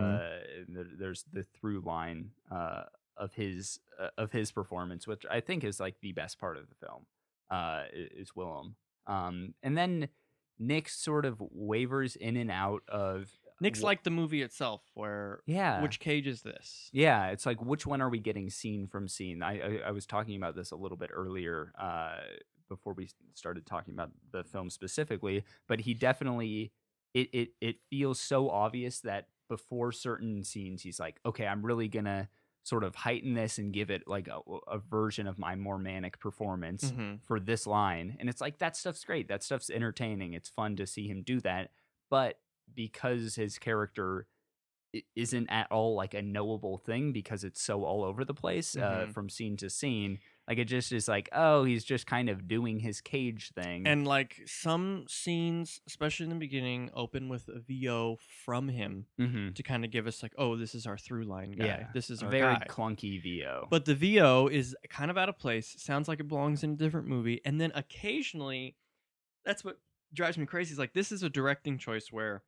Uh, 0.74 0.84
there's 0.98 1.24
the 1.32 1.42
through 1.42 1.80
line 1.80 2.30
uh 2.50 2.84
of 3.16 3.34
his 3.34 3.78
uh, 4.00 4.08
of 4.16 4.32
his 4.32 4.50
performance, 4.52 5.06
which 5.06 5.24
I 5.30 5.40
think 5.40 5.64
is 5.64 5.80
like 5.80 5.96
the 6.00 6.12
best 6.12 6.38
part 6.40 6.56
of 6.56 6.68
the 6.68 6.74
film. 6.86 7.06
Uh, 7.50 7.82
is 7.92 8.34
Willem. 8.34 8.76
Um, 9.06 9.54
and 9.62 9.76
then 9.76 10.08
Nick 10.58 10.88
sort 10.88 11.24
of 11.26 11.42
wavers 11.50 12.16
in 12.16 12.36
and 12.36 12.50
out 12.50 12.82
of 12.88 13.30
Nick's 13.60 13.80
wh- 13.80 13.84
like 13.84 14.02
the 14.02 14.10
movie 14.10 14.42
itself, 14.42 14.82
where 14.94 15.40
yeah. 15.46 15.82
which 15.82 16.00
cage 16.00 16.26
is 16.26 16.42
this? 16.42 16.90
Yeah, 16.92 17.28
it's 17.28 17.46
like 17.46 17.62
which 17.62 17.86
one 17.86 18.00
are 18.00 18.08
we 18.08 18.18
getting 18.18 18.50
scene 18.50 18.86
from 18.86 19.08
scene? 19.08 19.42
I 19.42 19.60
I, 19.60 19.80
I 19.88 19.90
was 19.90 20.06
talking 20.06 20.36
about 20.36 20.56
this 20.56 20.70
a 20.70 20.76
little 20.76 20.96
bit 20.96 21.10
earlier 21.12 21.72
uh, 21.78 22.16
before 22.68 22.94
we 22.94 23.08
started 23.34 23.66
talking 23.66 23.94
about 23.94 24.10
the 24.32 24.44
film 24.44 24.70
specifically, 24.70 25.44
but 25.68 25.80
he 25.80 25.94
definitely 25.94 26.72
it 27.12 27.28
it 27.32 27.48
it 27.60 27.76
feels 27.90 28.20
so 28.20 28.50
obvious 28.50 29.00
that 29.00 29.28
before 29.48 29.92
certain 29.92 30.42
scenes 30.42 30.82
he's 30.82 30.98
like, 30.98 31.20
okay, 31.24 31.46
I'm 31.46 31.64
really 31.64 31.88
gonna 31.88 32.28
sort 32.64 32.82
of 32.82 32.94
heighten 32.96 33.34
this 33.34 33.58
and 33.58 33.72
give 33.72 33.90
it 33.90 34.08
like 34.08 34.26
a, 34.26 34.40
a 34.66 34.78
version 34.78 35.26
of 35.28 35.38
my 35.38 35.54
more 35.54 35.78
manic 35.78 36.18
performance 36.18 36.90
Mhm. 36.90 37.20
for 37.22 37.38
this 37.38 37.66
line. 37.66 38.16
And 38.18 38.28
it's 38.28 38.40
like 38.40 38.58
that 38.58 38.76
stuff's 38.76 39.04
great. 39.04 39.28
That 39.28 39.42
stuff's 39.44 39.70
entertaining. 39.70 40.32
It's 40.32 40.48
fun 40.48 40.74
to 40.76 40.86
see 40.86 41.06
him 41.06 41.22
do 41.22 41.40
that. 41.42 41.70
But 42.10 42.40
because 42.74 43.34
his 43.36 43.58
character 43.58 44.26
isn't 45.16 45.48
at 45.50 45.70
all 45.72 45.94
like 45.94 46.14
a 46.14 46.22
knowable 46.22 46.78
thing 46.78 47.12
because 47.12 47.42
it's 47.44 47.60
so 47.60 47.84
all 47.84 48.04
over 48.04 48.24
the 48.24 48.34
place 48.34 48.76
uh, 48.76 49.06
Mhm. 49.08 49.12
from 49.12 49.28
scene 49.28 49.56
to 49.58 49.68
scene, 49.68 50.20
like 50.46 50.58
it 50.58 50.66
just 50.66 50.92
is 50.92 51.08
like, 51.08 51.28
oh, 51.32 51.64
he's 51.64 51.84
just 51.84 52.06
kind 52.06 52.28
of 52.28 52.46
doing 52.46 52.78
his 52.80 53.00
cage 53.00 53.52
thing. 53.54 53.86
And 53.86 54.06
like 54.06 54.42
some 54.46 55.06
scenes, 55.08 55.80
especially 55.86 56.24
in 56.24 56.30
the 56.30 56.36
beginning, 56.36 56.90
open 56.94 57.28
with 57.30 57.48
a 57.48 57.60
VO 57.60 58.18
from 58.44 58.68
him 58.68 59.06
Mhm. 59.18 59.54
to 59.54 59.62
kind 59.62 59.84
of 59.84 59.90
give 59.90 60.06
us 60.06 60.22
like, 60.22 60.34
oh, 60.36 60.56
this 60.56 60.74
is 60.74 60.86
our 60.86 60.98
through 60.98 61.24
line 61.24 61.52
guy. 61.52 61.64
yeah, 61.64 61.88
This 61.94 62.10
is 62.10 62.20
a 62.20 62.26
our 62.26 62.30
very 62.30 62.54
guy. 62.56 62.66
clunky 62.68 63.22
VO. 63.22 63.68
But 63.70 63.86
the 63.86 63.94
VO 63.94 64.48
is 64.48 64.76
kind 64.90 65.10
of 65.10 65.16
out 65.16 65.28
of 65.30 65.38
place. 65.38 65.74
Sounds 65.78 66.08
like 66.08 66.20
it 66.20 66.28
belongs 66.28 66.62
in 66.62 66.72
a 66.72 66.76
different 66.76 67.08
movie. 67.08 67.40
And 67.44 67.58
then 67.60 67.72
occasionally, 67.74 68.76
that's 69.44 69.64
what 69.64 69.78
drives 70.12 70.36
me 70.38 70.46
crazy. 70.46 70.72
Is 70.72 70.78
like 70.78 70.92
this 70.92 71.10
is 71.10 71.22
a 71.22 71.30
directing 71.30 71.78
choice 71.78 72.12
where 72.12 72.42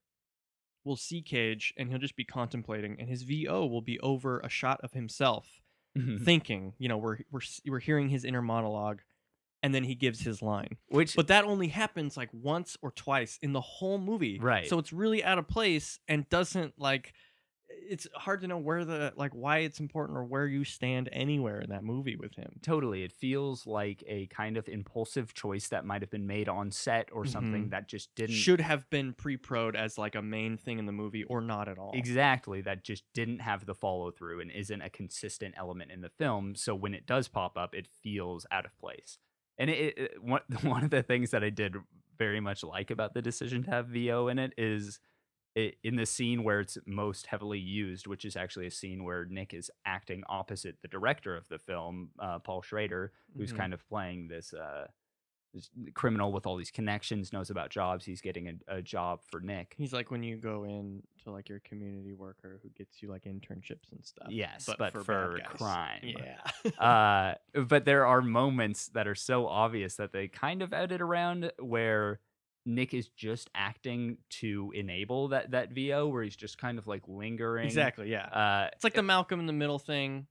we'll 0.85 0.97
see 0.97 1.21
Cage 1.23 1.75
and 1.77 1.89
he'll 1.89 1.99
just 1.99 2.15
be 2.15 2.25
contemplating, 2.25 3.01
and 3.01 3.09
his 3.09 3.23
VO 3.23 3.67
will 3.67 3.81
be 3.83 3.99
over 4.01 4.39
a 4.41 4.49
shot 4.49 4.81
of 4.83 4.93
himself 4.93 5.63
Mhm. 5.97 6.25
thinking. 6.25 6.75
You 6.79 6.89
know, 6.89 6.99
we're 6.99 7.19
we're 7.31 7.41
we're 7.67 7.81
hearing 7.81 8.09
his 8.09 8.25
inner 8.25 8.43
monologue, 8.43 9.01
and 9.63 9.75
then 9.75 9.85
he 9.85 9.95
gives 9.95 10.21
his 10.21 10.43
line. 10.43 10.77
Which 10.89 11.17
But 11.17 11.29
that 11.29 11.45
only 11.45 11.69
happens 11.69 12.17
like 12.17 12.29
once 12.33 12.77
or 12.83 12.91
twice 12.93 13.39
in 13.43 13.53
the 13.53 13.61
whole 13.61 13.99
movie. 13.99 14.39
Right. 14.39 14.67
So 14.67 14.79
it's 14.79 14.93
really 14.93 15.25
out 15.25 15.39
of 15.39 15.49
place 15.49 15.99
and 16.09 16.29
doesn't 16.29 16.75
like 16.79 17.15
it's 17.89 18.07
hard 18.15 18.41
to 18.41 18.47
know 18.49 18.59
where 18.59 18.85
the 18.85 19.13
like 19.17 19.33
why 19.33 19.59
it's 19.59 19.79
important 19.81 20.17
or 20.19 20.25
where 20.25 20.47
you 20.47 20.65
stand 20.65 21.09
anywhere 21.13 21.61
in 21.61 21.71
that 21.71 21.85
movie 21.85 22.17
with 22.17 22.35
him. 22.35 22.59
Totally. 22.63 23.03
It 23.05 23.13
feels 23.13 23.67
like 23.67 24.03
a 24.07 24.27
kind 24.27 24.57
of 24.57 24.69
impulsive 24.69 25.35
choice 25.35 25.69
that 25.69 25.85
might 25.85 26.03
have 26.03 26.11
been 26.11 26.27
made 26.27 26.49
on 26.49 26.71
set 26.71 27.09
or 27.13 27.25
something 27.25 27.67
Mhm. 27.67 27.71
that 27.71 27.89
just 27.89 28.15
didn't 28.15 28.35
Should 28.37 28.61
have 28.61 28.89
been 28.91 29.13
pre-prod 29.13 29.77
as 29.77 29.99
like 29.99 30.15
a 30.15 30.23
main 30.23 30.57
thing 30.57 30.79
in 30.79 30.87
the 30.87 30.93
movie 30.93 31.25
or 31.25 31.41
not 31.41 31.69
at 31.69 31.79
all. 31.79 31.93
exactly 31.95 32.61
that 32.63 32.83
just 32.85 33.05
didn't 33.13 33.41
have 33.41 33.67
the 33.67 33.75
follow 33.75 34.11
through 34.11 34.41
and 34.41 34.51
isn't 34.51 34.83
a 34.83 34.91
consistent 34.91 35.55
element 35.57 35.91
in 35.93 36.01
the 36.01 36.11
film. 36.11 36.55
So 36.55 36.75
when 36.75 36.95
it 36.95 37.07
does 37.07 37.29
pop 37.29 37.57
up, 37.57 37.75
it 37.75 37.87
feels 37.87 38.47
out 38.51 38.65
of 38.65 38.77
place. 38.79 39.19
And 39.59 39.71
it, 39.71 39.99
it 39.99 40.23
one 40.23 40.43
one 40.63 40.85
of 40.85 40.91
the 40.91 41.03
things 41.03 41.31
that 41.31 41.45
I 41.45 41.51
did 41.51 41.77
very 42.19 42.41
much 42.41 42.65
like 42.65 42.91
about 42.91 43.13
the 43.15 43.21
decision 43.23 43.63
to 43.65 43.71
have 43.71 43.89
VO 43.89 44.29
in 44.29 44.39
it 44.39 44.53
is 44.57 44.99
it, 45.57 45.77
in 45.83 45.97
the 45.97 46.07
scene 46.07 46.45
where 46.45 46.61
it's 46.61 46.79
most 46.87 47.27
heavily 47.27 47.59
used, 47.59 48.07
which 48.07 48.25
is 48.25 48.37
actually 48.37 48.67
a 48.67 48.71
scene 48.71 49.03
where 49.03 49.25
Nick 49.25 49.55
is 49.55 49.71
acting 49.87 50.23
opposite 50.29 50.77
the 50.83 50.89
director 50.89 51.35
of 51.37 51.49
the 51.49 51.59
film, 51.59 52.11
uh, 52.21 52.39
Paul 52.39 52.63
Schrader, 52.63 53.13
who's 53.37 53.53
Mhm. 53.53 53.57
kind 53.57 53.75
of 53.75 53.89
playing 53.89 54.29
this, 54.29 54.53
uh, 54.53 54.87
this 55.55 55.71
criminal 55.95 56.33
with 56.33 56.47
all 56.47 56.57
these 56.57 56.71
connections, 56.71 57.33
knows 57.33 57.49
about 57.49 57.71
jobs. 57.71 58.05
He's 58.05 58.21
getting 58.21 58.49
a, 58.69 58.77
a 58.77 58.83
job 58.83 59.23
for 59.31 59.41
Nick. 59.41 59.75
He's 59.79 59.95
like 59.95 60.11
when 60.11 60.23
you 60.23 60.37
go 60.37 60.65
in 60.65 61.03
to 61.25 61.31
like 61.31 61.49
your 61.49 61.61
community 61.61 62.13
worker 62.13 62.61
who 62.63 62.69
gets 62.77 63.03
you 63.03 63.09
like 63.09 63.25
internships 63.25 63.91
and 63.93 64.05
stuff. 64.05 64.29
Yes, 64.29 64.67
but 64.67 64.79
bad 64.79 64.93
for 65.05 65.39
guys. 65.39 65.47
crime. 65.57 66.03
Yeah. 66.03 66.71
uh, 66.79 67.35
but 67.65 67.87
there 67.87 68.05
are 68.05 68.21
moments 68.21 68.89
that 68.89 69.09
are 69.09 69.15
so 69.15 69.47
obvious 69.47 69.97
that 69.97 70.13
they 70.13 70.29
kind 70.29 70.61
of 70.61 70.75
edit 70.75 71.01
around 71.01 71.51
where 71.59 72.21
Nick 72.67 72.93
is 72.93 73.09
just 73.09 73.49
acting 73.55 74.19
to 74.41 74.73
enable 74.75 75.29
that 75.29 75.53
that 75.53 75.71
VO, 75.73 76.09
where 76.09 76.23
he's 76.23 76.37
just 76.37 76.59
kind 76.59 76.79
of 76.79 76.87
like 76.87 77.03
lingering. 77.07 77.67
exactly, 77.67 78.11
yeah. 78.11 78.25
Uh, 78.27 78.71
It's 78.75 78.85
like 78.85 78.95
the 78.95 79.03
Malcolm 79.03 79.41
in 79.41 79.47
the 79.47 79.53
Middle 79.53 79.79
thing, 79.79 80.27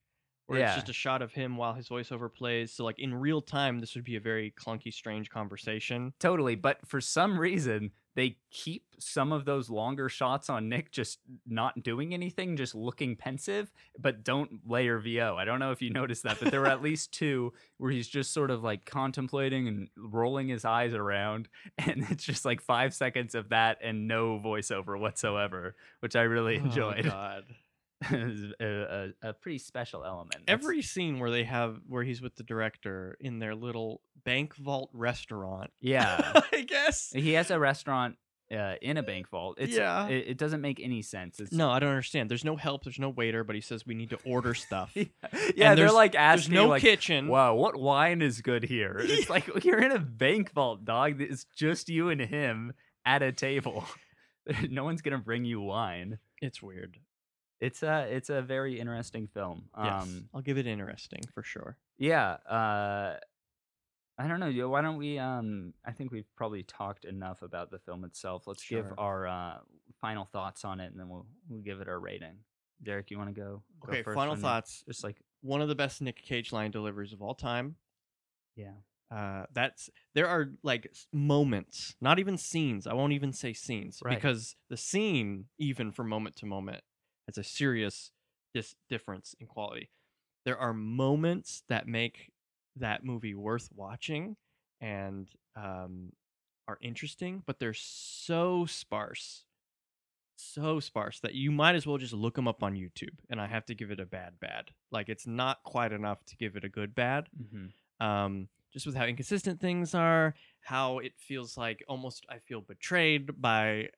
where 0.47 0.59
Yeah. 0.59 0.65
it's 0.67 0.75
just 0.75 0.89
a 0.89 0.93
shot 0.93 1.21
of 1.21 1.31
him 1.31 1.57
while 1.57 1.73
his 1.73 1.87
voiceover 1.89 2.31
plays. 2.33 2.71
So 2.73 2.83
like 2.83 2.99
in 2.99 3.13
real 3.15 3.41
time, 3.41 3.79
this 3.79 3.95
would 3.95 4.03
be 4.03 4.15
a 4.17 4.19
very 4.19 4.51
clunky, 4.51 4.93
strange 4.93 5.29
conversation. 5.29 6.13
Totally, 6.19 6.55
but 6.55 6.85
for 6.87 6.99
some 7.01 7.39
reason 7.39 7.91
they 8.15 8.37
keep 8.49 8.83
some 8.97 9.31
of 9.31 9.45
those 9.45 9.69
longer 9.69 10.07
shots 10.07 10.49
on 10.49 10.69
Nick 10.69 10.91
just 10.91 11.19
not 11.45 11.83
doing 11.83 12.13
anything, 12.13 12.55
just 12.55 12.73
looking 12.73 13.15
pensive, 13.15 13.71
but 13.99 14.23
don't 14.23 14.61
layer 14.65 14.99
VO. 14.99 15.35
I 15.37 15.43
don't 15.43 15.59
know 15.59 15.71
if 15.71 15.81
you 15.81 15.89
noticed 15.89 16.23
that, 16.23 16.39
but 16.39 16.49
there 16.51 16.61
were 16.61 16.67
at 16.67 16.81
least 16.81 17.11
two 17.11 17.53
where 17.77 17.91
he's 17.91 18.07
just 18.07 18.33
sort 18.33 18.51
of 18.51 18.63
like 18.63 18.85
contemplating 18.85 19.67
and 19.67 19.89
rolling 19.97 20.47
his 20.47 20.63
eyes 20.63 20.93
around, 20.93 21.49
and 21.77 22.05
it's 22.09 22.23
just 22.23 22.45
like 22.45 22.61
five 22.61 22.93
seconds 22.93 23.35
of 23.35 23.49
that 23.49 23.79
and 23.83 24.07
no 24.07 24.39
voiceover 24.39 24.99
whatsoever, 24.99 25.75
which 25.99 26.15
I 26.15 26.21
really 26.21 26.57
oh, 26.57 26.63
enjoyed. 26.63 27.05
Oh, 27.07 27.09
God. 27.09 27.43
A, 28.59 28.65
a, 29.23 29.29
a 29.29 29.33
pretty 29.33 29.57
special 29.59 30.03
element. 30.03 30.33
That's- 30.45 30.61
Every 30.63 30.81
scene 30.81 31.19
where 31.19 31.31
they 31.31 31.43
have 31.43 31.79
where 31.87 32.03
he's 32.03 32.21
with 32.21 32.35
the 32.35 32.43
director 32.43 33.17
in 33.19 33.39
their 33.39 33.55
little 33.55 34.01
bank 34.23 34.55
vault 34.55 34.89
restaurant. 34.93 35.71
yeah, 35.81 36.41
I 36.51 36.61
guess. 36.61 37.11
he 37.13 37.33
has 37.33 37.51
a 37.51 37.59
restaurant 37.59 38.15
uh, 38.51 38.75
in 38.81 38.97
a 38.97 39.03
bank 39.03 39.27
vault. 39.29 39.57
It's, 39.59 39.75
Yeah. 39.75 40.07
it, 40.07 40.25
it 40.29 40.37
doesn't 40.37 40.61
make 40.61 40.79
any 40.79 41.01
sense. 41.01 41.39
It's, 41.39 41.51
No, 41.51 41.71
I 41.71 41.79
don't 41.79 41.89
understand. 41.89 42.29
There's 42.29 42.45
no 42.45 42.55
help. 42.55 42.83
There's 42.83 42.99
no 42.99 43.09
waiter, 43.09 43.43
but 43.43 43.55
he 43.55 43.61
says 43.61 43.85
we 43.85 43.95
need 43.95 44.11
to 44.11 44.19
order 44.25 44.53
stuff. 44.65 44.91
yeah, 44.95 45.05
And 45.71 45.77
they're 45.79 45.91
like 45.91 46.13
There's 46.13 46.49
no 46.49 46.67
like, 46.67 46.81
kitchen. 46.81 47.27
Wow, 47.27 47.55
what 47.55 47.75
wine 47.79 48.21
is 48.21 48.41
good 48.41 48.63
here? 48.63 48.97
It's 48.99 49.29
like 49.29 49.63
you're 49.65 49.81
in 49.81 49.91
a 49.91 49.99
bank 49.99 50.51
vault, 50.53 50.85
dog. 50.85 51.19
It's 51.21 51.45
just 51.55 51.89
you 51.89 52.09
and 52.09 52.21
him 52.21 52.73
at 53.05 53.21
a 53.23 53.31
table. 53.31 53.85
no 54.69 54.83
one's 54.83 55.01
gonna 55.01 55.17
bring 55.17 55.43
you 55.45 55.59
wine. 55.61 56.19
It's 56.41 56.61
weird. 56.61 56.97
It's 57.59 57.83
a 57.83 58.07
it's 58.13 58.29
a 58.29 58.41
very 58.41 58.79
interesting 58.79 59.27
film. 59.27 59.69
Yes, 59.77 60.03
Um, 60.03 60.29
I'll 60.33 60.41
give 60.41 60.57
it 60.57 60.67
interesting 60.67 61.21
for 61.33 61.41
sure. 61.43 61.77
yeah. 61.97 62.31
Uh, 62.49 63.17
I 64.17 64.27
don't 64.29 64.39
know. 64.39 64.47
yo, 64.47 64.69
Why 64.69 64.81
don't 64.81 64.97
we? 64.97 65.19
Um, 65.19 65.73
I 65.85 65.91
think 65.91 66.11
we've 66.11 66.29
probably 66.37 66.63
talked 66.63 67.03
enough 67.05 67.41
about 67.41 67.69
the 67.71 67.79
film 67.79 68.03
itself. 68.05 68.43
Let's 68.47 68.65
give 68.67 68.85
Sure. 68.85 68.95
our 68.97 69.27
uh, 69.27 69.57
final 69.99 70.25
thoughts 70.25 70.63
on 70.63 70.79
it, 70.79 70.91
and 70.91 70.99
then 70.99 71.09
we'll 71.09 71.25
we'll 71.49 71.61
give 71.61 71.81
it 71.81 71.87
our 71.87 71.99
rating. 71.99 72.37
Derek, 72.83 73.09
you 73.11 73.17
want 73.17 73.33
to 73.33 73.39
go? 73.41 73.63
go 73.81 73.89
Okay, 73.91 74.03
first 74.03 74.15
final 74.15 74.33
on 74.33 74.37
your- 74.39 74.43
thoughts. 74.43 74.83
Just 74.87 75.03
like 75.03 75.21
One 75.41 75.61
of 75.61 75.67
the 75.69 75.75
best 75.75 76.01
Nick 76.01 76.21
Cage 76.21 76.51
line 76.51 76.71
deliveries 76.71 77.13
of 77.13 77.21
all 77.21 77.35
time. 77.35 77.75
yeah, 78.55 78.73
Uh, 79.11 79.45
that's 79.53 79.89
there 80.13 80.27
are 80.27 80.51
like 80.63 80.87
s- 80.91 81.07
moments, 81.13 81.95
not 82.01 82.17
even 82.19 82.37
scenes. 82.37 82.87
I 82.87 82.93
won't 82.93 83.13
even 83.13 83.31
say 83.33 83.53
scenes 83.53 83.99
Right. 84.03 84.15
because 84.15 84.55
the 84.69 84.77
scene, 84.77 85.45
even 85.57 85.91
from 85.91 86.09
moment 86.09 86.35
to 86.37 86.45
moment, 86.45 86.83
has 87.27 87.37
a 87.37 87.43
serious 87.43 88.11
dis- 88.53 88.75
difference 88.89 89.35
in 89.39 89.47
quality. 89.47 89.89
There 90.45 90.57
are 90.57 90.73
moments 90.73 91.63
that 91.69 91.87
make 91.87 92.31
that 92.75 93.03
movie 93.03 93.35
worth 93.35 93.69
watching 93.73 94.37
and 94.81 95.29
um, 95.55 96.13
are 96.67 96.77
interesting, 96.81 97.43
but 97.45 97.59
they're 97.59 97.73
so 97.73 98.65
sparse, 98.65 99.45
so 100.35 100.79
sparse 100.79 101.19
that 101.21 101.33
you 101.33 101.51
might 101.51 101.75
as 101.75 101.87
well 101.87 101.97
just 101.97 102.13
look 102.13 102.35
them 102.35 102.47
up 102.47 102.63
on 102.63 102.75
YouTube. 102.75 103.17
And 103.29 103.39
I 103.39 103.47
have 103.47 103.65
to 103.67 103.75
give 103.75 103.91
it 103.91 103.99
a 103.99 104.05
bad 104.05 104.39
bad. 104.39 104.71
Like 104.91 105.09
it's 105.09 105.27
not 105.27 105.63
quite 105.63 105.91
enough 105.91 106.25
to 106.25 106.37
give 106.37 106.55
it 106.55 106.63
a 106.65 106.69
good 106.69 106.93
bad 106.95 107.29
hmm 107.37 107.67
um, 107.99 108.49
just 108.73 108.85
with 108.85 108.95
how 108.95 109.05
inconsistent 109.05 109.59
things 109.61 109.95
are, 109.95 110.35
how 110.61 110.99
it 110.99 111.13
feels 111.17 111.57
like 111.57 111.83
almost 111.87 112.25
I 112.29 112.39
feel 112.39 112.61
betrayed 112.61 113.41
by 113.41 113.89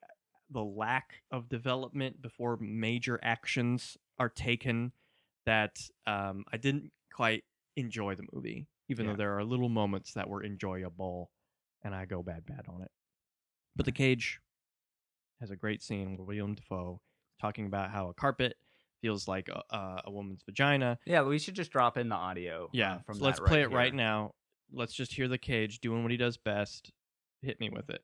the 0.49 0.63
lack 0.63 1.21
of 1.31 1.49
development 1.49 2.21
before 2.21 2.57
major 2.61 3.19
actions 3.23 3.97
are 4.19 4.29
taken. 4.29 4.91
That 5.45 5.79
um, 6.05 6.43
I 6.51 6.57
didn't 6.57 6.91
quite 7.13 7.45
enjoy 7.77 8.15
the 8.15 8.25
movie, 8.33 8.67
even 8.89 9.05
Yeah. 9.05 9.11
though 9.13 9.17
there 9.17 9.37
are 9.37 9.43
little 9.45 9.69
moments 9.69 10.13
that 10.13 10.27
were 10.29 10.43
enjoyable, 10.43 11.31
and 11.83 11.95
I 11.95 12.05
go 12.05 12.21
bad 12.21 12.45
bad 12.45 12.65
on 12.67 12.81
it. 12.81 12.91
But 13.75 13.85
the 13.85 13.91
cage 13.93 14.41
has 15.39 15.51
a 15.51 15.55
great 15.55 15.81
scene 15.81 16.11
with 16.11 16.19
William 16.27 16.53
Dafoe 16.55 16.99
talking 17.39 17.65
about 17.65 17.91
how 17.91 18.09
a 18.09 18.13
carpet 18.13 18.57
feels 19.01 19.27
like 19.27 19.47
a, 19.47 19.61
a, 19.73 20.01
a 20.05 20.11
woman's 20.11 20.41
vagina, 20.43 20.97
yeah. 21.05 21.21
We 21.21 21.37
should 21.39 21.53
just 21.53 21.71
drop 21.71 21.97
in 21.97 22.09
the 22.09 22.15
audio. 22.15 22.69
yeah, 22.73 22.95
uh, 22.95 22.99
from 23.05 23.19
so 23.19 23.25
let's 23.25 23.39
play 23.39 23.61
it 23.61 23.71
right 23.71 23.93
now. 23.93 24.33
Let's 24.73 24.93
just 24.93 25.13
hear 25.13 25.27
the 25.29 25.37
cage 25.37 25.79
doing 25.79 26.01
what 26.01 26.11
he 26.11 26.17
does 26.17 26.35
best. 26.37 26.91
Hit 27.41 27.59
me 27.61 27.69
with 27.69 27.89
it. 27.89 28.01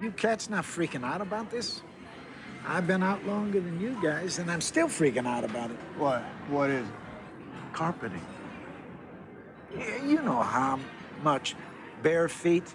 You 0.00 0.10
cats 0.12 0.50
not 0.50 0.64
freaking 0.64 1.04
out 1.04 1.20
about 1.20 1.50
this? 1.50 1.82
I've 2.66 2.86
been 2.86 3.02
out 3.02 3.24
longer 3.26 3.60
than 3.60 3.80
you 3.80 3.96
guys, 4.02 4.38
and 4.38 4.50
I'm 4.50 4.60
still 4.60 4.88
freaking 4.88 5.26
out 5.26 5.44
about 5.44 5.70
it. 5.70 5.76
What? 5.96 6.22
What 6.48 6.70
is 6.70 6.86
it? 6.86 6.94
Carpeting. 7.72 8.20
Y- 9.74 10.00
You 10.04 10.22
know 10.22 10.42
how 10.42 10.78
much 11.22 11.54
bare 12.02 12.28
feet. 12.28 12.74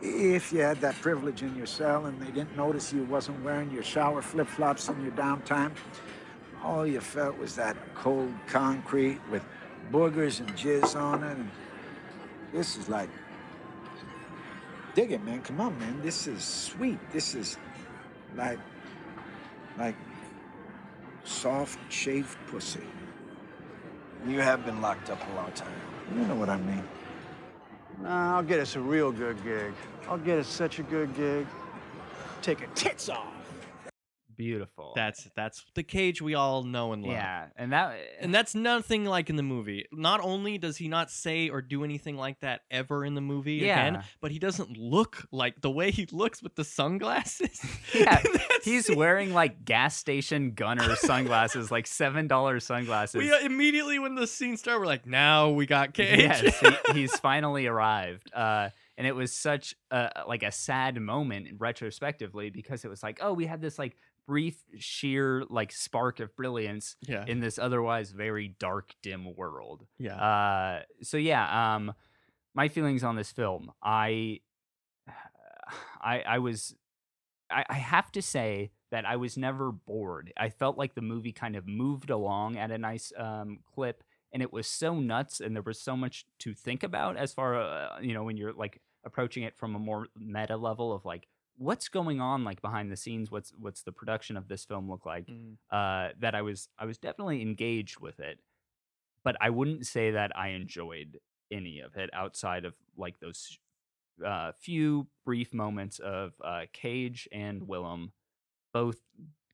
If 0.00 0.52
you 0.52 0.60
had 0.60 0.80
that 0.80 0.94
privilege 1.00 1.42
in 1.42 1.56
your 1.56 1.66
cell 1.66 2.06
and 2.06 2.20
they 2.20 2.30
didn't 2.30 2.56
notice 2.56 2.92
you 2.92 3.02
wasn't 3.04 3.42
wearing 3.42 3.70
your 3.72 3.82
shower 3.82 4.22
flip-flops 4.22 4.88
in 4.88 5.00
your 5.02 5.10
downtime, 5.12 5.72
all 6.62 6.86
you 6.86 7.00
felt 7.00 7.36
was 7.38 7.56
that 7.56 7.76
cold 7.94 8.32
concrete 8.46 9.20
with 9.30 9.44
boogers 9.92 10.38
and 10.40 10.48
jizz 10.56 10.94
on 10.94 11.24
it. 11.24 11.32
And 11.36 11.50
this 12.52 12.76
is 12.76 12.88
like, 12.88 13.08
dig 14.98 15.12
it, 15.12 15.24
man. 15.24 15.40
Come 15.42 15.60
on, 15.60 15.78
man. 15.78 16.00
This 16.02 16.26
is 16.26 16.42
sweet. 16.42 16.98
This 17.12 17.36
is 17.36 17.56
like, 18.34 18.58
like 19.78 19.94
soft 21.22 21.78
shaved 21.88 22.36
pussy. 22.48 22.80
You 24.26 24.40
have 24.40 24.66
been 24.66 24.80
locked 24.80 25.08
up 25.08 25.20
a 25.30 25.34
long 25.36 25.52
time. 25.52 25.70
You 26.12 26.22
know 26.26 26.34
what 26.34 26.50
I 26.50 26.56
mean. 26.56 26.82
Nah, 28.02 28.34
I'll 28.36 28.42
get 28.42 28.58
us 28.58 28.74
a 28.74 28.80
real 28.80 29.12
good 29.12 29.36
gig. 29.44 29.72
I'll 30.08 30.18
get 30.18 30.40
us 30.40 30.48
such 30.48 30.80
a 30.80 30.82
good 30.82 31.14
gig. 31.14 31.46
Take 32.42 32.58
her 32.58 32.74
tits 32.74 33.08
off. 33.08 33.37
Beautiful. 34.38 34.92
That's 34.94 35.28
that's 35.34 35.64
the 35.74 35.82
cage 35.82 36.22
we 36.22 36.34
all 36.34 36.62
know 36.62 36.92
and 36.92 37.02
love. 37.02 37.12
yeah, 37.12 37.46
and 37.56 37.72
that 37.72 37.98
And 38.20 38.32
that's 38.32 38.54
nothing 38.54 39.04
like 39.04 39.28
in 39.28 39.34
the 39.36 39.42
movie. 39.42 39.84
Not 39.92 40.20
only 40.22 40.58
does 40.58 40.76
he 40.76 40.86
not 40.86 41.10
say 41.10 41.48
or 41.48 41.60
do 41.60 41.82
anything 41.82 42.16
like 42.16 42.38
that 42.40 42.60
ever 42.70 43.04
in 43.04 43.14
the 43.14 43.20
movie 43.20 43.58
again, 43.58 43.94
Yeah. 43.94 44.02
but 44.20 44.30
he 44.30 44.38
doesn't 44.38 44.76
look 44.76 45.26
like 45.32 45.60
the 45.60 45.70
way 45.70 45.90
he 45.90 46.06
looks 46.12 46.40
with 46.40 46.54
the 46.54 46.64
sunglasses. 46.64 47.60
Yeah, 47.94 48.22
he's 48.64 48.88
wearing 48.94 49.32
like 49.32 49.64
gas 49.64 49.96
station 49.96 50.52
gunner 50.52 50.94
sunglasses, 50.94 51.70
like 51.72 51.86
seven 51.86 52.28
dollar 52.28 52.60
sunglasses. 52.60 53.16
We 53.20 53.32
uh, 53.32 53.40
immediately 53.40 53.98
when 53.98 54.14
the 54.14 54.26
scene 54.26 54.56
started, 54.56 54.80
we're 54.80 54.86
like, 54.86 55.06
now 55.06 55.48
we 55.50 55.66
got 55.66 55.94
Cage. 55.94 56.18
Yes, 56.20 56.60
he, 56.60 56.68
he's 56.92 57.18
finally 57.18 57.66
arrived. 57.66 58.30
Uh, 58.32 58.68
and 58.96 59.06
it 59.06 59.16
was 59.16 59.32
such 59.32 59.74
a 59.90 60.22
like 60.28 60.42
a 60.42 60.52
sad 60.52 61.00
moment 61.00 61.48
retrospectively 61.58 62.50
because 62.50 62.84
it 62.84 62.88
was 62.88 63.02
like, 63.02 63.18
oh, 63.22 63.32
we 63.32 63.46
had 63.46 63.60
this 63.62 63.78
like 63.78 63.96
brief, 64.28 64.62
sheer 64.78 65.42
like 65.48 65.72
spark 65.72 66.20
of 66.20 66.36
brilliance 66.36 66.96
yeah, 67.00 67.24
in 67.26 67.40
this 67.40 67.58
otherwise 67.58 68.12
very 68.12 68.54
dark, 68.60 68.94
dim 69.02 69.34
world. 69.34 69.86
yeah. 69.98 70.14
Uh, 70.14 70.82
so 71.02 71.16
yeah, 71.16 71.74
um, 71.74 71.94
my 72.54 72.68
feelings 72.68 73.02
on 73.02 73.16
this 73.16 73.32
film, 73.32 73.72
I, 73.82 74.40
I, 76.00 76.20
I 76.20 76.38
was, 76.38 76.76
I, 77.50 77.64
I 77.68 77.74
have 77.74 78.12
to 78.12 78.22
say 78.22 78.70
that 78.90 79.06
I 79.06 79.16
was 79.16 79.38
never 79.38 79.72
bored. 79.72 80.32
I 80.36 80.50
felt 80.50 80.76
like 80.76 80.94
the 80.94 81.02
movie 81.02 81.32
kind 81.32 81.56
of 81.56 81.66
moved 81.66 82.10
along 82.10 82.58
at 82.58 82.70
a 82.70 82.78
nice 82.78 83.10
um, 83.16 83.60
clip, 83.74 84.04
and 84.30 84.42
it 84.42 84.52
was 84.52 84.66
so 84.66 85.00
nuts, 85.00 85.40
and 85.40 85.56
there 85.56 85.62
was 85.62 85.80
so 85.80 85.96
much 85.96 86.26
to 86.40 86.52
think 86.52 86.82
about 86.82 87.16
as 87.16 87.32
far, 87.32 87.58
uh, 87.58 87.98
you 88.00 88.12
know, 88.12 88.24
when 88.24 88.36
you're 88.36 88.52
like 88.52 88.82
approaching 89.04 89.42
it 89.42 89.56
from 89.56 89.74
a 89.74 89.78
more 89.78 90.06
meta 90.18 90.56
level 90.56 90.92
of 90.92 91.06
like 91.06 91.28
what's 91.58 91.88
going 91.88 92.20
on 92.20 92.44
like 92.44 92.62
behind 92.62 92.90
the 92.90 92.96
scenes 92.96 93.30
what's 93.30 93.52
what's 93.58 93.82
the 93.82 93.92
production 93.92 94.36
of 94.36 94.48
this 94.48 94.64
film 94.64 94.88
look 94.90 95.04
like 95.04 95.26
Mm. 95.26 95.56
uh, 95.70 96.12
that 96.20 96.34
I 96.34 96.42
was 96.42 96.68
I 96.78 96.84
was 96.86 96.98
definitely 96.98 97.42
engaged 97.42 97.98
with 98.00 98.20
it, 98.20 98.38
but 99.24 99.36
I 99.40 99.50
wouldn't 99.50 99.86
say 99.86 100.12
that 100.12 100.36
I 100.36 100.48
enjoyed 100.50 101.18
any 101.50 101.80
of 101.80 101.96
it 101.96 102.10
outside 102.12 102.64
of 102.64 102.74
like 102.96 103.18
those 103.20 103.58
uh, 104.24 104.52
few 104.58 105.06
brief 105.24 105.54
moments 105.54 105.98
of 106.00 106.32
uh, 106.44 106.62
Cage 106.72 107.28
and 107.32 107.66
Willem, 107.68 108.12
both 108.72 108.98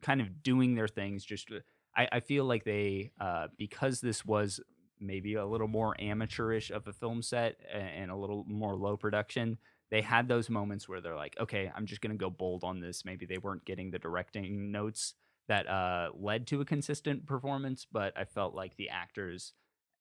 kind 0.02 0.20
of 0.20 0.42
doing 0.42 0.74
their 0.74 0.88
things. 0.88 1.24
Just 1.24 1.50
uh, 1.52 1.60
I, 1.96 2.08
I 2.12 2.20
feel 2.20 2.44
like 2.44 2.64
they 2.64 3.12
uh, 3.20 3.48
because 3.58 4.00
this 4.00 4.24
was 4.24 4.60
maybe 5.00 5.34
a 5.34 5.44
little 5.46 5.68
more 5.68 5.94
amateurish 6.00 6.70
of 6.70 6.86
a 6.86 6.92
film 6.92 7.22
set 7.22 7.56
a- 7.72 7.76
and 7.76 8.10
a 8.10 8.16
little 8.16 8.44
more 8.48 8.74
low 8.76 8.96
production 8.96 9.58
they 9.94 10.02
had 10.02 10.28
those 10.28 10.50
moments 10.50 10.88
where 10.88 11.00
they're 11.00 11.16
like, 11.16 11.36
okay, 11.40 11.70
I'm 11.74 11.86
just 11.86 12.00
gonna 12.02 12.16
go 12.16 12.30
bold 12.30 12.64
on 12.64 12.80
this. 12.80 13.04
Maybe 13.04 13.26
they 13.26 13.38
weren't 13.38 13.64
getting 13.64 13.90
the 13.92 14.00
directing 14.00 14.72
notes 14.72 15.14
that 15.48 15.68
uh, 15.68 16.10
led 16.14 16.48
to 16.48 16.60
a 16.60 16.64
consistent 16.64 17.26
performance, 17.26 17.86
but 17.90 18.18
I 18.18 18.24
felt 18.24 18.54
like 18.54 18.76
the 18.76 18.90
actors, 18.90 19.54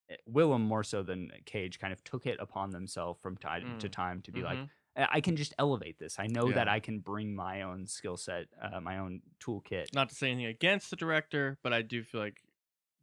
eh, 0.10 0.16
Willem 0.26 0.64
more 0.64 0.84
so 0.84 1.04
than 1.04 1.32
Cage, 1.46 1.80
kind 1.80 1.94
of 1.94 2.04
took 2.04 2.26
it 2.26 2.40
upon 2.40 2.72
themselves 2.72 3.20
from 3.22 3.38
time 3.38 3.76
to 3.80 3.88
Mm. 3.88 3.92
time 3.92 4.22
to 4.24 4.32
be 4.32 4.44
like, 4.44 4.60
Mhm. 4.60 4.70
"I 4.98 5.08
I 5.18 5.22
can 5.22 5.36
just 5.36 5.54
elevate 5.60 6.00
this. 6.00 6.20
I 6.20 6.28
know 6.28 6.52
that 6.54 6.68
I 6.70 6.80
can 6.80 7.00
bring 7.00 7.36
my 7.36 7.64
own 7.64 7.88
skill 7.88 8.18
set, 8.18 8.48
uh, 8.62 8.82
my 8.82 8.98
own 9.00 9.22
toolkit. 9.40 9.88
not 9.94 10.10
to 10.10 10.16
say 10.16 10.32
anything 10.32 10.46
against 10.48 10.90
the 10.90 10.96
director, 10.96 11.60
but 11.64 11.74
I 11.74 11.82
do 11.82 12.04
feel 12.04 12.22
like 12.22 12.42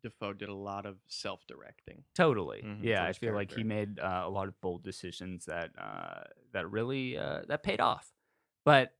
Dafoe 0.02 0.32
did 0.32 0.48
a 0.48 0.54
lot 0.54 0.86
of 0.86 0.96
self-directing. 1.08 2.04
Totally. 2.14 2.62
Mhm, 2.62 2.82
Yeah, 2.84 3.04
I 3.04 3.12
feel 3.12 3.34
like 3.34 3.50
he 3.52 3.62
made 3.64 3.98
uh, 3.98 4.22
a 4.24 4.30
lot 4.30 4.48
of 4.48 4.60
bold 4.60 4.82
decisions 4.82 5.44
that 5.46 5.70
uh, 5.78 6.24
that 6.52 6.70
really 6.70 7.16
uh, 7.18 7.42
that 7.48 7.62
paid 7.62 7.80
off. 7.80 8.12
But 8.64 8.92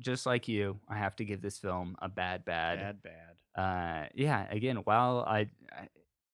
just 0.00 0.26
like 0.26 0.48
you, 0.48 0.80
I 0.88 0.96
have 0.96 1.16
to 1.16 1.24
give 1.24 1.42
this 1.42 1.58
film 1.58 1.96
a 2.02 2.08
bad, 2.08 2.44
bad. 2.44 2.78
Bad, 2.78 3.02
bad. 3.02 3.36
Uh, 3.62 4.08
yeah. 4.14 4.46
Again, 4.50 4.76
while 4.78 5.24
I, 5.26 5.50
I, 5.72 5.88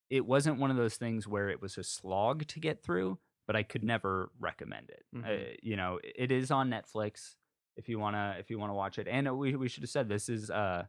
it 0.09 0.25
wasn't 0.25 0.59
one 0.59 0.71
of 0.71 0.77
those 0.77 0.97
things 0.97 1.27
where 1.29 1.51
it 1.51 1.61
was 1.61 1.77
a 1.77 1.83
slog 1.85 2.47
to 2.49 2.61
get 2.61 2.83
through, 2.83 3.19
but 3.47 3.57
I 3.57 3.63
could 3.63 3.85
never 3.85 4.31
recommend 4.39 4.91
it. 4.91 5.05
Uh, 5.15 5.19
Mhm. 5.19 5.57
you 5.63 5.77
know, 5.77 5.99
it 6.03 6.33
is 6.33 6.51
on 6.51 6.71
Netflix 6.71 7.35
if 7.77 7.89
you 7.89 7.99
wanna 7.99 8.37
if 8.39 8.49
you 8.51 8.59
wanna 8.59 8.75
watch 8.75 8.99
it. 8.99 9.07
And 9.09 9.29
uh, 9.29 9.35
we 9.35 9.55
we 9.57 9.69
should 9.69 9.83
have 9.83 9.91
said 9.91 10.09
this 10.09 10.29
is 10.29 10.51
uh 10.51 10.87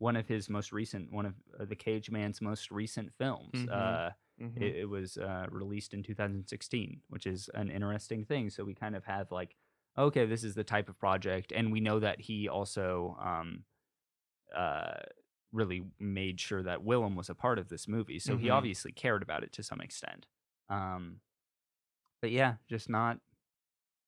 one 0.00 0.16
of 0.16 0.28
his 0.28 0.50
most 0.50 0.72
recent 0.72 1.12
one 1.12 1.26
of 1.26 1.36
uh, 1.60 1.66
the 1.66 1.76
Cage 1.76 2.10
Man's 2.10 2.40
most 2.42 2.70
recent 2.72 3.12
films. 3.14 3.66
Mhm. 3.68 3.70
Uh, 3.70 4.10
Mhm. 4.38 4.56
it, 4.56 4.76
it 4.78 4.86
was 4.90 5.18
uh, 5.18 5.46
released 5.50 5.94
in 5.94 6.02
2016, 6.02 7.02
which 7.08 7.26
is 7.26 7.50
an 7.54 7.70
interesting 7.70 8.24
thing. 8.24 8.50
So 8.50 8.64
we 8.64 8.74
kind 8.74 8.96
of 8.96 9.04
have 9.06 9.32
like 9.32 9.56
okay, 9.98 10.26
this 10.26 10.44
is 10.44 10.54
the 10.54 10.64
type 10.64 10.88
of 10.88 10.98
project, 10.98 11.52
and 11.52 11.72
we 11.72 11.80
know 11.80 12.00
that 12.00 12.20
he 12.22 12.48
also 12.48 13.16
um, 13.20 13.64
uh, 14.54 14.94
really 15.52 15.82
made 15.98 16.40
sure 16.40 16.62
that 16.62 16.84
Willem 16.84 17.16
was 17.16 17.28
a 17.30 17.34
part 17.34 17.58
of 17.58 17.68
this 17.68 17.88
movie, 17.88 18.18
so 18.18 18.36
he 18.36 18.48
Mhm. 18.48 18.50
obviously 18.50 18.92
cared 18.92 19.22
about 19.22 19.44
it 19.44 19.52
to 19.52 19.62
some 19.62 19.80
extent. 19.80 20.26
Um, 20.68 21.20
but 22.20 22.30
yeah, 22.30 22.56
just 22.68 22.88
not, 22.88 23.18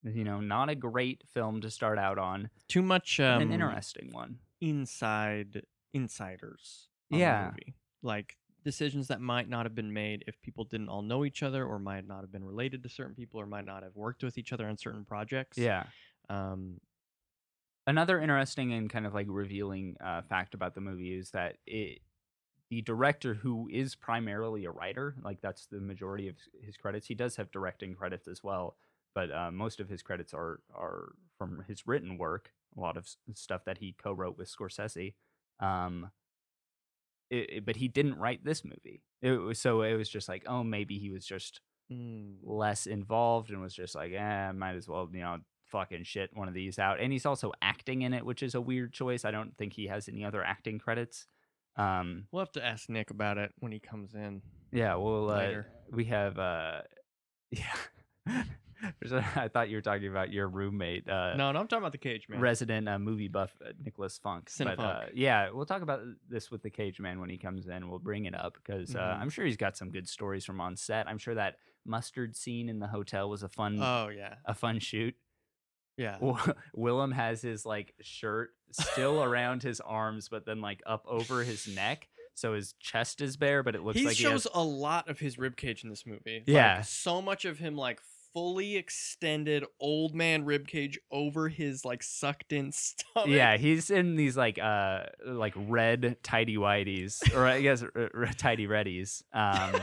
you 0.02 0.24
know, 0.24 0.40
not 0.40 0.70
a 0.70 0.74
great 0.74 1.24
film 1.28 1.60
to 1.62 1.70
start 1.70 1.98
out 1.98 2.18
on. 2.18 2.50
Too 2.68 2.82
much 2.82 3.20
um, 3.20 3.42
an 3.42 3.52
interesting 3.52 4.12
one. 4.12 4.40
inside 4.60 5.62
insiders. 5.92 6.88
Yeah. 7.10 7.50
movie. 7.50 7.74
like 8.02 8.36
decisions 8.64 9.08
that 9.08 9.20
might 9.20 9.48
not 9.48 9.66
have 9.66 9.74
been 9.74 9.92
made 9.92 10.24
if 10.26 10.40
people 10.40 10.64
didn't 10.64 10.88
all 10.88 11.02
know 11.02 11.24
each 11.24 11.42
other, 11.42 11.64
or 11.66 11.78
might 11.78 12.06
not 12.06 12.20
have 12.20 12.30
been 12.32 12.44
related 12.44 12.82
to 12.84 12.88
certain 12.88 13.14
people, 13.14 13.40
or 13.40 13.46
might 13.46 13.64
not 13.66 13.82
have 13.82 13.94
worked 13.96 14.22
with 14.22 14.38
each 14.38 14.52
other 14.52 14.66
on 14.68 14.76
certain 14.78 15.04
projects. 15.04 15.58
Yeah. 15.58 15.84
Um. 16.28 16.80
Another 17.86 18.20
interesting 18.20 18.72
and 18.72 18.88
kind 18.88 19.06
of 19.06 19.14
like 19.14 19.26
revealing 19.28 19.96
uh, 20.02 20.22
fact 20.22 20.54
about 20.54 20.74
the 20.76 20.80
movie 20.80 21.12
is 21.18 21.30
that 21.32 21.56
it, 21.66 21.98
the 22.70 22.80
director, 22.80 23.34
who 23.34 23.68
is 23.72 23.96
primarily 23.96 24.64
a 24.64 24.70
writer, 24.70 25.16
like 25.24 25.40
that's 25.40 25.66
the 25.66 25.80
majority 25.80 26.28
of 26.28 26.36
his 26.64 26.76
credits. 26.76 27.08
He 27.08 27.14
does 27.16 27.34
have 27.36 27.50
directing 27.50 27.94
credits 27.96 28.28
as 28.28 28.44
well, 28.44 28.76
but 29.16 29.32
uh, 29.32 29.50
most 29.50 29.80
of 29.80 29.88
his 29.88 30.00
credits 30.00 30.32
are 30.32 30.60
are 30.72 31.12
from 31.36 31.64
his 31.66 31.84
written 31.86 32.18
work. 32.18 32.52
A 32.76 32.80
lot 32.80 32.96
of 32.96 33.02
s- 33.04 33.16
stuff 33.34 33.64
that 33.64 33.78
he 33.78 33.96
co-wrote 34.00 34.38
with 34.38 34.48
Scorsese. 34.48 35.14
Um, 35.62 36.10
it, 37.30 37.50
it- 37.50 37.64
but 37.64 37.76
he 37.76 37.88
didn't 37.88 38.18
write 38.18 38.44
this 38.44 38.64
movie. 38.64 39.02
It 39.22 39.30
was 39.32 39.58
so 39.60 39.82
it 39.82 39.94
was 39.94 40.08
just 40.08 40.28
like, 40.28 40.42
oh, 40.46 40.62
maybe 40.64 40.98
he 40.98 41.10
was 41.10 41.24
just 41.24 41.60
mm, 41.90 42.34
less 42.42 42.86
involved 42.86 43.50
and 43.50 43.60
was 43.62 43.74
just 43.74 43.94
like, 43.94 44.12
eh, 44.12 44.52
might 44.52 44.74
as 44.74 44.88
well, 44.88 45.08
you 45.12 45.20
know, 45.20 45.38
fucking 45.66 46.02
shit 46.04 46.30
one 46.34 46.48
of 46.48 46.54
these 46.54 46.78
out. 46.78 47.00
And 47.00 47.12
he's 47.12 47.24
also 47.24 47.52
acting 47.62 48.02
in 48.02 48.12
it, 48.14 48.26
which 48.26 48.42
is 48.42 48.54
a 48.56 48.60
weird 48.60 48.92
choice. 48.92 49.24
I 49.24 49.30
don't 49.30 49.56
think 49.56 49.72
he 49.74 49.86
has 49.86 50.08
any 50.08 50.24
other 50.24 50.42
acting 50.44 50.78
credits. 50.78 51.26
Um, 51.76 52.24
We'll 52.32 52.40
have 52.42 52.52
to 52.52 52.64
ask 52.66 52.90
Nick 52.90 53.10
about 53.10 53.38
it 53.38 53.52
when 53.60 53.72
he 53.72 53.78
comes 53.78 54.12
in. 54.14 54.42
yeah, 54.72 54.96
well, 54.96 55.30
uh, 55.30 55.36
Later. 55.38 55.66
we 55.90 56.04
have, 56.06 56.38
uh, 56.38 56.82
yeah. 57.52 58.42
I 59.36 59.48
thought 59.48 59.68
you 59.68 59.76
were 59.76 59.82
talking 59.82 60.08
about 60.08 60.32
your 60.32 60.48
roommate, 60.48 61.08
uh, 61.08 61.34
no, 61.36 61.52
no, 61.52 61.60
I'm 61.60 61.68
talking 61.68 61.82
about 61.82 61.92
the 61.92 61.98
cage 61.98 62.28
man. 62.28 62.40
resident 62.40 62.88
uh, 62.88 62.98
movie 62.98 63.28
buff 63.28 63.52
uh, 63.64 63.72
Nicholas 63.84 64.18
Funk. 64.18 64.50
But 64.58 64.78
uh, 64.80 65.04
yeah, 65.14 65.50
we'll 65.52 65.66
talk 65.66 65.82
about 65.82 66.00
this 66.28 66.50
with 66.50 66.62
the 66.62 66.70
Cage 66.70 66.98
Man 67.00 67.20
when 67.20 67.30
he 67.30 67.38
comes 67.38 67.68
in. 67.68 67.88
We'll 67.88 67.98
bring 67.98 68.24
it 68.26 68.34
up 68.34 68.54
because 68.62 68.94
uh, 68.94 68.98
Mhm. 68.98 69.20
I'm 69.20 69.30
sure 69.30 69.44
he's 69.44 69.56
got 69.56 69.76
some 69.76 69.90
good 69.90 70.08
stories 70.08 70.44
from 70.44 70.60
on 70.60 70.76
set. 70.76 71.08
I'm 71.08 71.18
sure 71.18 71.34
that 71.34 71.56
mustard 71.84 72.36
scene 72.36 72.68
in 72.68 72.78
the 72.78 72.86
hotel 72.88 73.28
was 73.28 73.42
a 73.42 73.48
fun, 73.48 73.78
oh 73.82 74.08
yeah, 74.08 74.34
a 74.44 74.54
fun 74.54 74.78
shoot. 74.78 75.14
yeah. 75.96 76.16
Willem 76.74 77.12
has 77.12 77.42
his 77.42 77.64
like 77.66 77.94
shirt 78.00 78.50
still 78.70 79.22
around 79.22 79.62
his 79.62 79.80
arms, 79.80 80.28
but 80.28 80.46
then 80.46 80.60
like 80.60 80.82
up 80.86 81.04
over 81.08 81.42
his 81.44 81.66
neck, 81.68 82.08
so 82.34 82.54
his 82.54 82.72
chest 82.80 83.20
is 83.20 83.36
bare, 83.36 83.62
but 83.62 83.74
it 83.74 83.82
looks 83.82 83.98
he 83.98 84.06
like 84.06 84.16
shows 84.16 84.44
he 84.44 84.48
has. 84.48 84.54
a 84.54 84.62
lot 84.62 85.08
of 85.08 85.18
his 85.18 85.38
rib 85.38 85.56
cage 85.56 85.84
in 85.84 85.90
this 85.90 86.06
movie. 86.06 86.38
Like, 86.38 86.44
Yeah. 86.48 86.80
so 86.82 87.20
much 87.20 87.44
of 87.44 87.58
him 87.58 87.76
like 87.76 88.00
fully 88.34 88.76
extended 88.76 89.64
old 89.80 90.14
man 90.14 90.44
ribcage 90.44 90.96
over 91.10 91.48
his 91.48 91.84
like 91.84 92.02
sucked 92.02 92.52
in 92.52 92.72
stomach. 92.72 93.28
Yeah, 93.28 93.56
he's 93.56 93.90
in 93.90 94.16
these 94.16 94.36
like 94.36 94.58
uh 94.58 95.04
like 95.26 95.54
red 95.56 96.16
tidy 96.22 96.56
whities, 96.56 97.34
or 97.34 97.46
I 97.46 97.60
guess 97.60 97.82
r- 97.82 98.10
r- 98.14 98.26
tidy 98.36 98.66
reddies. 98.66 99.22
Um, 99.32 99.80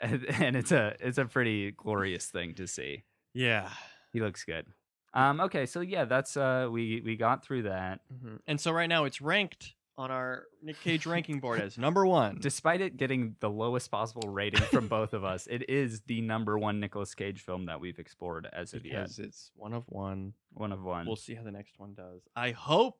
and, 0.00 0.56
it's 0.56 0.72
a 0.72 0.94
it's 1.00 1.18
a 1.18 1.24
pretty 1.26 1.70
glorious 1.72 2.26
thing 2.26 2.54
to 2.54 2.66
see. 2.66 3.04
yeah. 3.34 3.68
He 4.12 4.20
looks 4.20 4.44
good. 4.44 4.66
Um, 5.14 5.40
okay, 5.40 5.64
so 5.64 5.80
yeah, 5.80 6.04
that's 6.04 6.36
uh 6.36 6.68
we 6.70 7.00
we 7.04 7.16
got 7.16 7.44
through 7.44 7.62
that. 7.62 8.00
Mhm. 8.12 8.40
And 8.46 8.60
so 8.60 8.72
right 8.72 8.88
now 8.88 9.04
it's 9.04 9.20
ranked 9.22 9.74
on 9.98 10.10
our 10.10 10.44
Nick 10.62 10.80
Cage 10.80 11.06
ranking 11.06 11.40
board 11.40 11.60
as 11.60 11.78
number 11.78 12.06
one. 12.06 12.38
Despite 12.40 12.80
it 12.80 12.96
getting 12.96 13.36
the 13.40 13.50
lowest 13.50 13.90
possible 13.90 14.28
rating 14.28 14.62
from 14.62 14.88
both 14.88 15.12
of 15.12 15.24
us, 15.24 15.46
it 15.50 15.68
is 15.68 16.00
the 16.06 16.20
number 16.20 16.58
one 16.58 16.80
Nicolas 16.80 17.14
Cage 17.14 17.40
film 17.40 17.66
that 17.66 17.80
we've 17.80 17.98
explored 17.98 18.48
as 18.52 18.74
of 18.74 18.84
yet. 18.84 19.02
because 19.02 19.18
it's 19.18 19.50
one 19.54 19.72
of 19.72 19.84
one. 19.88 20.34
One 20.52 20.72
of 20.72 20.82
one. 20.82 21.06
We'll 21.06 21.16
see 21.16 21.34
how 21.34 21.42
the 21.42 21.52
next 21.52 21.78
one 21.78 21.94
does. 21.94 22.22
I 22.36 22.50
hope 22.50 22.98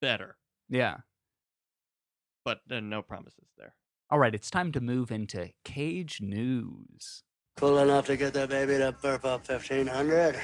better, 0.00 0.36
yeah. 0.68 0.98
but 2.44 2.60
uh, 2.70 2.80
no 2.80 3.02
promises 3.02 3.48
there. 3.56 3.74
All 4.10 4.18
right, 4.18 4.34
it's 4.34 4.50
time 4.50 4.72
to 4.72 4.80
move 4.80 5.10
into 5.10 5.50
Cage 5.64 6.20
news. 6.20 7.22
Cool 7.56 7.78
enough 7.78 8.06
to 8.06 8.16
get 8.16 8.34
that 8.34 8.48
baby 8.48 8.78
to 8.78 8.92
burp 9.02 9.24
up 9.24 9.48
1500. 9.48 10.38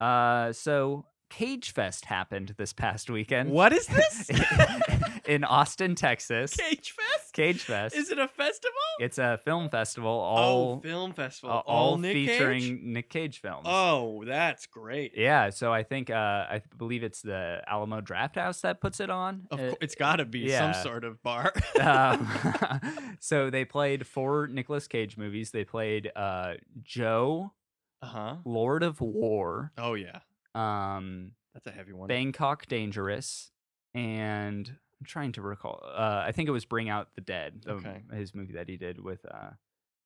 Uh, 0.00 0.52
so 0.52 1.06
Cage 1.34 1.72
Fest 1.72 2.04
happened 2.04 2.54
this 2.58 2.72
past 2.72 3.10
weekend. 3.10 3.50
What 3.50 3.72
is 3.72 3.86
this? 3.88 4.30
in 5.26 5.42
Austin, 5.42 5.96
Texas. 5.96 6.54
Cage 6.54 6.92
Fest? 6.92 7.32
Cage 7.32 7.62
Fest. 7.62 7.96
Is 7.96 8.10
it 8.10 8.20
a 8.20 8.28
festival? 8.28 8.70
It's 9.00 9.18
a 9.18 9.40
film 9.44 9.68
festival, 9.68 10.10
all 10.12 10.74
oh, 10.78 10.80
film 10.80 11.12
festival. 11.12 11.56
uh, 11.56 11.60
all 11.66 11.98
Nick 11.98 12.12
featuring 12.14 12.60
Cage? 12.60 12.80
Nick 12.84 13.10
Cage 13.10 13.40
films. 13.40 13.64
Oh, 13.64 14.22
that's 14.24 14.66
great. 14.66 15.14
Yeah, 15.16 15.50
so 15.50 15.72
I 15.72 15.82
think 15.82 16.08
uh, 16.08 16.14
I 16.14 16.62
believe 16.78 17.02
it's 17.02 17.22
the 17.22 17.62
Alamo 17.66 18.00
Drafthouse 18.00 18.60
that 18.60 18.80
puts 18.80 19.00
it 19.00 19.10
on. 19.10 19.48
Of 19.50 19.58
Uh, 19.58 19.62
course, 19.64 19.76
it's 19.80 19.94
got 19.96 20.16
to 20.16 20.24
be 20.24 20.40
yeah. 20.40 20.70
some 20.72 20.82
sort 20.84 21.02
of 21.02 21.20
bar. 21.24 21.52
um, 21.80 22.28
so 23.18 23.50
they 23.50 23.64
played 23.64 24.06
four 24.06 24.46
Nicolas 24.46 24.86
Cage 24.86 25.16
movies. 25.16 25.50
They 25.50 25.64
played 25.64 26.12
uh, 26.14 26.54
Joe, 26.80 27.52
uh 28.00 28.06
huh. 28.06 28.36
Lord 28.44 28.84
of 28.84 29.00
War, 29.00 29.72
Oh 29.76 29.94
yeah, 29.94 30.20
um, 30.54 31.32
that's 31.52 31.66
a 31.66 31.70
heavy 31.70 31.92
one. 31.92 32.08
Bangkok 32.08 32.66
Dangerous, 32.66 33.50
and 33.94 34.68
I'm 34.68 35.06
trying 35.06 35.32
to 35.32 35.42
recall. 35.42 35.80
Uh, 35.84 36.22
I 36.26 36.32
think 36.32 36.48
it 36.48 36.52
was 36.52 36.64
Bring 36.64 36.88
Out 36.88 37.08
the 37.14 37.20
Dead, 37.20 37.62
the- 37.64 37.72
Okay. 37.74 38.02
his 38.12 38.34
movie 38.34 38.54
that 38.54 38.68
he 38.68 38.76
did 38.76 39.00
with 39.02 39.24
uh, 39.30 39.50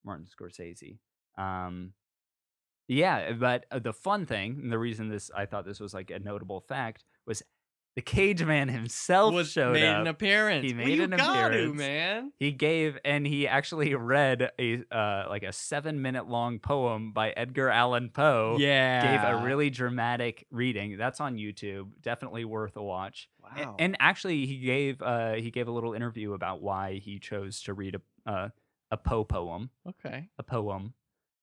Martin 0.04 0.26
Scorsese. 0.26 0.98
Um, 1.36 1.92
yeah, 2.88 3.32
but 3.32 3.66
uh, 3.70 3.78
the 3.78 3.92
fun 3.92 4.24
thing, 4.26 4.60
and 4.62 4.72
the 4.72 4.78
reason 4.78 5.08
this 5.08 5.30
I 5.36 5.46
thought 5.46 5.66
this 5.66 5.80
was 5.80 5.92
like 5.94 6.10
a 6.10 6.18
notable 6.18 6.60
fact 6.60 7.04
was 7.26 7.42
the 7.98 8.02
Cage 8.02 8.44
Man 8.44 8.68
himself 8.68 9.34
was 9.34 9.50
showed 9.50 9.72
made 9.72 9.82
up. 9.84 10.02
an 10.02 10.06
appearance. 10.06 10.64
He 10.64 10.72
Well, 10.72 10.86
made 10.86 10.98
you 10.98 11.02
an 11.02 11.10
got 11.10 11.48
to, 11.48 11.56
appearance. 11.56 11.76
man. 11.78 12.32
He 12.38 12.52
gave 12.52 12.96
and 13.04 13.26
he 13.26 13.48
actually 13.48 13.92
read 13.96 14.52
a 14.56 14.84
uh, 14.92 15.24
like 15.28 15.42
a 15.42 15.52
seven 15.52 16.00
minute 16.00 16.28
long 16.28 16.60
poem 16.60 17.10
by 17.12 17.30
Edgar 17.30 17.68
Allan 17.70 18.10
Poe. 18.10 18.56
Yeah, 18.60 19.16
Gave 19.16 19.40
a 19.40 19.44
really 19.44 19.68
dramatic 19.68 20.46
reading. 20.52 20.96
That's 20.96 21.20
on 21.20 21.38
YouTube. 21.38 21.88
Definitely 22.00 22.44
worth 22.44 22.76
a 22.76 22.82
watch. 22.84 23.28
Wow. 23.42 23.74
And 23.80 23.96
actually, 23.98 24.46
he 24.46 24.58
gave 24.58 25.02
uh, 25.02 25.32
he 25.32 25.50
gave 25.50 25.66
a 25.66 25.72
little 25.72 25.92
interview 25.92 26.34
about 26.34 26.62
why 26.62 27.00
he 27.02 27.18
chose 27.18 27.62
to 27.62 27.74
read 27.74 27.96
a 28.26 28.30
uh, 28.30 28.48
a 28.92 28.96
Poe 28.96 29.24
poem, 29.24 29.70
okay. 29.88 30.28
a 30.38 30.44
poem, 30.44 30.94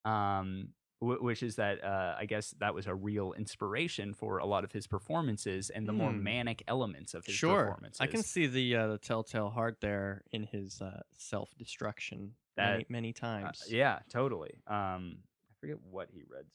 um, 0.06 0.70
which 1.06 1.44
is 1.44 1.56
that 1.56 1.84
uh, 1.84 2.16
I 2.18 2.26
guess 2.26 2.52
that 2.60 2.74
was 2.74 2.88
a 2.88 2.96
real 2.96 3.34
inspiration 3.34 4.14
for 4.14 4.38
a 4.40 4.46
lot 4.46 4.64
of 4.64 4.72
his 4.72 4.88
performances 4.88 5.70
and 5.70 5.88
the 5.88 5.94
more 5.94 6.12
Hmm. 6.12 6.24
manic 6.24 6.64
elements 6.68 7.14
of 7.14 7.26
his 7.26 7.36
Sure, 7.36 7.66
performances. 7.66 8.02
I 8.02 8.08
can 8.08 8.24
see 8.24 8.48
the 8.48 8.76
uh, 8.76 8.88
the 8.88 8.98
telltale 8.98 9.50
heart 9.50 9.78
there 9.82 10.24
in 10.32 10.44
his 10.44 10.82
uh, 10.82 11.02
self 11.18 11.50
destruction 11.58 12.36
many, 12.58 12.86
many 12.90 13.14
Uh, 13.14 13.20
times. 13.20 13.66
yeah, 13.70 14.00
totally. 14.10 14.56
Um, 14.68 15.24
I 15.50 15.54
forget 15.60 15.78
what 15.82 16.10
he 16.12 16.24
read 16.28 16.46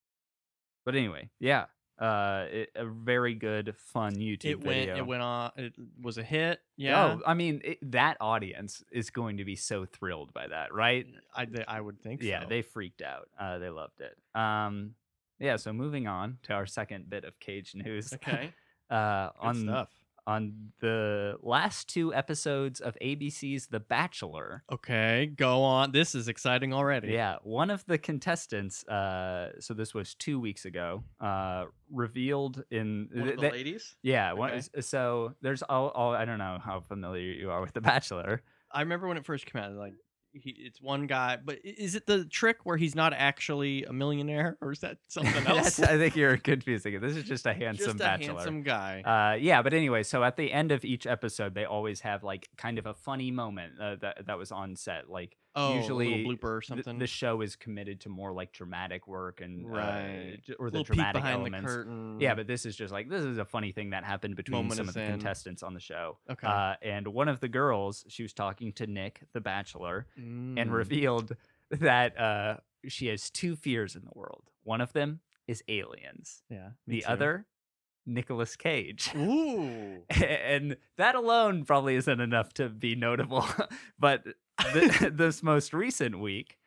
but 0.85 0.95
anyway, 0.97 1.31
yeah, 1.39 1.67
uh, 2.01 2.47
it, 2.51 2.71
a 2.75 2.87
very 2.87 3.35
good, 3.35 3.75
fun 3.77 4.15
YouTube 4.17 4.45
it 4.47 4.65
went. 4.65 4.79
video. 4.87 4.97
It 4.97 5.07
went 5.07 5.23
on. 5.23 5.51
It 5.57 5.75
was 6.01 6.17
a 6.19 6.23
hit. 6.23 6.61
Yeah. 6.77 7.19
Oh, 7.19 7.21
I 7.27 7.35
mean, 7.35 7.61
it, 7.63 7.79
that 7.93 8.17
audience 8.21 8.83
is 8.91 9.11
going 9.11 9.37
to 9.37 9.45
be 9.45 9.55
so 9.55 9.85
thrilled 9.85 10.33
by 10.33 10.47
that, 10.49 10.73
right? 10.75 11.07
I 11.37 11.47
I 11.69 11.81
would 11.81 12.01
think 12.01 12.23
Yeah, 12.23 12.43
so. 12.43 12.49
they 12.49 12.63
freaked 12.63 13.03
out. 13.03 13.29
Uh, 13.39 13.59
they 13.59 13.69
loved 13.69 14.01
it. 14.01 14.17
Um, 14.39 14.95
yeah. 15.39 15.57
So 15.57 15.73
moving 15.73 16.07
on 16.07 16.39
to 16.45 16.55
our 16.55 16.67
second 16.67 17.11
bit 17.11 17.25
of 17.25 17.39
Cage 17.39 17.75
news. 17.75 18.13
okay. 18.15 18.53
uh, 18.91 19.29
Good 19.29 19.47
on 19.47 19.55
stuff. 19.57 19.89
On 20.31 20.71
the 20.81 21.37
last 21.43 21.89
two 21.89 22.15
episodes 22.15 22.81
of 22.81 22.97
ABC's 23.03 23.67
The 23.67 23.81
Bachelor. 23.81 24.63
Okay, 24.73 25.27
go 25.37 25.63
on. 25.63 25.91
This 25.93 26.15
is 26.15 26.29
exciting 26.29 26.73
already. 26.73 27.09
Yeah, 27.13 27.37
one 27.43 27.71
of 27.71 27.85
the 27.87 27.99
contestants. 27.99 28.87
Uh, 28.87 29.53
so 29.61 29.75
this 29.75 29.93
was 29.93 30.15
two 30.15 30.39
weeks 30.39 30.65
ago. 30.65 31.03
Uh, 31.21 31.65
revealed 31.93 32.63
in 32.71 33.09
One 33.13 33.21
of 33.23 33.27
th- 33.27 33.37
the 33.37 33.41
th- 33.43 33.53
ladies. 33.53 33.97
yeah. 34.03 34.33
one- 34.33 34.51
Okay. 34.51 34.59
s- 34.59 34.87
so 34.87 35.35
there's 35.43 35.63
all, 35.63 35.89
all. 35.89 36.13
I 36.15 36.25
don't 36.25 36.39
know 36.39 36.59
how 36.65 36.81
familiar 36.81 37.33
you 37.33 37.51
are 37.51 37.61
with 37.61 37.73
The 37.73 37.81
Bachelor. 37.81 38.43
I 38.73 38.81
remember 38.83 39.09
when 39.09 39.17
it 39.17 39.25
first 39.25 39.47
came 39.47 39.61
out. 39.61 39.73
Like, 39.73 39.95
he, 40.33 40.51
it's 40.51 40.81
one 40.81 41.07
guy, 41.07 41.39
but 41.43 41.59
is 41.65 41.95
it 41.95 42.07
the 42.07 42.25
trick 42.25 42.59
where 42.65 42.77
he's 42.77 42.95
not 42.95 43.13
actually 43.13 43.85
a 43.85 43.93
millionaire, 43.93 44.57
or 44.61 44.73
is 44.73 44.81
that 44.81 44.99
something 45.09 45.47
else? 45.47 45.81
I 45.81 45.99
think 45.99 46.17
you're 46.17 46.37
confusing 46.37 46.95
it. 46.95 47.01
This 47.01 47.17
is 47.17 47.25
just 47.25 47.47
a 47.47 47.53
handsome 47.55 47.87
Just 47.87 47.97
a 47.97 47.99
bachelor. 47.99 48.35
handsome 48.35 48.63
guy. 48.63 49.03
Uh, 49.03 49.37
yeah, 49.37 49.63
but 49.63 49.75
anyway, 49.75 50.03
so 50.03 50.23
at 50.25 50.37
the 50.37 50.53
end 50.53 50.73
of 50.73 50.85
each 50.85 51.07
episode, 51.07 51.55
they 51.55 51.65
always 51.65 52.01
have 52.01 52.23
like 52.23 52.49
kind 52.57 52.79
of 52.79 52.87
a 52.87 52.95
funny 52.95 53.31
moment 53.31 53.75
uh, 53.81 53.97
that 54.01 54.27
that 54.27 54.39
was 54.39 54.53
on 54.53 54.77
set. 54.77 55.09
Like 55.11 55.37
Oh, 55.57 55.75
usually 55.75 56.15
a 56.15 56.25
blooper 56.25 56.45
or 56.45 56.61
th- 56.61 56.69
something. 56.69 56.99
the 56.99 57.07
show 57.09 57.41
is 57.41 57.57
committed 57.57 58.01
to 58.03 58.09
more 58.09 58.33
like 58.33 58.53
dramatic 58.53 59.09
work 59.09 59.41
and 59.41 59.67
uh, 59.67 59.69
right. 59.69 60.41
j- 60.47 60.55
or 60.61 60.71
the 60.71 60.83
dramatic 60.85 61.23
behind 61.23 61.41
elements. 61.41 61.61
the 61.61 61.67
curtain. 61.79 62.21
Yeah, 62.21 62.35
but 62.35 62.47
this 62.47 62.65
is 62.67 62.77
just 62.77 62.93
like 62.93 63.09
this 63.09 63.25
is 63.25 63.39
a 63.39 63.45
funny 63.45 63.73
thing 63.73 63.91
that 63.91 64.05
happened 64.05 64.37
between 64.37 64.59
Moment 64.59 64.77
some 64.77 64.89
of 64.89 64.95
the 64.95 65.01
contestants 65.07 65.63
on 65.65 65.75
the 65.75 65.81
show. 65.81 66.19
Okay. 66.31 66.47
Uh, 66.47 66.75
and 66.83 67.09
one 67.09 67.29
of 67.29 67.41
the 67.41 67.49
girls, 67.49 68.05
she 68.09 68.23
was 68.23 68.33
talking 68.33 68.73
to 68.75 68.87
Nick, 68.87 69.23
the 69.33 69.41
Bachelor, 69.41 70.07
and 70.17 70.57
Mm. 70.57 70.71
revealed 70.73 71.35
that 71.71 72.19
uh, 72.21 72.57
she 72.87 73.09
has 73.09 73.29
two 73.31 73.57
fears 73.57 73.97
in 73.97 74.03
the 74.05 74.13
world. 74.15 74.45
One 74.63 74.81
of 74.81 74.93
them 74.93 75.21
is 75.49 75.65
aliens. 75.69 76.43
Yeah. 76.49 76.71
The 76.87 77.01
too. 77.01 77.07
other, 77.09 77.47
Nicolas 78.11 78.57
Cage. 78.57 79.11
Ooh. 79.17 80.03
and 80.11 80.77
that 80.97 81.15
alone 81.15 81.65
probably 81.65 81.95
isn't 81.97 82.21
enough 82.21 82.53
to 82.55 82.69
be 82.69 82.95
notable. 82.95 83.47
but 83.99 84.25
th- 84.73 85.13
this 85.13 85.43
most 85.43 85.73
recent 85.73 86.19
week, 86.19 86.59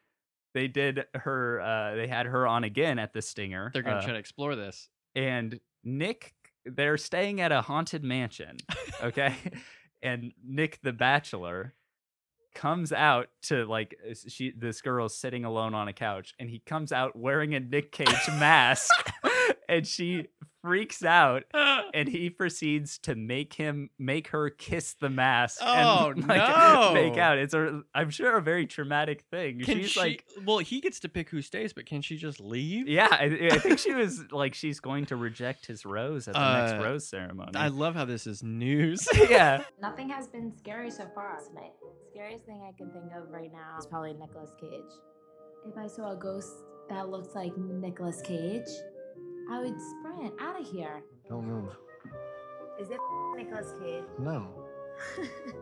they 0.53 0.67
did 0.67 1.05
her. 1.15 1.61
Uh, 1.61 1.95
they 1.95 2.07
had 2.07 2.25
her 2.25 2.47
on 2.47 2.63
again 2.63 2.99
at 2.99 3.13
the 3.13 3.21
Stinger. 3.21 3.71
They're 3.73 3.83
gonna 3.83 3.97
uh, 3.97 4.01
try 4.03 4.13
to 4.13 4.19
explore 4.19 4.55
this. 4.55 4.89
and 5.15 5.59
Nick. 5.83 6.33
They're 6.65 6.97
staying 6.97 7.41
at 7.41 7.51
a 7.51 7.61
haunted 7.61 8.05
mansion. 8.05 8.55
Okay, 9.03 9.35
and 10.01 10.31
Nick 10.45 10.79
the 10.81 10.93
Bachelor 10.93 11.73
comes 12.53 12.93
out 12.93 13.29
to 13.41 13.65
like 13.65 13.95
she 14.27 14.51
this 14.51 14.81
girl's 14.81 15.17
sitting 15.17 15.43
alone 15.43 15.73
on 15.73 15.87
a 15.87 15.93
couch 15.93 16.33
and 16.39 16.49
he 16.49 16.59
comes 16.59 16.91
out 16.91 17.15
wearing 17.15 17.55
a 17.55 17.59
Nick 17.59 17.91
Cage 17.91 18.27
mask 18.39 18.93
and 19.67 19.87
she 19.87 20.27
freaks 20.64 21.03
out 21.03 21.43
and 21.93 22.07
he 22.07 22.30
proceeds 22.30 22.97
to 22.99 23.16
make 23.16 23.53
him 23.53 23.89
make 23.99 24.30
her 24.30 24.49
kiss 24.49 24.93
the 24.93 25.09
mask 25.09 25.59
Oh, 25.61 26.11
and 26.16 26.26
like 26.28 26.93
make 26.93 27.16
no. 27.16 27.22
out 27.22 27.38
it's 27.38 27.53
a 27.53 27.82
i'm 27.93 28.09
sure 28.09 28.38
a 28.38 28.41
very 28.41 28.66
traumatic 28.66 29.24
thing 29.30 29.59
Can 29.59 29.80
she's 29.80 29.91
she? 29.91 29.99
like 29.99 30.26
well, 30.45 30.59
he 30.59 30.80
gets 30.80 31.01
to 31.01 31.09
pick 31.09 31.30
who 31.30 31.41
stays, 31.41 31.74
but 31.74 31.86
can 31.86 32.01
she 32.01 32.16
just 32.18 32.39
leave? 32.39 32.88
yeah 32.88 33.09
I, 33.11 33.49
I 33.51 33.57
think 33.59 33.78
she 33.80 33.93
was 34.03 34.24
like 34.32 34.53
she's 34.53 34.80
going 34.80 35.05
to 35.07 35.18
reject 35.18 35.66
his 35.66 35.86
rose 35.86 36.28
at 36.30 36.34
the 36.36 36.39
Uh, 36.41 36.66
next 36.72 36.84
rose 36.84 37.07
ceremony 37.07 37.51
I 37.55 37.68
love 37.68 37.95
how 37.95 38.05
this 38.05 38.26
is 38.26 38.41
news. 38.41 39.07
yeah 39.30 39.64
Nothing 39.82 40.09
has 40.09 40.28
been 40.30 40.53
scary 40.57 40.89
so 40.91 41.05
far 41.14 41.38
tonight. 41.45 41.72
Scariest 42.11 42.45
thing 42.45 42.61
I 42.68 42.72
can 42.78 42.89
think 42.91 43.11
of 43.18 43.30
right 43.30 43.51
now 43.51 43.76
is 43.80 43.86
probably 43.88 44.14
Nicolas 44.14 44.51
Cage. 44.61 44.91
If 45.68 45.78
I 45.78 45.88
saw 45.88 46.14
a 46.14 46.16
ghost 46.16 46.53
that 46.89 47.09
looks 47.09 47.34
like 47.36 47.51
Nicolas 47.57 48.22
Cage, 48.22 48.68
I 49.49 49.59
would 49.59 49.75
sprint 49.79 50.33
out 50.41 50.59
of 50.59 50.67
here. 50.69 51.03
Don't 51.29 51.45
move. 51.47 51.69
Is 52.79 52.89
it 52.89 52.99
Nicolas 53.35 53.73
Cage? 53.81 54.03
No. 54.19 54.47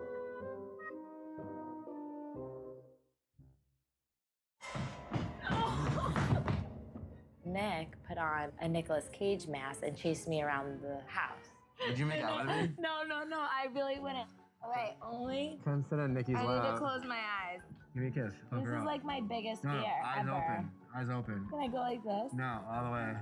Nick 7.45 7.89
put 8.07 8.17
on 8.17 8.49
a 8.61 8.67
Nicolas 8.67 9.09
Cage 9.11 9.47
mask 9.47 9.81
and 9.83 9.97
chased 9.97 10.27
me 10.27 10.41
around 10.41 10.79
the 10.81 10.99
house. 11.07 11.39
Did 11.87 11.97
you 11.97 12.05
make 12.05 12.21
out 12.21 12.45
with 12.45 12.55
me? 12.55 12.71
No, 12.79 13.03
no, 13.07 13.23
no, 13.23 13.39
I 13.39 13.67
really 13.73 13.99
wouldn't. 13.99 14.27
Oh, 14.63 14.69
wait, 14.75 14.93
only 15.03 15.59
Come 15.65 15.83
sit 15.89 15.97
on 15.99 16.13
Nikki's 16.13 16.35
I 16.35 16.41
need 16.43 16.47
lap. 16.47 16.73
to 16.73 16.77
close 16.79 17.01
my 17.07 17.15
eyes. 17.17 17.61
Give 17.95 18.03
me 18.03 18.09
a 18.09 18.11
kiss. 18.11 18.33
Hook 18.51 18.59
This 18.61 18.69
her 18.69 18.75
is 18.75 18.81
up. 18.81 18.85
like 18.85 19.03
my 19.03 19.19
biggest 19.27 19.63
no, 19.63 19.71
no, 19.73 19.81
fear 19.81 19.91
eyes 20.05 20.19
ever. 20.19 20.31
open. 20.31 20.71
Eyes 20.95 21.09
open. 21.09 21.47
Can 21.49 21.59
I 21.59 21.67
go 21.67 21.77
like 21.77 22.03
this? 22.03 22.31
No, 22.33 22.59
all 22.71 22.85
the 22.85 22.91
way. 22.91 23.13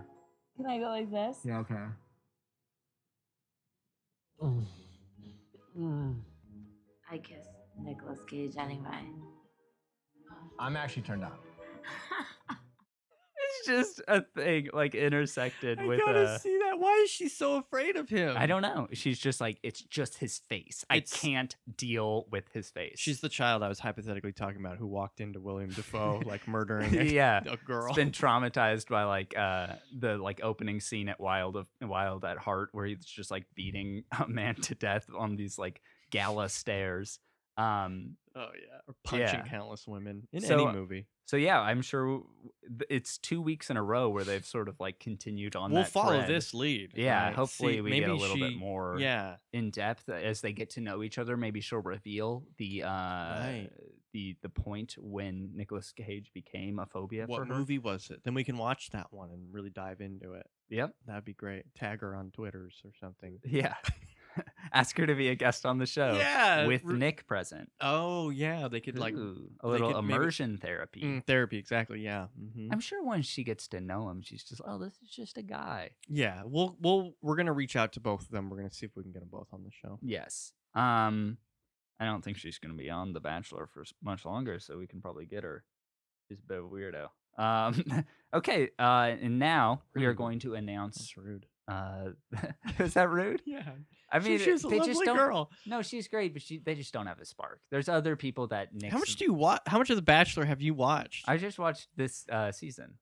Can 0.59 0.69
I 0.69 0.77
go 0.77 0.89
like 0.89 1.09
this? 1.09 1.37
Yeah, 1.45 1.59
okay. 1.59 1.85
I 7.09 7.17
kiss 7.19 7.45
Nicolas 7.81 8.19
Cage 8.29 8.57
anyway. 8.57 9.05
I'm 10.59 10.75
actually 10.75 11.03
turned 11.03 11.23
on. 11.23 11.31
it's 13.59 13.67
just 13.67 14.01
a 14.07 14.21
thing 14.21 14.69
like 14.73 14.95
intersected 14.95 15.79
I 15.79 15.85
with 15.85 15.99
gotta 15.99 16.21
uh 16.21 16.37
see 16.37 16.57
that. 16.57 16.79
Why 16.79 17.01
is 17.03 17.09
she 17.09 17.29
so 17.29 17.57
afraid 17.57 17.95
of 17.95 18.09
him? 18.09 18.35
I 18.37 18.45
don't 18.45 18.61
know. 18.61 18.87
She's 18.93 19.19
just 19.19 19.41
like 19.41 19.59
it's 19.63 19.81
just 19.81 20.17
his 20.17 20.39
face. 20.49 20.85
I 20.89 21.01
can't 21.01 21.55
deal 21.75 22.25
with 22.31 22.45
his 22.53 22.69
face. 22.69 22.95
She's 22.97 23.21
the 23.21 23.29
child 23.29 23.63
I 23.63 23.67
was 23.67 23.79
hypothetically 23.79 24.33
talking 24.33 24.59
about 24.59 24.77
who 24.77 24.87
walked 24.87 25.19
into 25.19 25.39
William 25.39 25.69
Dafoe 25.69 26.21
like 26.25 26.47
murdering 26.47 26.95
a, 26.99 27.03
yeah. 27.03 27.41
a 27.45 27.57
girl. 27.57 27.87
It's 27.87 27.95
been 27.95 28.11
traumatized 28.11 28.87
by 28.89 29.03
like 29.03 29.37
uh 29.37 29.67
the 29.97 30.17
like 30.17 30.41
opening 30.43 30.79
scene 30.79 31.09
at 31.09 31.19
Wild 31.19 31.55
of 31.55 31.67
Wild 31.81 32.25
at 32.25 32.37
Heart 32.37 32.69
where 32.71 32.85
he's 32.85 33.05
just 33.05 33.31
like 33.31 33.45
beating 33.55 34.03
a 34.19 34.27
man 34.27 34.55
to 34.55 34.75
death 34.75 35.05
on 35.17 35.35
these 35.35 35.57
like 35.57 35.81
gala 36.11 36.49
stairs. 36.49 37.19
Um 37.59 38.15
oh 38.35 38.47
yeah, 38.55 38.77
or 38.87 38.95
punching 39.03 39.39
Yeah. 39.41 39.47
countless 39.47 39.87
women 39.87 40.27
in 40.31 40.41
So, 40.41 40.67
any 40.67 40.77
movie. 40.77 41.07
so 41.25 41.35
yeah, 41.35 41.59
I'm 41.59 41.81
sure 41.81 42.23
it's 42.89 43.17
two 43.17 43.41
weeks 43.41 43.69
in 43.69 43.75
a 43.77 43.83
row 43.83 44.09
where 44.09 44.23
they've 44.23 44.45
sort 44.45 44.69
of 44.69 44.79
like 44.79 44.99
continued 44.99 45.55
on 45.55 45.71
We'll 45.71 45.83
follow 45.83 46.17
thread. 46.17 46.29
this 46.29 46.53
lead. 46.53 46.91
Yeah, 46.95 47.25
right? 47.25 47.35
hopefully 47.35 47.75
See, 47.75 47.81
we 47.81 47.99
get 47.99 48.09
a 48.09 48.13
little 48.15 48.37
bit 48.37 48.55
more 48.55 48.97
Yeah, 48.99 49.35
in 49.51 49.71
depth 49.71 50.07
as 50.09 50.41
they 50.41 50.53
get 50.53 50.69
to 50.71 50.81
know 50.81 51.03
each 51.03 51.17
other. 51.17 51.35
Maybe 51.37 51.59
she'll 51.61 51.79
reveal 51.81 52.45
the 52.57 52.83
uh 52.83 53.51
the 54.13 54.35
the 54.41 54.49
point 54.49 54.95
when 54.99 55.51
Nicolas 55.53 55.91
Cage 55.91 56.31
became 56.33 56.79
a 56.79 56.85
phobia 56.85 57.25
what 57.27 57.41
for 57.41 57.45
her. 57.45 57.59
movie 57.59 57.77
was 57.79 58.09
it? 58.09 58.23
Then 58.23 58.33
we 58.35 58.43
can 58.43 58.57
watch 58.57 58.89
that 58.91 59.07
one 59.11 59.29
and 59.31 59.53
really 59.53 59.69
dive 59.69 60.01
into 60.01 60.33
it. 60.33 60.47
Yep. 60.69 60.95
That'd 61.07 61.25
be 61.25 61.33
great. 61.33 61.65
Tag 61.75 62.01
her 62.01 62.15
on 62.15 62.31
Twitters 62.31 62.81
or 62.85 62.91
something. 62.99 63.39
Yeah. 63.43 63.73
Ask 64.73 64.97
her 64.97 65.05
to 65.07 65.15
be 65.15 65.29
a 65.29 65.35
guest 65.35 65.65
on 65.65 65.77
the 65.77 65.85
show. 65.85 66.13
Yeah, 66.17 66.65
With 66.67 66.83
re- 66.83 66.97
Nick 66.97 67.27
present. 67.27 67.71
Oh 67.81 68.29
yeah, 68.29 68.67
they 68.67 68.79
could 68.79 68.97
like 68.97 69.13
Ooh, 69.13 69.49
a 69.61 69.67
little 69.67 69.93
could 69.93 70.01
maybe- 70.03 70.13
immersion 70.15 70.57
therapy. 70.57 71.01
Mm, 71.01 71.25
therapy. 71.25 71.57
Exactly. 71.57 72.01
Yeah. 72.01 72.27
hmm 72.55 72.69
I'm 72.71 72.79
sure 72.79 73.03
once 73.03 73.25
she 73.25 73.43
gets 73.43 73.67
to 73.69 73.81
know 73.81 74.09
him, 74.09 74.21
she's 74.21 74.43
just, 74.43 74.61
oh, 74.65 74.77
this 74.77 74.93
is 75.03 75.09
just 75.09 75.37
a 75.37 75.43
guy. 75.43 75.91
Yeah. 76.07 76.41
We'll 76.45 76.75
we'll 76.81 77.13
we're 77.21 77.35
gonna 77.35 77.53
reach 77.53 77.75
out 77.75 77.93
to 77.93 77.99
both 77.99 78.21
of 78.21 78.29
them. 78.31 78.49
We're 78.49 78.57
gonna 78.57 78.71
see 78.71 78.85
if 78.85 78.95
we 78.95 79.03
can 79.03 79.11
get 79.11 79.19
them 79.21 79.29
both 79.31 79.47
on 79.53 79.63
the 79.63 79.71
show. 79.71 79.99
Yes. 80.01 80.53
Um, 80.75 81.37
I 81.99 82.05
don't 82.05 82.23
think 82.23 82.37
she's 82.37 82.59
going 82.59 82.71
to 82.71 82.81
be 82.81 82.89
on 82.89 83.11
The 83.11 83.19
Bachelor 83.19 83.67
for 83.73 83.83
much 84.01 84.23
longer, 84.23 84.59
so 84.59 84.77
we 84.77 84.87
can 84.87 85.01
probably 85.01 85.25
get 85.25 85.43
her. 85.43 85.65
She's 86.29 86.39
a 86.39 86.47
bit 86.47 86.59
of 86.59 86.65
a 86.65 86.67
weirdo. 86.69 87.07
Um, 87.37 88.05
okay. 88.33 88.69
Uh, 88.79 89.15
and 89.21 89.37
now 89.39 89.81
we 89.95 90.05
are 90.05 90.13
going 90.13 90.39
to 90.39 90.53
announce. 90.53 90.97
That's 90.97 91.17
rude. 91.17 91.47
Uh, 91.69 92.09
is 92.79 92.95
that 92.95 93.09
rude? 93.09 93.41
Yeah. 93.45 93.63
I 94.11 94.19
mean, 94.19 94.39
she's 94.39 94.65
a 94.65 94.67
they 94.67 94.79
just 94.79 95.03
don't. 95.05 95.15
girl. 95.15 95.51
No, 95.67 95.81
she's 95.83 96.07
great, 96.07 96.33
but 96.33 96.41
she 96.41 96.57
they 96.57 96.73
just 96.73 96.91
don't 96.91 97.05
have 97.05 97.19
a 97.19 97.25
spark. 97.25 97.59
There's 97.69 97.87
other 97.87 98.15
people 98.15 98.47
that 98.47 98.73
Nick. 98.73 98.91
How 98.91 98.97
much 98.97 99.15
do 99.17 99.25
you 99.25 99.33
watch? 99.33 99.61
How 99.67 99.77
much 99.77 99.89
of 99.91 99.95
The 99.95 100.01
Bachelor 100.01 100.45
have 100.45 100.61
you 100.61 100.73
watched? 100.73 101.29
I 101.29 101.37
just 101.37 101.59
watched 101.59 101.87
this 101.95 102.25
uh, 102.31 102.51
season. 102.51 102.95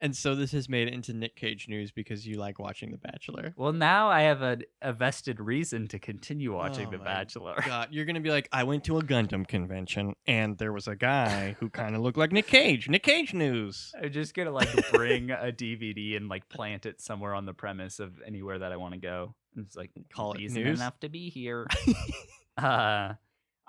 And 0.00 0.16
so 0.16 0.34
this 0.34 0.52
has 0.52 0.68
made 0.68 0.88
it 0.88 0.94
into 0.94 1.12
Nick 1.12 1.34
Cage 1.36 1.68
news 1.68 1.90
because 1.90 2.26
you 2.26 2.36
like 2.38 2.58
watching 2.58 2.90
The 2.92 2.98
Bachelor. 2.98 3.54
Well, 3.56 3.72
now 3.72 4.08
I 4.08 4.22
have 4.22 4.42
a, 4.42 4.58
a 4.80 4.92
vested 4.92 5.40
reason 5.40 5.88
to 5.88 5.98
continue 5.98 6.54
watching 6.54 6.86
Oh 6.88 6.90
The 6.92 6.98
my 6.98 7.04
Bachelor. 7.04 7.56
God, 7.66 7.88
you're 7.90 8.04
gonna 8.04 8.20
be 8.20 8.30
like, 8.30 8.48
I 8.52 8.64
went 8.64 8.84
to 8.84 8.98
a 8.98 9.02
Gundam 9.02 9.46
convention 9.46 10.14
and 10.26 10.56
there 10.58 10.72
was 10.72 10.86
a 10.88 10.94
guy 10.96 11.56
who 11.60 11.68
kind 11.70 11.94
of 11.96 12.00
looked 12.02 12.18
like 12.18 12.32
Nick 12.32 12.46
Cage. 12.46 12.88
Nick 12.88 13.02
Cage 13.02 13.34
news. 13.34 13.92
I'm 14.02 14.12
just 14.12 14.34
gonna 14.34 14.52
like 14.52 14.68
bring 14.92 15.30
a 15.30 15.52
DVD 15.52 16.16
and 16.16 16.28
like 16.28 16.48
plant 16.48 16.86
it 16.86 17.00
somewhere 17.00 17.34
on 17.34 17.46
the 17.46 17.54
premise 17.54 17.98
of 18.00 18.20
anywhere 18.26 18.58
that 18.60 18.72
I 18.72 18.76
want 18.76 18.94
to 18.94 19.00
go. 19.00 19.34
And 19.56 19.66
It's 19.66 19.76
like 19.76 19.90
Call 20.14 20.32
it 20.32 20.38
reason 20.38 20.62
news? 20.62 20.78
enough 20.80 21.00
to 21.00 21.08
be 21.08 21.30
here. 21.30 21.66
uh, 22.56 23.14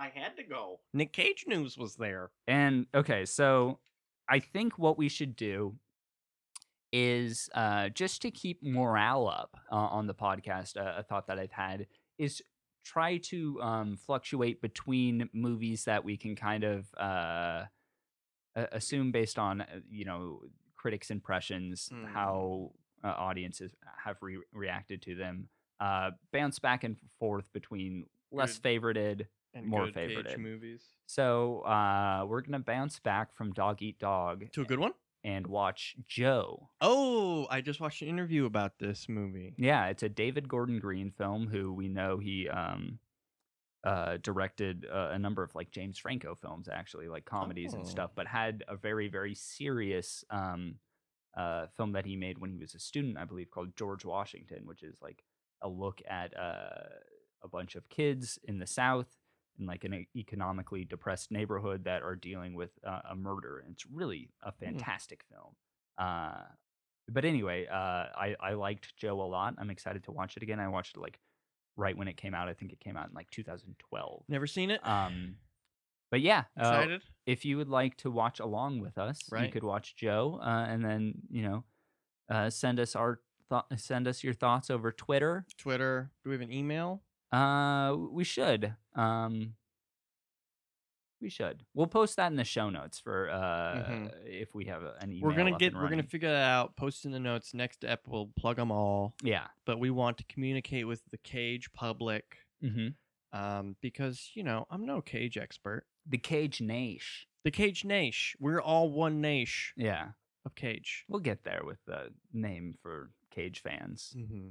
I 0.02 0.12
had 0.14 0.38
to 0.38 0.44
go. 0.44 0.80
Nick 0.94 1.12
Cage 1.14 1.46
news 1.48 1.78
was 1.78 1.96
there. 1.96 2.32
and 2.48 2.86
okay, 2.94 3.26
so 3.26 3.80
I 4.30 4.40
think 4.40 4.78
what 4.78 4.98
we 4.98 5.10
should 5.10 5.36
do 5.36 5.76
is 6.92 7.50
uh, 7.54 7.90
just 7.90 8.22
to 8.24 8.32
keep 8.32 8.62
morale 8.64 9.28
up 9.28 9.58
uh, 9.72 9.76
on 9.76 10.08
the 10.08 10.14
podcast. 10.14 10.78
Uh, 10.78 10.94
a 10.98 11.04
thought 11.04 11.28
that 11.28 11.38
I've 11.40 11.52
had 11.52 11.88
is 12.18 12.42
try 12.84 13.18
to 13.18 13.62
um, 13.62 13.98
fluctuate 13.98 14.62
between 14.62 15.30
movies 15.34 15.86
that 15.86 16.04
we 16.04 16.18
can 16.18 16.36
kind 16.36 16.64
of 16.64 16.86
uh, 16.98 17.66
assume 18.72 19.12
based 19.12 19.38
on 19.38 19.62
uh, 19.62 19.66
you 19.90 20.06
know 20.06 20.42
critics' 20.76 21.12
impressions 21.12 21.90
Mm. 21.94 22.08
how 22.12 22.72
uh, 23.04 23.08
audiences 23.10 23.72
have 24.04 24.18
re- 24.22 24.38
reacted 24.54 25.02
to 25.04 25.16
them. 25.16 25.48
Uh, 25.80 26.12
bounce 26.34 26.60
back 26.60 26.84
and 26.84 26.98
forth 27.20 27.52
between 27.54 28.06
less 28.32 28.58
Good. 28.58 28.82
favorited. 28.82 29.26
And 29.54 29.66
More 29.66 29.88
favorited. 29.88 30.38
movies. 30.38 30.84
So 31.08 31.62
uh, 31.62 32.26
we're 32.28 32.42
gonna 32.42 32.60
bounce 32.60 33.00
back 33.00 33.34
from 33.34 33.52
Dog 33.54 33.82
Eat 33.82 33.98
Dog 34.00 34.52
To 34.54 34.62
a 34.62 34.66
good 34.66 34.80
one. 34.80 34.92
And 35.24 35.46
watch 35.48 35.96
Joe. 36.08 36.70
Oh, 36.82 37.48
I 37.50 37.62
just 37.62 37.80
watched 37.80 38.02
an 38.02 38.08
interview 38.08 38.46
about 38.46 38.80
this 38.80 39.08
movie. 39.10 39.54
Yeah, 39.58 39.88
it's 39.88 40.04
a 40.04 40.10
David 40.10 40.48
Gordon 40.48 40.80
Green 40.80 41.12
film 41.12 41.48
who 41.48 41.74
we 41.74 41.88
know 41.90 42.18
he 42.18 42.48
um 42.50 43.00
uh 43.84 44.18
directed 44.22 44.86
uh, 44.92 45.10
a 45.12 45.20
number 45.20 45.42
of 45.44 45.56
like 45.56 45.72
James 45.72 45.98
Franco 45.98 46.36
films 46.36 46.68
actually, 46.68 47.08
like 47.08 47.26
comedies 47.26 47.74
and 47.74 47.86
Oh. 47.86 47.90
stuff, 47.90 48.12
but 48.16 48.28
had 48.28 48.64
a 48.68 48.76
very 48.76 49.08
very 49.08 49.36
serious 49.36 50.24
um 50.30 50.76
uh 51.38 51.68
film 51.78 51.94
that 51.94 52.06
he 52.06 52.16
made 52.16 52.38
when 52.40 52.52
he 52.52 52.58
was 52.58 52.76
a 52.76 52.80
student, 52.80 53.18
I 53.18 53.26
believe 53.26 53.52
called 53.52 53.76
George 53.78 54.04
Washington, 54.06 54.66
which 54.66 54.84
is 54.84 54.98
like 55.02 55.24
a 55.62 55.70
look 55.70 56.02
at 56.10 56.38
uh 56.38 56.90
a 57.42 57.48
bunch 57.48 57.76
of 57.76 57.88
kids 57.88 58.38
in 58.44 58.60
the 58.60 58.68
South 58.68 59.08
in 59.60 59.66
like 59.66 59.84
an 59.84 60.06
economically 60.16 60.86
depressed 60.86 61.32
neighborhood 61.32 61.84
that 61.86 62.02
are 62.04 62.16
dealing 62.16 62.54
with 62.54 62.72
uh, 62.86 63.02
a 63.12 63.16
murder. 63.16 63.60
And 63.60 63.74
it's 63.74 63.86
really 63.86 64.30
a 64.44 64.52
fantastic 64.52 65.24
film. 65.32 65.56
Uh, 65.98 66.44
but 67.10 67.26
anyway, 67.26 67.68
uh, 67.68 67.74
I 68.16 68.36
I 68.40 68.54
liked 68.54 68.96
Joe 68.98 69.22
a 69.22 69.24
lot. 69.24 69.56
I'm 69.58 69.70
excited 69.70 70.04
to 70.06 70.12
watch 70.12 70.38
it 70.38 70.44
again. 70.44 70.60
I 70.60 70.68
watched 70.68 70.96
it 70.96 71.00
like 71.00 71.20
right 71.76 71.98
when 71.98 72.08
it 72.08 72.18
came 72.18 72.34
out. 72.36 72.48
I 72.48 72.54
think 72.54 72.72
it 72.72 72.80
came 72.80 72.98
out 72.98 73.10
in 73.10 73.16
like 73.16 73.30
2012. 73.32 74.24
Never 74.28 74.48
seen 74.48 74.70
it. 74.70 74.86
Um, 74.86 75.36
but 76.12 76.22
yeah, 76.22 76.44
uh, 76.60 76.68
Excited. 76.68 77.02
if 77.26 77.46
you 77.46 77.58
would 77.58 77.70
like 77.70 77.98
to 77.98 78.12
watch 78.12 78.40
along 78.40 78.80
with 78.80 78.98
us, 78.98 79.20
you 79.46 79.52
could 79.52 79.64
watch 79.64 79.96
Joe, 79.96 80.40
uh, 80.42 80.66
and 80.68 80.84
then 80.84 81.14
you 81.30 81.44
know, 81.44 81.64
uh, 82.30 82.50
send 82.50 82.80
us 82.80 82.96
our 82.96 83.20
thought, 83.50 83.68
send 83.78 84.08
us 84.08 84.24
your 84.24 84.34
thoughts 84.34 84.70
over 84.70 84.92
Twitter. 84.92 85.46
Twitter. 85.58 86.12
Do 86.24 86.30
we 86.30 86.36
have 86.36 86.42
an 86.42 86.52
email? 86.52 87.04
Uh, 87.32 87.96
we 88.12 88.24
should. 88.24 88.74
Um, 89.00 89.54
we 91.22 91.30
should. 91.30 91.64
We'll 91.74 91.88
post 91.88 92.16
that 92.16 92.28
in 92.32 92.38
the 92.38 92.46
show 92.46 92.70
notes 92.70 92.98
for 93.00 93.30
uh 93.30 93.84
Mhm. 93.90 94.26
if 94.26 94.56
we 94.56 94.66
have 94.66 94.84
a- 94.84 94.96
an 95.02 95.12
email. 95.12 95.30
we're 95.30 95.36
gonna 95.36 95.58
get. 95.58 95.74
We're 95.74 95.90
gonna 95.90 96.04
figure 96.04 96.30
that 96.30 96.50
out. 96.50 96.76
Post 96.78 97.06
in 97.06 97.12
the 97.12 97.20
notes. 97.20 97.54
Next 97.54 97.84
ep, 97.84 98.08
we'll 98.08 98.28
plug 98.38 98.56
them 98.56 98.72
all. 98.72 99.14
Yeah. 99.22 99.48
But 99.66 99.80
we 99.80 99.90
want 99.90 100.18
to 100.20 100.24
communicate 100.26 100.88
with 100.88 101.04
the 101.12 101.18
cage 101.18 101.72
public, 101.74 102.38
Mm-hmm. 102.64 103.38
um, 103.38 103.76
because 103.82 104.32
you 104.34 104.44
know 104.44 104.66
I'm 104.70 104.86
no 104.86 105.02
cage 105.02 105.38
expert. 105.38 105.86
The 106.06 106.18
Cage 106.18 106.62
Nash. 106.62 107.28
The 107.44 107.52
cage 107.52 107.84
nation. 107.86 108.38
We're 108.42 108.62
all 108.62 108.90
one 108.90 109.20
nation 109.22 109.74
Yeah, 109.84 110.12
of 110.46 110.56
cage. 110.56 111.06
we'll 111.10 111.20
get 111.22 111.44
there 111.44 111.62
with 111.64 111.84
the 111.86 112.14
name 112.34 112.76
for 112.82 113.12
Cage 113.30 113.60
fans. 113.60 114.14
Mm-hmm. 114.18 114.50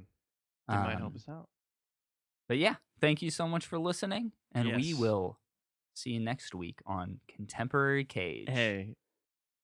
They 0.69 0.75
might 0.75 0.97
help 0.99 1.11
Um, 1.13 1.15
us 1.15 1.27
out. 1.27 1.49
But 2.47 2.57
yeah, 2.59 2.77
thank 2.99 3.21
you 3.21 3.31
so 3.31 3.47
much 3.47 3.65
for 3.65 3.79
listening, 3.79 4.31
and 4.53 4.75
we 4.75 4.93
will 4.93 5.39
see 5.93 6.11
you 6.11 6.19
next 6.19 6.55
week 6.55 6.79
on 6.85 7.19
Contemporary 7.27 8.05
Cage. 8.05 8.49
Hey, 8.49 8.95